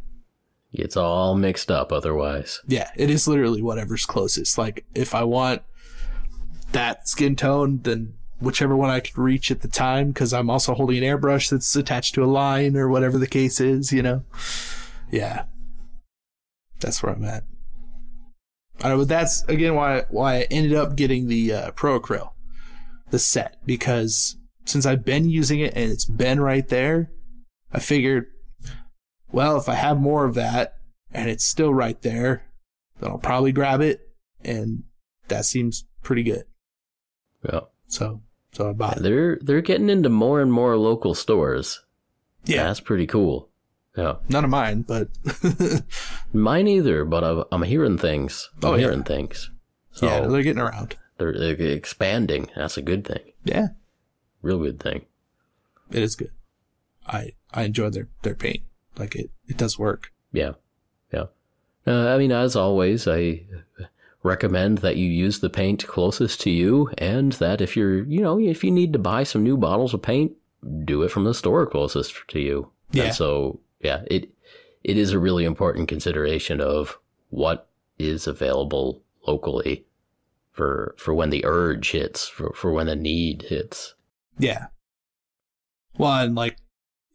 it's 0.72 0.98
all 0.98 1.36
mixed 1.36 1.70
up 1.70 1.92
otherwise 1.92 2.62
Yeah, 2.66 2.90
it 2.96 3.10
is 3.10 3.28
literally 3.28 3.62
whatever's 3.62 4.06
closest. 4.06 4.58
Like 4.58 4.86
if 4.96 5.14
I 5.14 5.24
want 5.24 5.62
that 6.72 7.08
skin 7.08 7.36
tone, 7.36 7.82
then 7.84 8.14
whichever 8.40 8.76
one 8.76 8.90
I 8.90 9.02
can 9.02 9.22
reach 9.22 9.52
at 9.52 9.62
the 9.62 9.68
time, 9.68 10.10
because 10.10 10.34
I'm 10.34 10.50
also 10.50 10.74
holding 10.74 10.98
an 10.98 11.04
airbrush 11.04 11.50
that's 11.50 11.76
attached 11.76 12.16
to 12.16 12.24
a 12.24 12.26
line 12.26 12.76
or 12.76 12.90
whatever 12.90 13.18
the 13.18 13.28
case 13.28 13.60
is, 13.60 13.92
you 13.92 14.02
know. 14.02 14.24
Yeah, 15.12 15.44
that's 16.80 17.04
where 17.04 17.14
I'm 17.14 17.24
at. 17.26 17.44
I 18.82 18.90
know, 18.90 18.98
but 18.98 19.08
that's 19.10 19.44
again 19.44 19.76
why 19.76 20.06
why 20.10 20.38
I 20.38 20.42
ended 20.50 20.74
up 20.74 20.96
getting 20.96 21.28
the 21.28 21.54
uh, 21.54 21.72
Pro 21.72 22.00
Acryl, 22.00 22.32
the 23.12 23.20
set, 23.20 23.58
because 23.66 24.38
since 24.66 24.86
I've 24.86 25.06
been 25.06 25.30
using 25.30 25.60
it 25.60 25.74
and 25.76 25.92
it's 25.92 26.06
been 26.06 26.40
right 26.40 26.68
there, 26.68 27.12
I 27.72 27.80
figured, 27.80 28.28
well, 29.32 29.58
if 29.58 29.68
I 29.70 29.76
have 29.76 30.00
more 30.00 30.26
of 30.26 30.34
that 30.36 30.76
and 31.14 31.30
it's 31.30 31.44
still 31.44 31.74
right 31.74 32.02
there, 32.02 32.46
then 33.00 33.12
I'll 33.12 33.18
probably 33.18 33.52
grab 33.52 33.82
it, 33.82 34.10
and 34.44 34.84
that 35.28 35.46
seems 35.46 35.86
pretty 36.02 36.24
good. 36.24 36.46
yeah 37.44 37.62
So, 37.88 38.22
so 38.54 38.70
I 38.70 38.74
bought 38.74 38.98
it. 38.98 39.04
they're 39.04 39.38
they're 39.42 39.62
getting 39.62 39.90
into 39.90 40.10
more 40.10 40.42
and 40.42 40.52
more 40.52 40.78
local 40.78 41.14
stores 41.14 41.82
Yeah, 42.46 42.64
that's 42.64 42.80
pretty 42.80 43.06
cool 43.08 43.50
Yeah. 43.98 44.16
None 44.30 44.44
of 44.46 44.50
mine, 44.50 44.84
but 44.84 45.10
Mine 46.34 46.68
either, 46.68 47.04
but 47.06 47.24
I'm, 47.24 47.44
I'm 47.52 47.64
hearing 47.64 47.98
things. 47.98 48.50
I'm 48.64 48.70
Oh, 48.70 48.74
yeah. 48.76 48.80
hearing 48.86 49.04
things. 49.04 49.50
So 49.92 50.06
yeah, 50.08 50.28
they're 50.28 50.44
getting 50.44 50.62
around. 50.62 50.96
they're, 51.18 51.34
they're 51.38 51.56
expanding. 51.60 52.50
That's 52.56 52.78
a 52.78 52.82
good 52.82 53.06
thing. 53.06 53.34
Yeah, 53.44 53.68
Real 54.42 54.60
good 54.60 54.80
thing. 54.80 55.06
it 55.92 56.02
is 56.02 56.16
good. 56.16 56.32
I 57.06 57.34
I 57.54 57.64
enjoy 57.64 57.90
their 57.90 58.08
their 58.22 58.36
paint. 58.36 58.62
Like 58.98 59.16
it 59.16 59.30
it 59.48 59.58
does 59.58 59.78
work. 59.78 60.12
Yeah. 60.32 60.54
Yeah. 61.12 61.26
Uh, 61.86 62.10
I 62.14 62.18
mean, 62.18 62.32
as 62.32 62.56
always, 62.56 63.08
I 63.08 63.44
recommend 64.24 64.78
that 64.80 64.98
you 64.98 65.08
use 65.10 65.40
the 65.40 65.50
paint 65.50 65.86
closest 65.88 66.40
to 66.42 66.50
you 66.52 66.90
and 66.98 67.34
that 67.34 67.60
if 67.60 67.76
you're, 67.76 68.04
you 68.04 68.22
know, 68.22 68.40
if 68.40 68.64
you 68.64 68.70
need 68.72 68.94
to 68.94 69.00
buy 69.00 69.24
some 69.24 69.44
new 69.44 69.58
bottles 69.58 69.94
of 69.94 70.02
paint, 70.02 70.32
do 70.86 71.02
it 71.02 71.10
from 71.12 71.24
the 71.24 71.34
store 71.34 71.66
closest 71.66 72.14
to 72.30 72.40
you. 72.40 72.72
Yeah. 72.92 73.06
And 73.06 73.16
so, 73.16 73.60
yeah, 73.84 74.04
it 74.08 74.30
it 74.84 74.98
is 74.98 75.12
a 75.12 75.20
really 75.20 75.46
important 75.46 75.88
consideration 75.88 76.60
of 76.62 76.98
what 77.30 77.70
is 77.98 78.28
available 78.28 79.04
locally 79.28 79.86
for 80.52 80.96
for 80.98 81.14
when 81.14 81.30
the 81.30 81.46
urge 81.46 81.92
hits, 81.92 82.28
for 82.28 82.54
for 82.54 82.72
when 82.72 82.88
the 82.88 82.96
need 82.96 83.44
hits. 83.44 83.96
Yeah. 84.38 84.68
Well, 85.98 86.14
and 86.24 86.36
like 86.36 86.58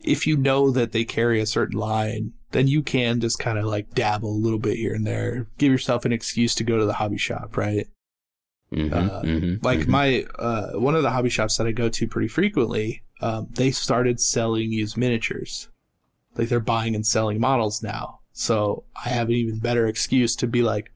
if 0.01 0.27
you 0.27 0.37
know 0.37 0.71
that 0.71 0.93
they 0.93 1.05
carry 1.05 1.41
a 1.41 1.47
certain 1.47 1.79
line, 1.79 2.33
then 2.53 2.69
you 2.69 2.83
can 2.83 3.21
just 3.21 3.39
kind 3.39 3.59
of 3.59 3.65
like 3.65 3.95
dabble 3.95 4.31
a 4.31 4.43
little 4.45 4.59
bit 4.59 4.77
here 4.77 4.95
and 4.95 5.07
there. 5.07 5.49
Give 5.59 5.73
yourself 5.73 6.05
an 6.05 6.13
excuse 6.13 6.55
to 6.57 6.65
go 6.65 6.79
to 6.79 6.85
the 6.87 6.95
hobby 6.95 7.19
shop, 7.19 7.57
right? 7.57 7.87
hmm 8.73 8.93
Uh, 8.93 9.23
Like 9.63 9.87
my 9.89 10.27
uh, 10.39 10.73
one 10.73 10.95
of 10.95 11.03
the 11.03 11.11
hobby 11.11 11.31
shops 11.31 11.57
that 11.57 11.67
I 11.67 11.73
go 11.73 11.89
to 11.89 12.09
pretty 12.09 12.29
frequently, 12.29 13.03
um, 13.21 13.49
they 13.51 13.71
started 13.71 14.21
selling 14.21 14.73
used 14.73 14.97
miniatures. 14.97 15.69
Like 16.37 16.49
they're 16.49 16.61
buying 16.61 16.95
and 16.95 17.07
selling 17.07 17.41
models 17.41 17.83
now. 17.83 18.21
So 18.33 18.85
I 19.05 19.09
have 19.09 19.29
an 19.29 19.35
even 19.35 19.59
better 19.59 19.87
excuse 19.87 20.37
to 20.37 20.47
be 20.47 20.63
like, 20.63 20.93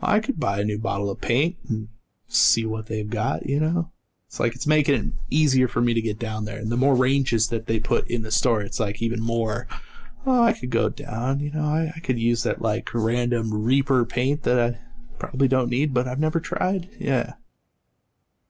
I 0.00 0.18
could 0.18 0.40
buy 0.40 0.60
a 0.60 0.64
new 0.64 0.78
bottle 0.78 1.10
of 1.10 1.20
paint 1.20 1.56
and 1.68 1.88
see 2.26 2.66
what 2.66 2.86
they've 2.86 3.08
got, 3.08 3.46
you 3.46 3.60
know? 3.60 3.90
It's 4.26 4.40
like 4.40 4.54
it's 4.54 4.66
making 4.66 4.94
it 4.94 5.12
easier 5.30 5.68
for 5.68 5.80
me 5.80 5.94
to 5.94 6.00
get 6.00 6.18
down 6.18 6.44
there. 6.44 6.58
And 6.58 6.72
the 6.72 6.76
more 6.76 6.94
ranges 6.96 7.48
that 7.48 7.66
they 7.66 7.78
put 7.78 8.08
in 8.08 8.22
the 8.22 8.32
store, 8.32 8.62
it's 8.62 8.80
like 8.80 9.00
even 9.00 9.20
more, 9.20 9.68
oh, 10.26 10.42
I 10.42 10.54
could 10.54 10.70
go 10.70 10.88
down, 10.88 11.38
you 11.38 11.50
know, 11.50 11.64
I, 11.64 11.92
I 11.94 12.00
could 12.00 12.18
use 12.18 12.42
that 12.42 12.62
like 12.62 12.90
random 12.94 13.62
Reaper 13.62 14.04
paint 14.04 14.42
that 14.42 14.58
I 14.58 14.80
probably 15.18 15.48
don't 15.48 15.70
need, 15.70 15.94
but 15.94 16.08
I've 16.08 16.18
never 16.18 16.40
tried. 16.40 16.88
Yeah. 16.98 17.34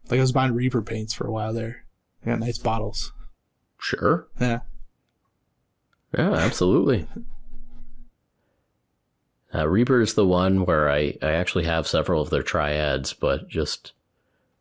Like 0.08 0.18
I 0.18 0.22
was 0.22 0.32
buying 0.32 0.54
Reaper 0.54 0.82
paints 0.82 1.12
for 1.12 1.26
a 1.26 1.32
while 1.32 1.52
there. 1.52 1.84
I 2.24 2.30
got 2.30 2.40
nice 2.40 2.58
bottles. 2.58 3.12
sure. 3.78 4.28
Yeah. 4.40 4.60
Yeah, 6.16 6.32
absolutely. 6.32 7.06
Uh, 9.54 9.68
Reaper 9.68 10.00
is 10.00 10.14
the 10.14 10.26
one 10.26 10.64
where 10.64 10.88
I, 10.90 11.16
I 11.22 11.32
actually 11.32 11.64
have 11.64 11.86
several 11.86 12.22
of 12.22 12.30
their 12.30 12.42
triads, 12.42 13.12
but 13.12 13.48
just 13.48 13.92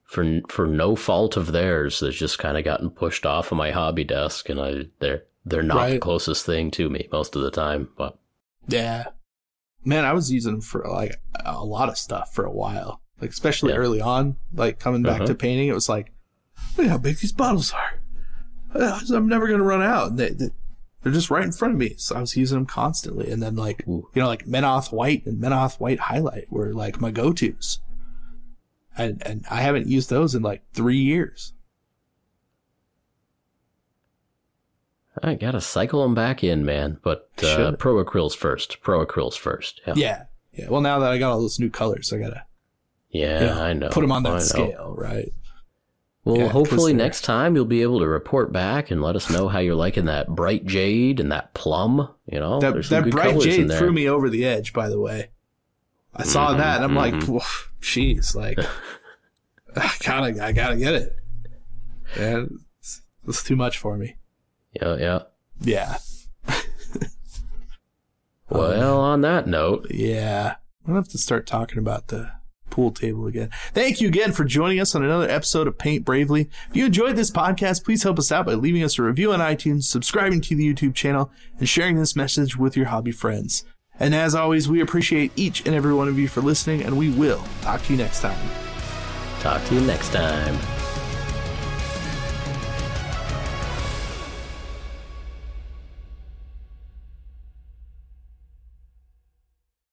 for 0.03 0.41
for 0.49 0.67
no 0.67 0.95
fault 0.97 1.37
of 1.37 1.51
theirs, 1.53 1.99
they've 2.01 2.11
just 2.11 2.39
kind 2.39 2.57
of 2.57 2.65
gotten 2.65 2.89
pushed 2.89 3.25
off 3.25 3.51
of 3.51 3.57
my 3.57 3.71
hobby 3.71 4.03
desk, 4.03 4.49
and 4.49 4.59
I 4.59 4.85
they're 4.99 5.23
they're 5.45 5.63
not 5.63 5.89
the 5.89 5.99
closest 5.99 6.45
thing 6.45 6.71
to 6.71 6.89
me 6.89 7.07
most 7.11 7.35
of 7.35 7.41
the 7.41 7.51
time. 7.51 7.89
But 7.97 8.17
Yeah. 8.67 9.05
Man, 9.83 10.05
I 10.05 10.13
was 10.13 10.31
using 10.31 10.51
them 10.53 10.61
for 10.61 10.85
like 10.87 11.19
a 11.43 11.63
lot 11.63 11.89
of 11.89 11.97
stuff 11.97 12.33
for 12.33 12.45
a 12.45 12.51
while. 12.51 13.01
Like 13.21 13.29
especially 13.31 13.71
Yeah. 13.71 13.77
early 13.79 14.01
on, 14.01 14.35
like 14.53 14.77
coming 14.79 15.03
back 15.03 15.21
Uh-huh. 15.21 15.27
to 15.27 15.35
painting, 15.35 15.69
it 15.69 15.73
was 15.73 15.87
like, 15.89 16.11
look 16.77 16.87
how 16.87 16.97
big 16.97 17.17
these 17.17 17.31
bottles 17.31 17.71
are. 17.73 17.93
I'm 19.15 19.27
never 19.27 19.47
gonna 19.47 19.63
run 19.63 19.81
out. 19.81 20.17
They, 20.17 20.29
they, 20.31 20.49
they're 21.01 21.11
just 21.11 21.29
right 21.31 21.43
in 21.43 21.51
front 21.51 21.73
of 21.73 21.79
me. 21.79 21.95
So 21.97 22.15
I 22.15 22.21
was 22.21 22.37
using 22.37 22.57
them 22.59 22.65
constantly. 22.65 23.31
And 23.31 23.41
then 23.41 23.55
like 23.55 23.87
Ooh. 23.87 24.07
you 24.13 24.21
know, 24.21 24.27
like 24.27 24.45
Menoth 24.45 24.91
White 24.91 25.25
and 25.25 25.41
Menoth 25.41 25.79
White 25.79 25.99
Highlight 25.99 26.51
were 26.51 26.73
like 26.73 27.01
my 27.01 27.11
go 27.11 27.33
tos. 27.33 27.79
And 28.97 29.21
and 29.25 29.45
I 29.49 29.61
haven't 29.61 29.87
used 29.87 30.09
those 30.09 30.35
in 30.35 30.41
like 30.41 30.63
three 30.73 30.97
years. 30.97 31.53
I 35.23 35.35
gotta 35.35 35.61
cycle 35.61 36.03
them 36.03 36.15
back 36.15 36.43
in, 36.43 36.65
man. 36.65 36.99
But 37.03 37.29
uh, 37.43 37.73
Pro 37.77 38.03
Acryls 38.03 38.35
first. 38.35 38.81
Pro 38.81 39.05
Acryls 39.05 39.37
first. 39.37 39.81
Yeah, 39.85 39.93
Yeah. 39.95 40.23
Yeah. 40.53 40.67
Well, 40.69 40.81
now 40.81 40.99
that 40.99 41.11
I 41.11 41.17
got 41.17 41.31
all 41.31 41.39
those 41.41 41.59
new 41.59 41.69
colors, 41.69 42.11
I 42.11 42.17
gotta 42.17 42.43
yeah, 43.09 43.39
you 43.39 43.45
know, 43.47 43.61
I 43.61 43.73
know. 43.73 43.89
put 43.89 44.01
them 44.01 44.11
on 44.11 44.25
I 44.25 44.29
that 44.31 44.35
know. 44.35 44.39
scale, 44.43 44.95
right? 44.97 45.31
Well, 46.23 46.37
Yeah, 46.37 46.47
hopefully 46.49 46.93
next 46.93 47.21
time 47.21 47.55
you'll 47.55 47.65
be 47.65 47.81
able 47.81 47.99
to 47.99 48.07
report 48.07 48.51
back 48.53 48.91
and 48.91 49.01
let 49.01 49.15
us 49.15 49.29
know 49.31 49.47
how 49.47 49.57
you're 49.59 49.73
liking 49.75 50.05
that 50.05 50.27
bright 50.29 50.65
jade 50.65 51.19
and 51.19 51.31
that 51.31 51.53
plum. 51.55 52.09
You 52.31 52.39
know, 52.39 52.59
that 52.59 52.73
there's 52.73 52.89
some 52.89 52.97
that 52.99 53.03
good 53.05 53.11
bright 53.13 53.31
colors 53.31 53.45
in 53.47 53.67
jade 53.67 53.77
threw 53.77 53.91
me 53.91 54.07
over 54.07 54.29
the 54.29 54.45
edge. 54.45 54.71
By 54.71 54.87
the 54.87 54.99
way, 54.99 55.31
I 56.15 56.23
saw 56.23 56.53
Mhm, 56.53 56.57
that 56.57 56.75
and 56.77 56.85
I'm 56.85 56.95
like, 56.95 57.13
mhm. 57.15 57.27
"Woof, 57.27 57.71
"Jeez, 57.81 58.35
like, 58.35 58.59
I 59.75 59.91
gotta, 60.03 60.43
I 60.45 60.51
gotta 60.51 60.77
get 60.77 60.93
it." 60.93 61.15
And 62.19 62.59
it's, 62.79 63.01
it's 63.27 63.41
too 63.43 63.55
much 63.55 63.77
for 63.79 63.97
me. 63.97 64.17
Yeah, 64.73 64.95
yeah. 64.97 65.19
Yeah, 65.59 65.97
Well, 68.49 68.99
on 68.99 69.21
that 69.21 69.47
note, 69.47 69.87
yeah. 69.89 70.55
I'm 70.85 70.93
gonna 70.93 70.99
have 70.99 71.07
to 71.09 71.17
start 71.17 71.45
talking 71.47 71.77
about 71.77 72.07
the 72.07 72.31
pool 72.71 72.91
table 72.91 73.27
again. 73.27 73.49
Thank 73.73 74.01
you 74.01 74.07
again 74.07 74.31
for 74.31 74.43
joining 74.43 74.79
us 74.79 74.95
on 74.95 75.03
another 75.03 75.29
episode 75.29 75.67
of 75.67 75.77
Paint 75.77 76.03
Bravely. 76.03 76.49
If 76.69 76.75
you 76.75 76.85
enjoyed 76.85 77.15
this 77.15 77.29
podcast, 77.29 77.83
please 77.85 78.03
help 78.03 78.17
us 78.17 78.31
out 78.31 78.47
by 78.47 78.53
leaving 78.53 78.83
us 78.83 78.97
a 78.97 79.03
review 79.03 79.33
on 79.33 79.39
iTunes, 79.39 79.83
subscribing 79.83 80.41
to 80.41 80.55
the 80.55 80.73
YouTube 80.73 80.95
channel, 80.95 81.31
and 81.59 81.69
sharing 81.69 81.97
this 81.97 82.15
message 82.15 82.57
with 82.57 82.75
your 82.75 82.87
hobby 82.87 83.11
friends. 83.11 83.63
And 83.99 84.15
as 84.15 84.33
always, 84.33 84.67
we 84.67 84.81
appreciate 84.81 85.31
each 85.35 85.67
and 85.67 85.75
every 85.75 85.93
one 85.93 86.07
of 86.07 86.17
you 86.17 86.27
for 86.27 86.41
listening, 86.41 86.81
and 86.83 86.97
we 86.97 87.09
will 87.11 87.43
talk 87.61 87.83
to 87.83 87.93
you 87.93 87.97
next 87.97 88.21
time. 88.21 88.49
talk 89.41 89.63
to 89.65 89.75
you 89.75 89.81
next 89.81 90.11
time. 90.11 90.80